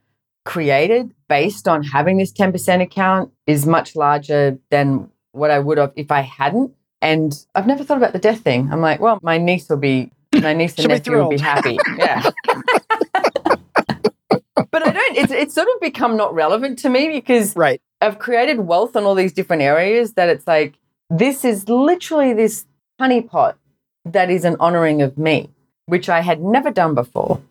created 0.45 1.13
based 1.29 1.67
on 1.67 1.83
having 1.83 2.17
this 2.17 2.33
10% 2.33 2.81
account 2.81 3.31
is 3.45 3.67
much 3.67 3.95
larger 3.95 4.57
than 4.71 5.11
what 5.31 5.51
I 5.51 5.59
would 5.59 5.77
have 5.77 5.93
if 5.95 6.09
I 6.11 6.21
hadn't. 6.21 6.73
And 7.03 7.33
I've 7.53 7.67
never 7.67 7.83
thought 7.83 7.97
about 7.97 8.13
the 8.13 8.19
death 8.19 8.41
thing. 8.41 8.69
I'm 8.71 8.81
like, 8.81 8.99
well, 8.99 9.19
my 9.21 9.37
niece 9.37 9.69
will 9.69 9.77
be, 9.77 10.11
my 10.33 10.53
niece 10.53 10.77
and 10.79 10.87
nephew 10.87 11.17
will 11.17 11.29
be 11.29 11.37
happy. 11.37 11.77
Yeah. 11.97 12.31
but 14.71 14.87
I 14.87 14.91
don't, 14.91 15.17
it's, 15.17 15.31
it's 15.31 15.53
sort 15.53 15.67
of 15.67 15.79
become 15.81 16.17
not 16.17 16.33
relevant 16.33 16.79
to 16.79 16.89
me 16.89 17.09
because 17.09 17.55
right. 17.55 17.79
I've 18.01 18.19
created 18.19 18.61
wealth 18.61 18.95
in 18.95 19.03
all 19.03 19.15
these 19.15 19.33
different 19.33 19.61
areas 19.61 20.13
that 20.13 20.29
it's 20.29 20.47
like, 20.47 20.75
this 21.09 21.43
is 21.43 21.67
literally 21.67 22.33
this 22.33 22.65
honeypot 22.99 23.55
that 24.05 24.29
is 24.29 24.45
an 24.45 24.55
honoring 24.59 25.01
of 25.01 25.17
me, 25.17 25.49
which 25.85 26.07
I 26.07 26.21
had 26.21 26.41
never 26.41 26.71
done 26.71 26.95
before. 26.95 27.41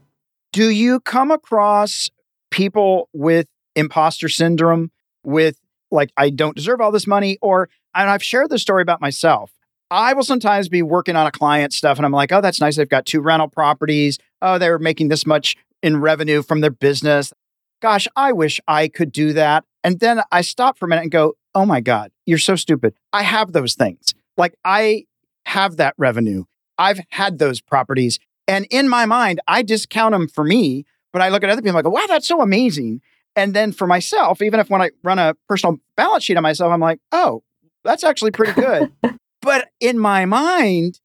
Do 0.52 0.70
you 0.70 1.00
come 1.00 1.30
across 1.30 2.10
people 2.50 3.08
with 3.12 3.46
imposter 3.76 4.28
syndrome, 4.28 4.90
with 5.22 5.58
like, 5.90 6.10
I 6.16 6.30
don't 6.30 6.56
deserve 6.56 6.80
all 6.80 6.92
this 6.92 7.06
money? 7.06 7.38
Or, 7.42 7.68
and 7.94 8.08
I've 8.08 8.22
shared 8.22 8.50
the 8.50 8.58
story 8.58 8.82
about 8.82 9.00
myself. 9.00 9.52
I 9.90 10.12
will 10.12 10.24
sometimes 10.24 10.68
be 10.68 10.82
working 10.82 11.16
on 11.16 11.26
a 11.26 11.32
client 11.32 11.72
stuff 11.72 11.98
and 11.98 12.06
I'm 12.06 12.12
like, 12.12 12.32
oh, 12.32 12.40
that's 12.40 12.60
nice. 12.60 12.76
They've 12.76 12.88
got 12.88 13.06
two 13.06 13.20
rental 13.20 13.48
properties. 13.48 14.18
Oh, 14.40 14.58
they're 14.58 14.78
making 14.78 15.08
this 15.08 15.26
much 15.26 15.56
in 15.82 16.00
revenue 16.00 16.42
from 16.42 16.60
their 16.60 16.70
business. 16.70 17.32
Gosh, 17.80 18.08
I 18.16 18.32
wish 18.32 18.60
I 18.66 18.88
could 18.88 19.12
do 19.12 19.32
that. 19.34 19.64
And 19.84 20.00
then 20.00 20.20
I 20.32 20.40
stop 20.40 20.78
for 20.78 20.86
a 20.86 20.88
minute 20.88 21.02
and 21.02 21.10
go, 21.10 21.34
oh 21.54 21.64
my 21.64 21.80
God, 21.80 22.10
you're 22.26 22.38
so 22.38 22.56
stupid. 22.56 22.94
I 23.12 23.22
have 23.22 23.52
those 23.52 23.74
things. 23.74 24.14
Like 24.36 24.54
I 24.64 25.04
have 25.46 25.76
that 25.76 25.94
revenue. 25.96 26.44
I've 26.76 27.00
had 27.10 27.38
those 27.38 27.60
properties. 27.60 28.18
And 28.46 28.66
in 28.70 28.88
my 28.88 29.06
mind, 29.06 29.40
I 29.46 29.62
discount 29.62 30.12
them 30.12 30.28
for 30.28 30.44
me, 30.44 30.84
but 31.12 31.22
I 31.22 31.28
look 31.28 31.42
at 31.44 31.50
other 31.50 31.62
people 31.62 31.78
and 31.78 31.86
I 31.86 31.88
go, 31.88 31.94
wow, 31.94 32.06
that's 32.08 32.26
so 32.26 32.40
amazing. 32.40 33.00
And 33.36 33.54
then 33.54 33.72
for 33.72 33.86
myself, 33.86 34.42
even 34.42 34.58
if 34.58 34.70
when 34.70 34.82
I 34.82 34.90
run 35.02 35.18
a 35.18 35.34
personal 35.48 35.78
balance 35.96 36.24
sheet 36.24 36.36
on 36.36 36.42
myself, 36.42 36.72
I'm 36.72 36.80
like, 36.80 37.00
oh, 37.12 37.42
that's 37.84 38.04
actually 38.04 38.30
pretty 38.32 38.52
good. 38.52 38.92
but 39.42 39.68
in 39.80 39.98
my 39.98 40.24
mind, 40.24 41.00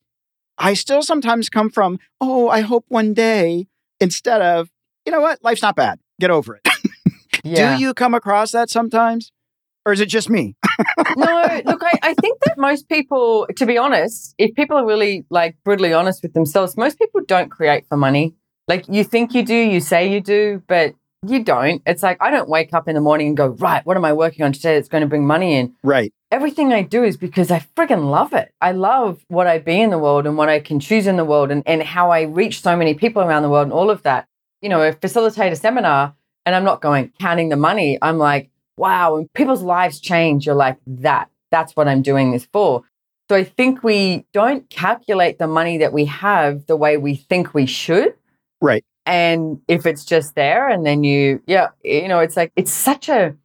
I 0.58 0.74
still 0.74 1.02
sometimes 1.02 1.50
come 1.50 1.70
from, 1.70 2.00
oh, 2.22 2.50
I 2.50 2.62
hope 2.62 2.86
one 2.88 3.14
day, 3.14 3.68
instead 4.00 4.42
of, 4.42 4.70
you 5.06 5.12
know 5.12 5.22
what, 5.22 5.44
life's 5.44 5.62
not 5.62 5.76
bad. 5.76 6.00
Get 6.24 6.32
over 6.32 6.56
it. 6.56 6.66
yeah. 7.44 7.76
Do 7.76 7.84
you 7.84 7.94
come 7.94 8.14
across 8.14 8.54
that 8.54 8.70
sometimes? 8.70 9.34
Or 9.86 9.92
is 9.92 10.00
it 10.00 10.06
just 10.06 10.30
me? 10.30 10.56
no, 11.18 11.62
look, 11.66 11.84
I, 11.84 12.00
I 12.02 12.14
think 12.14 12.40
that 12.46 12.58
most 12.58 12.88
people, 12.88 13.46
to 13.54 13.66
be 13.66 13.78
honest, 13.78 14.34
if 14.38 14.56
people 14.56 14.78
are 14.78 14.86
really 14.86 15.26
like 15.30 15.58
brutally 15.66 15.92
honest 15.92 16.24
with 16.24 16.32
themselves, 16.32 16.78
most 16.78 16.98
people 16.98 17.20
don't 17.28 17.50
create 17.50 17.86
for 17.90 17.98
money. 17.98 18.36
Like 18.70 18.86
you 18.88 19.04
think 19.04 19.34
you 19.34 19.44
do, 19.44 19.54
you 19.54 19.82
say 19.82 20.14
you 20.14 20.22
do, 20.22 20.64
but 20.66 20.96
you 21.28 21.44
don't. 21.44 21.82
It's 21.86 22.04
like 22.04 22.16
I 22.22 22.32
don't 22.32 22.48
wake 22.48 22.74
up 22.74 22.88
in 22.88 22.96
the 22.96 23.02
morning 23.02 23.28
and 23.28 23.36
go, 23.36 23.48
right, 23.48 23.86
what 23.86 23.98
am 23.98 24.06
I 24.06 24.14
working 24.14 24.46
on 24.46 24.54
today 24.54 24.76
that's 24.76 24.88
going 24.88 25.02
to 25.02 25.08
bring 25.08 25.28
money 25.28 25.58
in? 25.58 25.76
Right. 25.84 26.14
Everything 26.32 26.72
I 26.72 26.84
do 26.84 27.04
is 27.04 27.18
because 27.18 27.52
I 27.52 27.66
friggin' 27.76 28.10
love 28.10 28.32
it. 28.32 28.54
I 28.62 28.72
love 28.72 29.26
what 29.28 29.48
I 29.48 29.60
be 29.60 29.82
in 29.82 29.90
the 29.90 30.00
world 30.00 30.26
and 30.26 30.38
what 30.38 30.48
I 30.48 30.62
can 30.62 30.80
choose 30.80 31.06
in 31.06 31.18
the 31.18 31.26
world 31.26 31.52
and, 31.52 31.64
and 31.66 31.84
how 31.84 32.12
I 32.12 32.22
reach 32.22 32.62
so 32.62 32.78
many 32.78 32.94
people 32.94 33.22
around 33.22 33.44
the 33.44 33.50
world 33.50 33.66
and 33.66 33.74
all 33.74 33.90
of 33.90 34.04
that. 34.04 34.30
You 34.64 34.70
know, 34.70 34.92
facilitate 34.94 35.52
a 35.52 35.58
seminar 35.58 36.16
and 36.46 36.56
I'm 36.56 36.64
not 36.64 36.82
going 36.82 37.12
counting 37.20 37.50
the 37.50 37.58
money. 37.58 38.00
I'm 38.02 38.18
like, 38.18 38.50
wow, 38.78 39.16
when 39.16 39.28
people's 39.36 39.62
lives 39.62 40.00
change, 40.00 40.46
you're 40.46 40.56
like, 40.56 40.78
that, 40.88 41.30
that's 41.52 41.76
what 41.76 41.90
I'm 41.90 42.02
doing 42.02 42.32
this 42.32 42.48
for. 42.52 42.84
So 43.30 43.36
I 43.36 43.44
think 43.44 43.84
we 43.84 44.26
don't 44.32 44.70
calculate 44.70 45.38
the 45.38 45.48
money 45.48 45.78
that 45.80 45.92
we 45.92 46.06
have 46.06 46.66
the 46.66 46.78
way 46.78 46.96
we 46.96 47.16
think 47.16 47.54
we 47.54 47.66
should. 47.66 48.16
Right. 48.62 48.86
And 49.06 49.60
if 49.68 49.86
it's 49.86 50.06
just 50.06 50.36
there 50.36 50.70
and 50.70 50.86
then 50.86 51.04
you, 51.04 51.42
yeah, 51.46 51.68
you 51.84 52.08
know, 52.08 52.20
it's 52.20 52.38
like, 52.38 52.54
it's 52.56 52.72
such 52.72 53.10
a, 53.10 53.36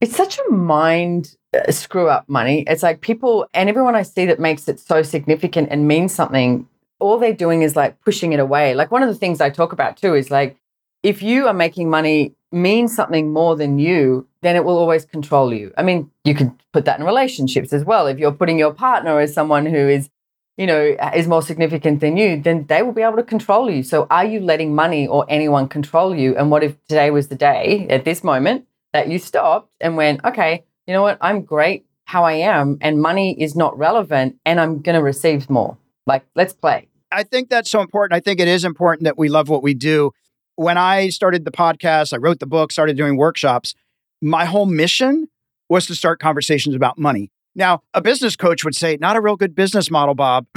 it's 0.00 0.16
such 0.16 0.36
a 0.38 0.50
mind 0.50 1.36
uh, 1.56 1.70
screw 1.70 2.08
up 2.08 2.28
money. 2.28 2.64
It's 2.66 2.82
like 2.82 3.02
people 3.02 3.46
and 3.54 3.68
everyone 3.68 3.94
I 3.94 4.02
see 4.02 4.26
that 4.26 4.40
makes 4.40 4.68
it 4.68 4.80
so 4.80 5.02
significant 5.02 5.68
and 5.70 5.86
means 5.86 6.12
something, 6.12 6.68
all 6.98 7.18
they're 7.18 7.32
doing 7.34 7.62
is 7.62 7.76
like 7.76 8.00
pushing 8.00 8.32
it 8.32 8.40
away. 8.40 8.74
Like 8.74 8.90
one 8.90 9.02
of 9.02 9.08
the 9.08 9.14
things 9.14 9.40
I 9.40 9.50
talk 9.50 9.72
about 9.72 9.96
too 9.96 10.14
is 10.14 10.30
like, 10.30 10.56
if 11.02 11.22
you 11.22 11.46
are 11.46 11.54
making 11.54 11.90
money 11.90 12.34
mean 12.52 12.88
something 12.88 13.32
more 13.32 13.56
than 13.56 13.78
you, 13.78 14.26
then 14.42 14.56
it 14.56 14.64
will 14.64 14.78
always 14.78 15.04
control 15.04 15.52
you. 15.52 15.72
I 15.76 15.82
mean, 15.82 16.10
you 16.24 16.34
could 16.34 16.52
put 16.72 16.84
that 16.86 16.98
in 16.98 17.04
relationships 17.04 17.72
as 17.72 17.84
well. 17.84 18.06
If 18.06 18.18
you're 18.18 18.32
putting 18.32 18.58
your 18.58 18.72
partner 18.72 19.20
as 19.20 19.34
someone 19.34 19.66
who 19.66 19.88
is, 19.88 20.08
you 20.56 20.66
know, 20.66 20.96
is 21.14 21.28
more 21.28 21.42
significant 21.42 22.00
than 22.00 22.16
you, 22.16 22.40
then 22.40 22.66
they 22.66 22.82
will 22.82 22.92
be 22.92 23.02
able 23.02 23.16
to 23.16 23.22
control 23.22 23.70
you. 23.70 23.82
So 23.82 24.06
are 24.10 24.24
you 24.24 24.40
letting 24.40 24.74
money 24.74 25.06
or 25.06 25.26
anyone 25.28 25.68
control 25.68 26.14
you? 26.14 26.34
And 26.36 26.50
what 26.50 26.64
if 26.64 26.82
today 26.86 27.10
was 27.10 27.28
the 27.28 27.34
day 27.34 27.86
at 27.90 28.04
this 28.04 28.24
moment 28.24 28.66
that 28.92 29.08
you 29.08 29.18
stopped 29.18 29.70
and 29.80 29.96
went, 29.96 30.24
okay, 30.24 30.64
you 30.86 30.94
know 30.94 31.02
what? 31.02 31.18
I'm 31.20 31.42
great 31.42 31.84
how 32.04 32.24
I 32.24 32.34
am 32.34 32.78
and 32.80 33.02
money 33.02 33.40
is 33.40 33.54
not 33.54 33.76
relevant 33.76 34.38
and 34.46 34.60
I'm 34.60 34.80
going 34.80 34.94
to 34.94 35.02
receive 35.02 35.50
more. 35.50 35.76
Like, 36.06 36.24
let's 36.34 36.52
play. 36.52 36.88
I 37.12 37.22
think 37.22 37.48
that's 37.48 37.70
so 37.70 37.80
important. 37.80 38.16
I 38.16 38.20
think 38.20 38.40
it 38.40 38.48
is 38.48 38.64
important 38.64 39.04
that 39.04 39.18
we 39.18 39.28
love 39.28 39.48
what 39.48 39.62
we 39.62 39.74
do 39.74 40.12
when 40.56 40.78
I 40.78 41.10
started 41.10 41.44
the 41.44 41.50
podcast, 41.50 42.12
I 42.12 42.16
wrote 42.16 42.40
the 42.40 42.46
book, 42.46 42.72
started 42.72 42.96
doing 42.96 43.16
workshops, 43.16 43.74
my 44.20 44.46
whole 44.46 44.66
mission 44.66 45.28
was 45.68 45.86
to 45.86 45.94
start 45.94 46.18
conversations 46.18 46.74
about 46.74 46.98
money. 46.98 47.30
Now, 47.54 47.82
a 47.94 48.00
business 48.00 48.36
coach 48.36 48.64
would 48.64 48.74
say, 48.74 48.96
not 49.00 49.16
a 49.16 49.20
real 49.20 49.36
good 49.36 49.54
business 49.54 49.90
model, 49.90 50.14
Bob. 50.14 50.46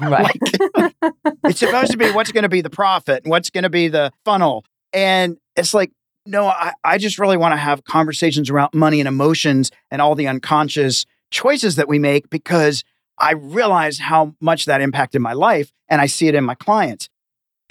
Right. 0.00 0.34
like, 0.74 0.94
it's 1.44 1.60
supposed 1.60 1.90
to 1.92 1.98
be 1.98 2.10
what's 2.12 2.32
going 2.32 2.44
to 2.44 2.48
be 2.48 2.62
the 2.62 2.70
profit 2.70 3.24
and 3.24 3.30
what's 3.30 3.50
going 3.50 3.64
to 3.64 3.70
be 3.70 3.88
the 3.88 4.10
funnel. 4.24 4.64
And 4.94 5.36
it's 5.54 5.74
like, 5.74 5.92
no, 6.24 6.46
I, 6.46 6.72
I 6.82 6.96
just 6.96 7.18
really 7.18 7.36
want 7.36 7.52
to 7.52 7.58
have 7.58 7.84
conversations 7.84 8.48
around 8.48 8.72
money 8.72 9.00
and 9.00 9.06
emotions 9.06 9.70
and 9.90 10.00
all 10.00 10.14
the 10.14 10.26
unconscious 10.26 11.04
choices 11.30 11.76
that 11.76 11.88
we 11.88 11.98
make 11.98 12.30
because 12.30 12.84
I 13.18 13.32
realize 13.32 13.98
how 13.98 14.34
much 14.40 14.64
that 14.64 14.80
impacted 14.80 15.20
my 15.20 15.32
life 15.32 15.72
and 15.88 16.00
I 16.00 16.06
see 16.06 16.28
it 16.28 16.34
in 16.34 16.44
my 16.44 16.54
clients 16.54 17.08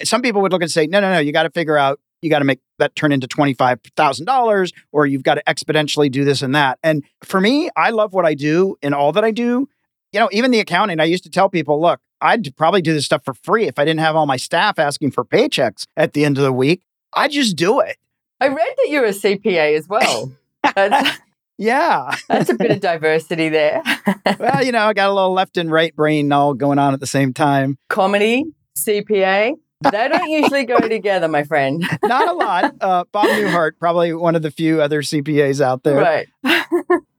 some 0.04 0.22
people 0.22 0.42
would 0.42 0.52
look 0.52 0.62
and 0.62 0.70
say, 0.70 0.86
no, 0.86 1.00
no, 1.00 1.12
no, 1.12 1.18
you 1.18 1.32
got 1.32 1.44
to 1.44 1.50
figure 1.50 1.76
out, 1.76 2.00
you 2.20 2.30
got 2.30 2.40
to 2.40 2.44
make 2.44 2.60
that 2.78 2.94
turn 2.94 3.12
into 3.12 3.26
$25,000 3.26 4.72
or 4.92 5.06
you've 5.06 5.22
got 5.22 5.34
to 5.34 5.42
exponentially 5.44 6.10
do 6.10 6.24
this 6.24 6.42
and 6.42 6.54
that. 6.54 6.78
And 6.82 7.04
for 7.22 7.40
me, 7.40 7.70
I 7.76 7.90
love 7.90 8.12
what 8.12 8.24
I 8.24 8.34
do 8.34 8.76
in 8.82 8.94
all 8.94 9.12
that 9.12 9.24
I 9.24 9.30
do. 9.30 9.68
You 10.12 10.20
know, 10.20 10.28
even 10.32 10.50
the 10.50 10.60
accounting, 10.60 11.00
I 11.00 11.04
used 11.04 11.24
to 11.24 11.30
tell 11.30 11.48
people, 11.48 11.80
look, 11.80 12.00
I'd 12.20 12.54
probably 12.56 12.82
do 12.82 12.92
this 12.92 13.04
stuff 13.04 13.24
for 13.24 13.34
free 13.34 13.66
if 13.66 13.78
I 13.78 13.84
didn't 13.84 14.00
have 14.00 14.14
all 14.14 14.26
my 14.26 14.36
staff 14.36 14.78
asking 14.78 15.12
for 15.12 15.24
paychecks 15.24 15.86
at 15.96 16.12
the 16.12 16.24
end 16.24 16.38
of 16.38 16.44
the 16.44 16.52
week. 16.52 16.82
I 17.14 17.28
just 17.28 17.56
do 17.56 17.80
it. 17.80 17.96
I 18.40 18.48
read 18.48 18.74
that 18.76 18.88
you're 18.88 19.04
a 19.04 19.10
CPA 19.10 19.76
as 19.76 19.88
well. 19.88 20.32
Yeah. 21.62 22.14
That's 22.28 22.50
a 22.50 22.54
bit 22.54 22.72
of 22.72 22.80
diversity 22.80 23.48
there. 23.48 23.82
well, 24.38 24.64
you 24.64 24.72
know, 24.72 24.80
I 24.80 24.92
got 24.92 25.10
a 25.10 25.12
little 25.12 25.32
left 25.32 25.56
and 25.56 25.70
right 25.70 25.94
brain 25.94 26.32
all 26.32 26.54
going 26.54 26.78
on 26.78 26.92
at 26.92 27.00
the 27.00 27.06
same 27.06 27.32
time. 27.32 27.78
Comedy, 27.88 28.44
CPA, 28.76 29.54
they 29.90 30.08
don't 30.08 30.28
usually 30.28 30.64
go 30.64 30.78
together, 30.88 31.28
my 31.28 31.44
friend. 31.44 31.84
Not 32.02 32.28
a 32.28 32.32
lot. 32.32 32.74
Uh, 32.80 33.04
Bob 33.12 33.26
Newhart, 33.26 33.72
probably 33.78 34.12
one 34.12 34.34
of 34.34 34.42
the 34.42 34.50
few 34.50 34.82
other 34.82 35.02
CPAs 35.02 35.60
out 35.60 35.84
there. 35.84 35.96
Right. 35.96 36.28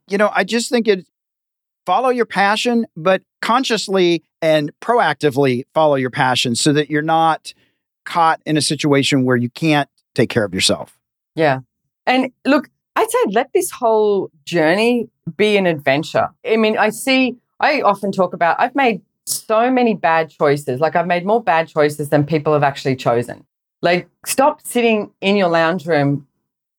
you 0.09 0.17
know, 0.17 0.29
I 0.33 0.43
just 0.43 0.69
think 0.69 0.89
it 0.89 1.05
follow 1.85 2.09
your 2.09 2.25
passion, 2.25 2.85
but 2.97 3.21
consciously 3.41 4.23
and 4.41 4.71
proactively 4.81 5.63
follow 5.73 5.95
your 5.95 6.09
passion 6.09 6.55
so 6.55 6.73
that 6.73 6.89
you're 6.89 7.01
not 7.01 7.53
caught 8.05 8.41
in 8.45 8.57
a 8.57 8.61
situation 8.61 9.23
where 9.23 9.37
you 9.37 9.49
can't 9.49 9.89
take 10.15 10.29
care 10.29 10.43
of 10.43 10.53
yourself. 10.53 10.97
Yeah. 11.35 11.59
And 12.05 12.31
look, 12.45 12.69
I'd 13.03 13.11
say 13.11 13.31
let 13.31 13.51
this 13.53 13.69
whole 13.69 14.31
journey 14.45 15.09
be 15.35 15.57
an 15.57 15.65
adventure. 15.65 16.29
I 16.45 16.55
mean, 16.55 16.77
I 16.77 16.89
see, 16.89 17.37
I 17.59 17.81
often 17.81 18.13
talk 18.13 18.33
about, 18.33 18.57
I've 18.59 18.75
made 18.75 19.01
so 19.25 19.69
many 19.69 19.93
bad 19.93 20.29
choices. 20.29 20.79
Like 20.79 20.95
I've 20.95 21.07
made 21.07 21.25
more 21.25 21.43
bad 21.43 21.67
choices 21.67 22.09
than 22.09 22.25
people 22.25 22.53
have 22.53 22.63
actually 22.63 22.95
chosen. 22.95 23.45
Like 23.81 24.07
stop 24.25 24.65
sitting 24.65 25.11
in 25.19 25.35
your 25.35 25.49
lounge 25.49 25.85
room 25.85 26.25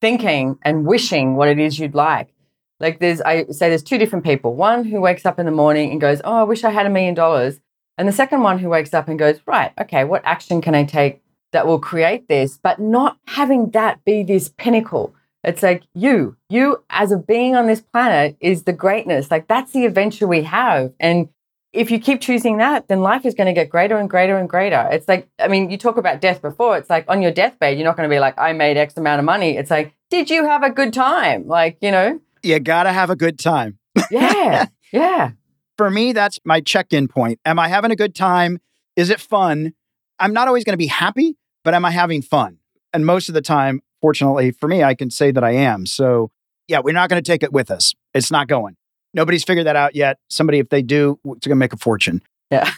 thinking 0.00 0.58
and 0.62 0.87
wishing 0.87 1.37
what 1.37 1.48
it 1.48 1.58
is 1.58 1.78
you'd 1.78 1.94
like. 1.94 2.32
Like 2.80 3.00
there's, 3.00 3.20
I 3.20 3.44
say 3.50 3.68
there's 3.68 3.82
two 3.82 3.98
different 3.98 4.24
people. 4.24 4.54
One 4.54 4.84
who 4.84 5.02
wakes 5.02 5.26
up 5.26 5.38
in 5.38 5.44
the 5.44 5.52
morning 5.52 5.90
and 5.90 6.00
goes, 6.00 6.22
Oh, 6.24 6.37
I 6.37 6.42
wish 6.44 6.64
I 6.64 6.70
had 6.70 6.87
a 6.87 6.90
million 6.90 7.14
dollars. 7.14 7.60
And 7.98 8.08
the 8.08 8.12
second 8.12 8.42
one 8.42 8.58
who 8.58 8.70
wakes 8.70 8.94
up 8.94 9.08
and 9.08 9.18
goes, 9.18 9.40
Right, 9.46 9.72
okay, 9.78 10.04
what 10.04 10.22
action 10.24 10.62
can 10.62 10.74
I 10.74 10.84
take 10.84 11.20
that 11.52 11.66
will 11.66 11.78
create 11.78 12.28
this? 12.28 12.58
But 12.62 12.80
not 12.80 13.18
having 13.26 13.70
that 13.70 14.02
be 14.06 14.22
this 14.22 14.48
pinnacle. 14.48 15.14
It's 15.44 15.62
like 15.62 15.83
you, 15.94 16.37
you 16.48 16.83
as 16.90 17.12
a 17.12 17.18
being 17.18 17.54
on 17.54 17.66
this 17.66 17.80
planet 17.80 18.37
is 18.40 18.64
the 18.64 18.72
greatness. 18.72 19.30
Like 19.30 19.46
that's 19.46 19.72
the 19.72 19.85
adventure 19.85 20.26
we 20.26 20.42
have. 20.42 20.92
And 20.98 21.28
if 21.74 21.90
you 21.90 21.98
keep 21.98 22.20
choosing 22.20 22.59
that, 22.59 22.88
then 22.88 23.00
life 23.00 23.26
is 23.26 23.35
going 23.35 23.48
to 23.48 23.52
get 23.52 23.68
greater 23.68 23.96
and 23.96 24.09
greater 24.09 24.38
and 24.38 24.48
greater. 24.48 24.88
It's 24.92 25.09
like, 25.09 25.28
I 25.38 25.48
mean, 25.48 25.70
you 25.70 25.76
talk 25.76 25.96
about 25.96 26.20
death 26.20 26.40
before. 26.40 26.78
It's 26.78 26.88
like 26.88 27.04
on 27.09 27.20
your 27.20 27.33
deathbed, 27.33 27.76
you're 27.76 27.85
not 27.85 27.96
going 27.96 28.09
to 28.09 28.14
be 28.14 28.20
like, 28.20 28.38
I 28.38 28.52
made 28.52 28.76
X 28.76 28.96
amount 28.96 29.18
of 29.18 29.24
money. 29.24 29.57
It's 29.57 29.70
like, 29.70 29.92
did 30.09 30.30
you 30.30 30.46
have 30.46 30.62
a 30.62 30.70
good 30.70 30.92
time? 30.92 31.48
Like, 31.48 31.78
you 31.80 31.90
know? 31.90 32.20
You 32.42 32.61
got 32.61 32.85
to 32.85 32.92
have 32.92 33.11
a 33.11 33.16
good 33.16 33.38
time. 33.38 33.78
Yeah. 34.11 34.66
yeah. 34.92 35.33
For 35.76 35.90
me, 35.90 36.12
that's 36.12 36.38
my 36.44 36.61
check 36.61 36.92
in 36.92 37.09
point. 37.09 37.40
Am 37.44 37.59
I 37.59 37.68
having 37.68 37.90
a 37.90 37.96
good 37.96 38.14
time? 38.14 38.61
Is 38.94 39.11
it 39.11 39.20
fun? 39.20 39.74
I'm 40.20 40.33
not 40.33 40.46
always 40.46 40.62
going 40.62 40.74
to 40.74 40.78
be 40.78 40.87
happy, 40.87 41.37
but 41.64 41.74
am 41.74 41.85
I 41.85 41.90
having 41.90 42.22
fun? 42.22 42.59
And 42.92 43.04
most 43.04 43.28
of 43.28 43.35
the 43.35 43.42
time, 43.42 43.80
fortunately 44.04 44.50
for 44.50 44.68
me, 44.68 44.82
I 44.82 44.94
can 44.94 45.08
say 45.08 45.30
that 45.30 45.42
I 45.42 45.52
am. 45.52 45.86
So, 45.86 46.30
yeah, 46.68 46.80
we're 46.80 46.92
not 46.92 47.08
going 47.08 47.22
to 47.22 47.26
take 47.26 47.42
it 47.42 47.54
with 47.54 47.70
us. 47.70 47.94
It's 48.12 48.30
not 48.30 48.48
going. 48.48 48.76
Nobody's 49.14 49.44
figured 49.44 49.66
that 49.66 49.76
out 49.76 49.96
yet. 49.96 50.18
Somebody, 50.28 50.58
if 50.58 50.68
they 50.68 50.82
do, 50.82 51.18
it's 51.24 51.46
going 51.46 51.52
to 51.52 51.54
make 51.54 51.72
a 51.72 51.78
fortune. 51.78 52.20
Yeah. 52.50 52.70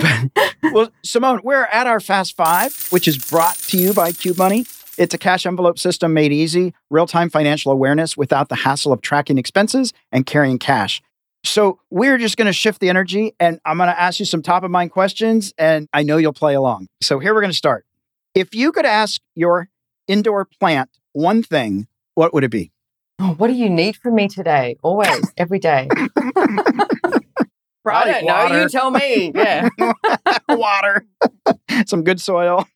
well, 0.72 0.90
Simone, 1.02 1.40
we're 1.42 1.64
at 1.64 1.88
our 1.88 1.98
Fast 1.98 2.36
Five, 2.36 2.86
which 2.90 3.08
is 3.08 3.18
brought 3.18 3.56
to 3.56 3.78
you 3.78 3.92
by 3.92 4.12
Cube 4.12 4.38
Money. 4.38 4.64
It's 4.96 5.12
a 5.12 5.18
cash 5.18 5.44
envelope 5.44 5.76
system 5.76 6.14
made 6.14 6.32
easy, 6.32 6.72
real 6.88 7.08
time 7.08 7.30
financial 7.30 7.72
awareness 7.72 8.16
without 8.16 8.48
the 8.48 8.54
hassle 8.54 8.92
of 8.92 9.00
tracking 9.00 9.38
expenses 9.38 9.92
and 10.12 10.24
carrying 10.24 10.60
cash. 10.60 11.02
So, 11.44 11.80
we're 11.90 12.16
just 12.16 12.36
going 12.36 12.46
to 12.46 12.52
shift 12.52 12.78
the 12.78 12.90
energy 12.90 13.34
and 13.40 13.58
I'm 13.64 13.76
going 13.76 13.88
to 13.88 14.00
ask 14.00 14.20
you 14.20 14.26
some 14.26 14.40
top 14.40 14.62
of 14.62 14.70
mind 14.70 14.92
questions, 14.92 15.52
and 15.58 15.88
I 15.92 16.04
know 16.04 16.16
you'll 16.16 16.32
play 16.32 16.54
along. 16.54 16.86
So, 17.02 17.18
here 17.18 17.34
we're 17.34 17.40
going 17.40 17.50
to 17.50 17.56
start. 17.56 17.86
If 18.36 18.54
you 18.54 18.70
could 18.70 18.86
ask 18.86 19.20
your 19.34 19.68
indoor 20.10 20.44
plant 20.44 20.90
one 21.12 21.42
thing, 21.42 21.86
what 22.14 22.34
would 22.34 22.44
it 22.44 22.50
be? 22.50 22.72
Oh, 23.18 23.34
what 23.34 23.48
do 23.48 23.54
you 23.54 23.68
need 23.68 23.96
from 23.96 24.14
me 24.14 24.28
today? 24.28 24.76
Always, 24.82 25.32
every 25.36 25.58
day. 25.58 25.88
I 27.86 28.04
don't 28.04 28.26
know. 28.26 28.60
You 28.60 28.68
tell 28.68 28.90
me. 28.90 29.32
Yeah. 29.34 29.68
water, 30.48 31.04
some 31.86 32.04
good 32.04 32.20
soil. 32.20 32.66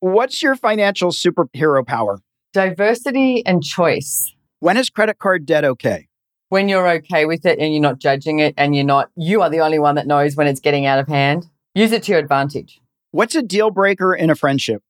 What's 0.00 0.42
your 0.42 0.54
financial 0.56 1.10
superhero 1.10 1.86
power? 1.86 2.20
Diversity 2.52 3.44
and 3.44 3.62
choice. 3.62 4.34
When 4.60 4.76
is 4.76 4.90
credit 4.90 5.18
card 5.18 5.46
debt 5.46 5.64
okay? 5.64 6.08
When 6.48 6.68
you're 6.68 6.88
okay 6.88 7.24
with 7.24 7.44
it 7.44 7.58
and 7.58 7.72
you're 7.72 7.82
not 7.82 7.98
judging 7.98 8.38
it 8.38 8.54
and 8.56 8.76
you're 8.76 8.84
not, 8.84 9.10
you 9.16 9.42
are 9.42 9.50
the 9.50 9.60
only 9.60 9.78
one 9.78 9.96
that 9.96 10.06
knows 10.06 10.36
when 10.36 10.46
it's 10.46 10.60
getting 10.60 10.86
out 10.86 10.98
of 10.98 11.08
hand. 11.08 11.46
Use 11.74 11.90
it 11.90 12.04
to 12.04 12.12
your 12.12 12.20
advantage. 12.20 12.80
What's 13.10 13.34
a 13.34 13.42
deal 13.42 13.70
breaker 13.70 14.14
in 14.14 14.30
a 14.30 14.34
friendship? 14.34 14.82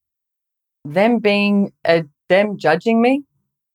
Them 0.85 1.19
being, 1.19 1.73
a, 1.87 2.05
them 2.29 2.59
judging 2.59 3.01
me. 3.01 3.23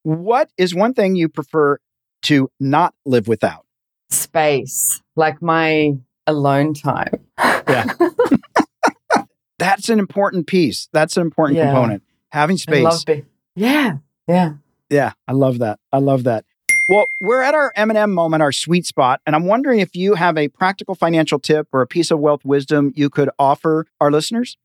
What 0.03 0.49
is 0.57 0.73
one 0.75 0.93
thing 0.93 1.15
you 1.15 1.27
prefer 1.29 1.77
to 2.23 2.49
not 2.59 2.93
live 3.05 3.27
without? 3.27 3.65
Space, 4.09 5.01
like 5.15 5.41
my 5.41 5.93
alone 6.27 6.73
time. 6.73 7.25
Yeah. 7.37 7.85
That's 9.59 9.89
an 9.89 9.99
important 9.99 10.47
piece. 10.47 10.87
That's 10.93 11.17
an 11.17 11.21
important 11.23 11.57
Yeah. 11.57 11.65
component. 11.71 12.03
Having 12.31 12.57
space. 12.57 12.83
love 12.83 13.03
be- 13.05 13.25
yeah. 13.55 13.97
Yeah. 14.27 14.53
Yeah, 14.89 15.11
I 15.27 15.33
love 15.33 15.59
that. 15.59 15.79
I 15.91 15.97
love 15.99 16.23
that. 16.23 16.45
Well, 16.87 17.05
we're 17.21 17.41
at 17.41 17.53
our 17.53 17.71
M&M 17.75 18.11
moment, 18.11 18.41
our 18.41 18.51
sweet 18.51 18.85
spot, 18.85 19.21
and 19.27 19.35
I'm 19.35 19.45
wondering 19.45 19.79
if 19.79 19.95
you 19.95 20.15
have 20.15 20.37
a 20.37 20.47
practical 20.47 20.95
financial 20.95 21.37
tip 21.39 21.67
or 21.71 21.81
a 21.81 21.87
piece 21.87 22.09
of 22.09 22.19
wealth 22.19 22.43
wisdom 22.43 22.93
you 22.95 23.09
could 23.11 23.29
offer 23.37 23.85
our 24.01 24.11
listeners. 24.11 24.57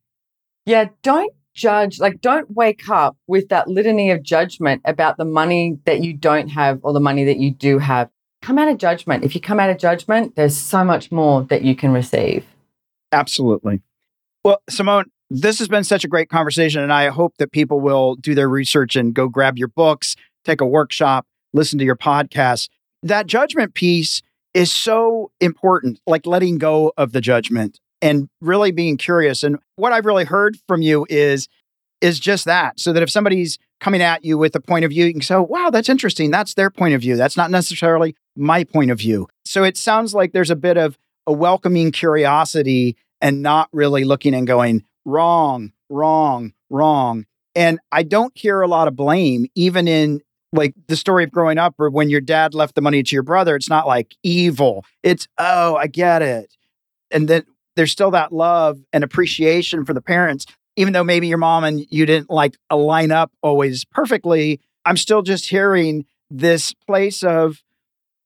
Yeah, 0.64 0.86
don't 1.02 1.32
judge, 1.54 1.98
like, 2.00 2.20
don't 2.20 2.50
wake 2.50 2.88
up 2.88 3.16
with 3.26 3.48
that 3.48 3.68
litany 3.68 4.10
of 4.10 4.22
judgment 4.22 4.82
about 4.84 5.16
the 5.16 5.24
money 5.24 5.78
that 5.84 6.00
you 6.00 6.12
don't 6.12 6.48
have 6.48 6.80
or 6.82 6.92
the 6.92 7.00
money 7.00 7.24
that 7.24 7.38
you 7.38 7.50
do 7.50 7.78
have. 7.78 8.10
Come 8.42 8.58
out 8.58 8.68
of 8.68 8.78
judgment. 8.78 9.24
If 9.24 9.34
you 9.34 9.40
come 9.40 9.58
out 9.58 9.70
of 9.70 9.78
judgment, 9.78 10.36
there's 10.36 10.56
so 10.56 10.84
much 10.84 11.10
more 11.10 11.42
that 11.44 11.62
you 11.62 11.74
can 11.74 11.92
receive. 11.92 12.44
Absolutely. 13.12 13.80
Well, 14.44 14.60
Simone, 14.68 15.06
this 15.30 15.58
has 15.58 15.68
been 15.68 15.84
such 15.84 16.04
a 16.04 16.08
great 16.08 16.28
conversation, 16.28 16.82
and 16.82 16.92
I 16.92 17.08
hope 17.08 17.36
that 17.38 17.52
people 17.52 17.80
will 17.80 18.16
do 18.16 18.34
their 18.34 18.48
research 18.48 18.96
and 18.96 19.14
go 19.14 19.28
grab 19.28 19.56
your 19.56 19.68
books, 19.68 20.16
take 20.44 20.60
a 20.60 20.66
workshop, 20.66 21.26
listen 21.52 21.78
to 21.78 21.84
your 21.84 21.96
podcast. 21.96 22.68
That 23.02 23.26
judgment 23.26 23.74
piece 23.74 24.20
is 24.52 24.70
so 24.70 25.30
important, 25.40 26.00
like 26.06 26.26
letting 26.26 26.58
go 26.58 26.92
of 26.96 27.12
the 27.12 27.20
judgment 27.20 27.80
and 28.04 28.28
really 28.42 28.70
being 28.70 28.98
curious. 28.98 29.42
And 29.42 29.58
what 29.76 29.92
I've 29.92 30.04
really 30.04 30.26
heard 30.26 30.58
from 30.68 30.82
you 30.82 31.06
is 31.08 31.48
is 32.00 32.20
just 32.20 32.44
that, 32.44 32.78
so 32.78 32.92
that 32.92 33.02
if 33.02 33.08
somebody's 33.10 33.58
coming 33.80 34.02
at 34.02 34.22
you 34.26 34.36
with 34.36 34.54
a 34.54 34.60
point 34.60 34.84
of 34.84 34.90
view, 34.90 35.06
you 35.06 35.12
can 35.12 35.22
say, 35.22 35.36
oh, 35.36 35.42
"Wow, 35.42 35.70
that's 35.70 35.88
interesting. 35.88 36.30
That's 36.30 36.52
their 36.52 36.68
point 36.70 36.94
of 36.94 37.00
view. 37.00 37.16
That's 37.16 37.36
not 37.36 37.50
necessarily 37.50 38.14
my 38.36 38.62
point 38.62 38.90
of 38.90 38.98
view." 38.98 39.26
So 39.46 39.64
it 39.64 39.78
sounds 39.78 40.14
like 40.14 40.32
there's 40.32 40.50
a 40.50 40.56
bit 40.56 40.76
of 40.76 40.98
a 41.26 41.32
welcoming 41.32 41.90
curiosity 41.90 42.96
and 43.22 43.40
not 43.40 43.70
really 43.72 44.04
looking 44.04 44.34
and 44.34 44.46
going 44.46 44.84
wrong, 45.06 45.72
wrong, 45.88 46.52
wrong. 46.68 47.24
And 47.54 47.78
I 47.90 48.02
don't 48.02 48.36
hear 48.36 48.60
a 48.60 48.68
lot 48.68 48.86
of 48.86 48.96
blame, 48.96 49.46
even 49.54 49.88
in 49.88 50.20
like 50.52 50.74
the 50.88 50.96
story 50.96 51.24
of 51.24 51.32
growing 51.32 51.56
up 51.56 51.74
or 51.78 51.88
when 51.88 52.10
your 52.10 52.20
dad 52.20 52.52
left 52.52 52.74
the 52.74 52.82
money 52.82 53.02
to 53.02 53.16
your 53.16 53.22
brother. 53.22 53.56
It's 53.56 53.70
not 53.70 53.86
like 53.86 54.14
evil. 54.22 54.84
It's, 55.02 55.26
oh, 55.38 55.76
I 55.76 55.86
get 55.86 56.20
it. 56.20 56.54
And 57.10 57.28
then 57.28 57.44
there's 57.76 57.92
still 57.92 58.10
that 58.12 58.32
love 58.32 58.78
and 58.92 59.04
appreciation 59.04 59.84
for 59.84 59.92
the 59.94 60.00
parents, 60.00 60.46
even 60.76 60.92
though 60.92 61.04
maybe 61.04 61.28
your 61.28 61.38
mom 61.38 61.64
and 61.64 61.84
you 61.90 62.06
didn't 62.06 62.30
like 62.30 62.56
align 62.70 63.10
up 63.10 63.32
always 63.42 63.84
perfectly. 63.84 64.60
I'm 64.84 64.96
still 64.96 65.22
just 65.22 65.48
hearing 65.48 66.04
this 66.30 66.72
place 66.72 67.22
of, 67.22 67.62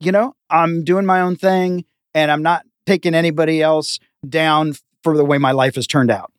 you 0.01 0.13
know, 0.13 0.35
I'm 0.51 0.85
doing 0.85 1.07
my 1.07 1.21
own 1.21 1.37
thing 1.37 1.85
and 2.15 2.31
I'm 2.31 2.43
not 2.43 2.65
taking 2.87 3.15
anybody 3.15 3.63
else 3.63 3.99
down 4.29 4.75
for 5.03 5.17
the 5.17 5.25
way 5.25 5.39
my 5.39 5.53
life 5.53 5.77
has 5.77 5.87
turned 5.87 6.11
out. 6.11 6.33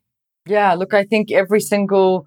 Yeah, 0.45 0.73
look, 0.73 0.93
I 0.93 1.03
think 1.03 1.31
every 1.31 1.61
single 1.61 2.25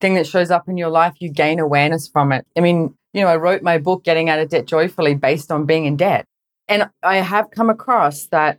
thing 0.00 0.14
that 0.14 0.26
shows 0.26 0.50
up 0.50 0.68
in 0.68 0.76
your 0.76 0.90
life, 0.90 1.14
you 1.20 1.30
gain 1.30 1.60
awareness 1.60 2.08
from 2.08 2.32
it. 2.32 2.44
I 2.56 2.60
mean, 2.60 2.94
you 3.12 3.22
know, 3.22 3.28
I 3.28 3.36
wrote 3.36 3.62
my 3.62 3.78
book, 3.78 4.04
Getting 4.04 4.28
Out 4.28 4.40
of 4.40 4.48
Debt 4.48 4.66
Joyfully, 4.66 5.14
based 5.14 5.52
on 5.52 5.64
being 5.64 5.86
in 5.86 5.96
debt. 5.96 6.26
And 6.68 6.90
I 7.02 7.16
have 7.16 7.50
come 7.50 7.70
across 7.70 8.26
that, 8.26 8.58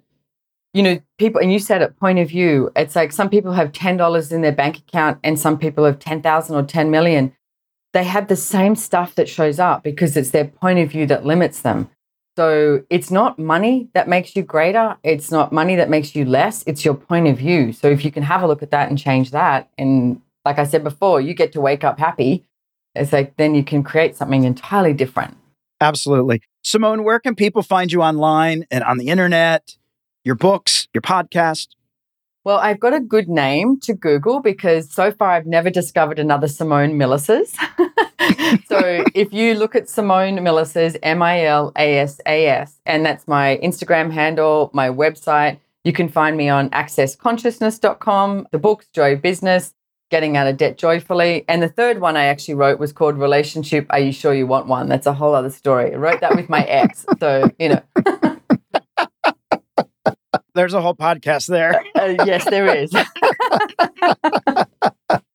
you 0.73 0.81
know, 0.81 0.99
people, 1.19 1.39
and 1.39 1.53
you 1.53 1.59
said 1.59 1.81
it, 1.81 1.97
point 1.99 2.19
of 2.19 2.29
view, 2.29 2.71
it's 2.75 2.95
like 2.95 3.11
some 3.11 3.29
people 3.29 3.53
have 3.53 3.71
$10 3.71 4.31
in 4.31 4.41
their 4.41 4.51
bank 4.51 4.79
account 4.79 5.19
and 5.23 5.39
some 5.39 5.57
people 5.57 5.85
have 5.85 5.99
10,000 5.99 6.55
or 6.55 6.63
10 6.63 6.89
million. 6.89 7.33
They 7.93 8.03
have 8.03 8.27
the 8.27 8.35
same 8.35 8.75
stuff 8.75 9.13
that 9.15 9.29
shows 9.29 9.59
up 9.59 9.83
because 9.83 10.17
it's 10.17 10.31
their 10.31 10.45
point 10.45 10.79
of 10.79 10.89
view 10.89 11.05
that 11.05 11.25
limits 11.25 11.61
them. 11.61 11.89
So 12.35 12.83
it's 12.89 13.11
not 13.11 13.37
money 13.37 13.89
that 13.93 14.07
makes 14.07 14.35
you 14.35 14.41
greater. 14.41 14.97
It's 15.03 15.29
not 15.29 15.51
money 15.51 15.75
that 15.75 15.91
makes 15.91 16.15
you 16.15 16.25
less. 16.25 16.63
It's 16.65 16.83
your 16.83 16.95
point 16.95 17.27
of 17.27 17.37
view. 17.37 17.71
So 17.71 17.87
if 17.87 18.03
you 18.03 18.11
can 18.11 18.23
have 18.23 18.41
a 18.41 18.47
look 18.47 18.63
at 18.63 18.71
that 18.71 18.89
and 18.89 18.97
change 18.97 19.29
that, 19.29 19.69
and 19.77 20.19
like 20.43 20.57
I 20.57 20.63
said 20.63 20.83
before, 20.83 21.21
you 21.21 21.35
get 21.35 21.51
to 21.53 21.61
wake 21.61 21.83
up 21.83 21.99
happy. 21.99 22.43
It's 22.95 23.13
like 23.13 23.37
then 23.37 23.53
you 23.53 23.63
can 23.63 23.83
create 23.83 24.15
something 24.15 24.43
entirely 24.43 24.93
different. 24.93 25.37
Absolutely. 25.79 26.41
Simone, 26.63 27.03
where 27.03 27.19
can 27.19 27.35
people 27.35 27.61
find 27.61 27.91
you 27.91 28.01
online 28.01 28.65
and 28.71 28.83
on 28.83 28.97
the 28.97 29.09
internet, 29.09 29.75
your 30.23 30.35
books, 30.35 30.87
your 30.93 31.01
podcast? 31.01 31.67
Well, 32.45 32.57
I've 32.57 32.79
got 32.79 32.93
a 32.93 32.99
good 32.99 33.29
name 33.29 33.79
to 33.81 33.93
Google 33.93 34.41
because 34.41 34.91
so 34.91 35.11
far 35.11 35.31
I've 35.31 35.45
never 35.45 35.69
discovered 35.69 36.19
another 36.19 36.47
Simone 36.47 36.93
Milasas. 36.93 37.55
so 38.67 39.05
if 39.15 39.31
you 39.31 39.55
look 39.55 39.75
at 39.75 39.89
Simone 39.89 40.37
Milasas, 40.37 40.97
M 41.03 41.21
I 41.21 41.45
L 41.45 41.71
A 41.77 41.99
S 41.99 42.19
A 42.25 42.47
S, 42.47 42.79
and 42.85 43.05
that's 43.05 43.27
my 43.27 43.59
Instagram 43.63 44.11
handle, 44.11 44.69
my 44.73 44.89
website, 44.89 45.57
you 45.85 45.93
can 45.93 46.09
find 46.09 46.35
me 46.35 46.49
on 46.49 46.69
accessconsciousness.com, 46.71 48.47
the 48.51 48.59
books, 48.59 48.87
Joy 48.93 49.15
Business, 49.15 49.73
Getting 50.11 50.35
Out 50.35 50.47
of 50.47 50.57
Debt 50.57 50.77
Joyfully. 50.77 51.45
And 51.47 51.63
the 51.63 51.69
third 51.69 52.01
one 52.01 52.17
I 52.17 52.25
actually 52.25 52.55
wrote 52.55 52.77
was 52.77 52.91
called 52.91 53.17
Relationship 53.17 53.85
Are 53.89 53.99
You 53.99 54.11
Sure 54.11 54.33
You 54.33 54.47
Want 54.47 54.67
One? 54.67 54.89
That's 54.89 55.07
a 55.07 55.13
whole 55.13 55.33
other 55.33 55.49
story. 55.49 55.93
I 55.93 55.97
wrote 55.97 56.19
that 56.21 56.35
with 56.35 56.49
my 56.49 56.63
ex. 56.65 57.05
So, 57.19 57.49
you 57.57 57.69
know, 57.69 57.81
There's 60.55 60.73
a 60.73 60.81
whole 60.81 60.95
podcast 60.95 61.47
there. 61.47 61.83
uh, 61.95 62.15
yes, 62.25 62.45
there 62.45 62.75
is. 62.75 62.93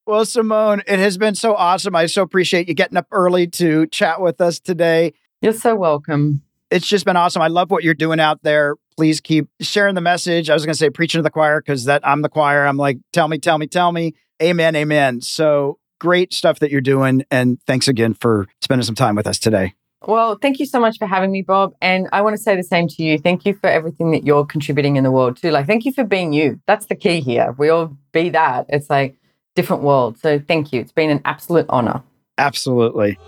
Well, 0.08 0.24
Simone, 0.24 0.82
it 0.86 0.98
has 1.00 1.18
been 1.18 1.34
so 1.34 1.54
awesome. 1.54 1.94
I 1.94 2.06
so 2.06 2.22
appreciate 2.22 2.66
you 2.66 2.72
getting 2.72 2.96
up 2.96 3.06
early 3.12 3.46
to 3.48 3.86
chat 3.88 4.22
with 4.22 4.40
us 4.40 4.58
today. 4.58 5.12
You're 5.42 5.52
so 5.52 5.76
welcome. 5.76 6.40
It's 6.70 6.88
just 6.88 7.04
been 7.04 7.16
awesome. 7.16 7.42
I 7.42 7.48
love 7.48 7.70
what 7.70 7.84
you're 7.84 7.92
doing 7.92 8.18
out 8.18 8.42
there. 8.42 8.76
Please 8.96 9.20
keep 9.20 9.50
sharing 9.60 9.94
the 9.94 10.00
message. 10.00 10.48
I 10.48 10.54
was 10.54 10.64
going 10.64 10.72
to 10.72 10.78
say 10.78 10.88
preaching 10.88 11.18
to 11.18 11.22
the 11.22 11.30
choir 11.30 11.60
because 11.60 11.84
that 11.84 12.00
I'm 12.08 12.22
the 12.22 12.30
choir. 12.30 12.64
I'm 12.64 12.78
like, 12.78 12.96
tell 13.12 13.28
me, 13.28 13.36
tell 13.36 13.58
me, 13.58 13.66
tell 13.66 13.92
me. 13.92 14.14
Amen, 14.42 14.74
amen. 14.76 15.20
So 15.20 15.78
great 16.00 16.32
stuff 16.32 16.58
that 16.60 16.70
you're 16.70 16.80
doing. 16.80 17.24
And 17.30 17.60
thanks 17.66 17.86
again 17.86 18.14
for 18.14 18.46
spending 18.62 18.86
some 18.86 18.94
time 18.94 19.14
with 19.14 19.26
us 19.26 19.38
today. 19.38 19.74
Well, 20.06 20.38
thank 20.40 20.60
you 20.60 20.66
so 20.66 20.78
much 20.78 20.96
for 20.96 21.06
having 21.06 21.32
me, 21.32 21.42
Bob. 21.42 21.74
And 21.82 22.08
I 22.12 22.22
want 22.22 22.36
to 22.36 22.42
say 22.42 22.54
the 22.54 22.62
same 22.62 22.86
to 22.88 23.02
you. 23.02 23.18
Thank 23.18 23.44
you 23.44 23.54
for 23.54 23.66
everything 23.66 24.12
that 24.12 24.24
you're 24.24 24.44
contributing 24.44 24.96
in 24.96 25.02
the 25.02 25.10
world 25.10 25.36
too. 25.36 25.50
Like, 25.50 25.66
thank 25.66 25.84
you 25.84 25.92
for 25.92 26.04
being 26.04 26.32
you. 26.32 26.60
That's 26.66 26.86
the 26.86 26.94
key 26.94 27.20
here. 27.20 27.54
We 27.58 27.68
all 27.68 27.96
be 28.12 28.30
that. 28.30 28.66
It's 28.68 28.88
like 28.88 29.16
different 29.56 29.82
world. 29.82 30.16
So 30.18 30.38
thank 30.38 30.72
you. 30.72 30.80
It's 30.80 30.92
been 30.92 31.10
an 31.10 31.20
absolute 31.24 31.66
honor. 31.68 32.02
Absolutely. 32.38 33.18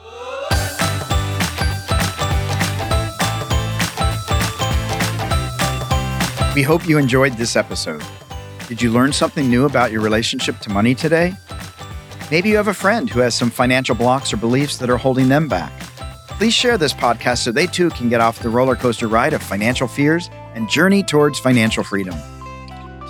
We 6.54 6.62
hope 6.62 6.88
you 6.88 6.98
enjoyed 6.98 7.32
this 7.32 7.56
episode. 7.56 8.02
Did 8.68 8.80
you 8.80 8.92
learn 8.92 9.12
something 9.12 9.50
new 9.50 9.64
about 9.64 9.90
your 9.90 10.02
relationship 10.02 10.60
to 10.60 10.70
money 10.70 10.94
today? 10.94 11.32
Maybe 12.30 12.50
you 12.50 12.56
have 12.56 12.68
a 12.68 12.74
friend 12.74 13.10
who 13.10 13.18
has 13.18 13.34
some 13.34 13.50
financial 13.50 13.96
blocks 13.96 14.32
or 14.32 14.36
beliefs 14.36 14.76
that 14.76 14.88
are 14.88 14.96
holding 14.96 15.28
them 15.28 15.48
back. 15.48 15.72
Please 16.40 16.54
share 16.54 16.78
this 16.78 16.94
podcast 16.94 17.40
so 17.40 17.52
they 17.52 17.66
too 17.66 17.90
can 17.90 18.08
get 18.08 18.22
off 18.22 18.38
the 18.38 18.48
roller 18.48 18.74
coaster 18.74 19.08
ride 19.08 19.34
of 19.34 19.42
financial 19.42 19.86
fears 19.86 20.30
and 20.54 20.70
journey 20.70 21.02
towards 21.02 21.38
financial 21.38 21.84
freedom. 21.84 22.14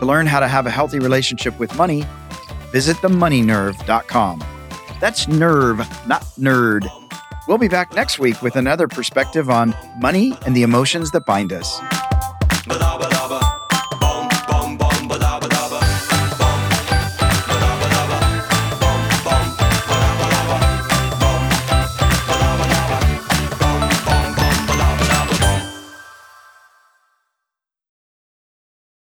To 0.01 0.05
learn 0.05 0.26
how 0.26 0.41
to 0.41 0.49
have 0.49 0.66
a 0.66 0.70
healthy 0.70 0.99
relationship 0.99 1.57
with 1.61 1.72
money, 1.76 2.05
visit 2.72 2.97
themoneynerve.com. 2.97 4.43
That's 4.99 5.28
nerve, 5.28 5.78
not 6.09 6.22
nerd. 6.41 6.89
We'll 7.47 7.57
be 7.57 7.68
back 7.68 7.95
next 7.95 8.18
week 8.18 8.43
with 8.43 8.57
another 8.57 8.89
perspective 8.89 9.49
on 9.49 9.76
money 10.01 10.37
and 10.45 10.57
the 10.57 10.64
emotions 10.64 11.12
that 11.12 11.24
bind 11.24 11.53
us. 11.53 11.78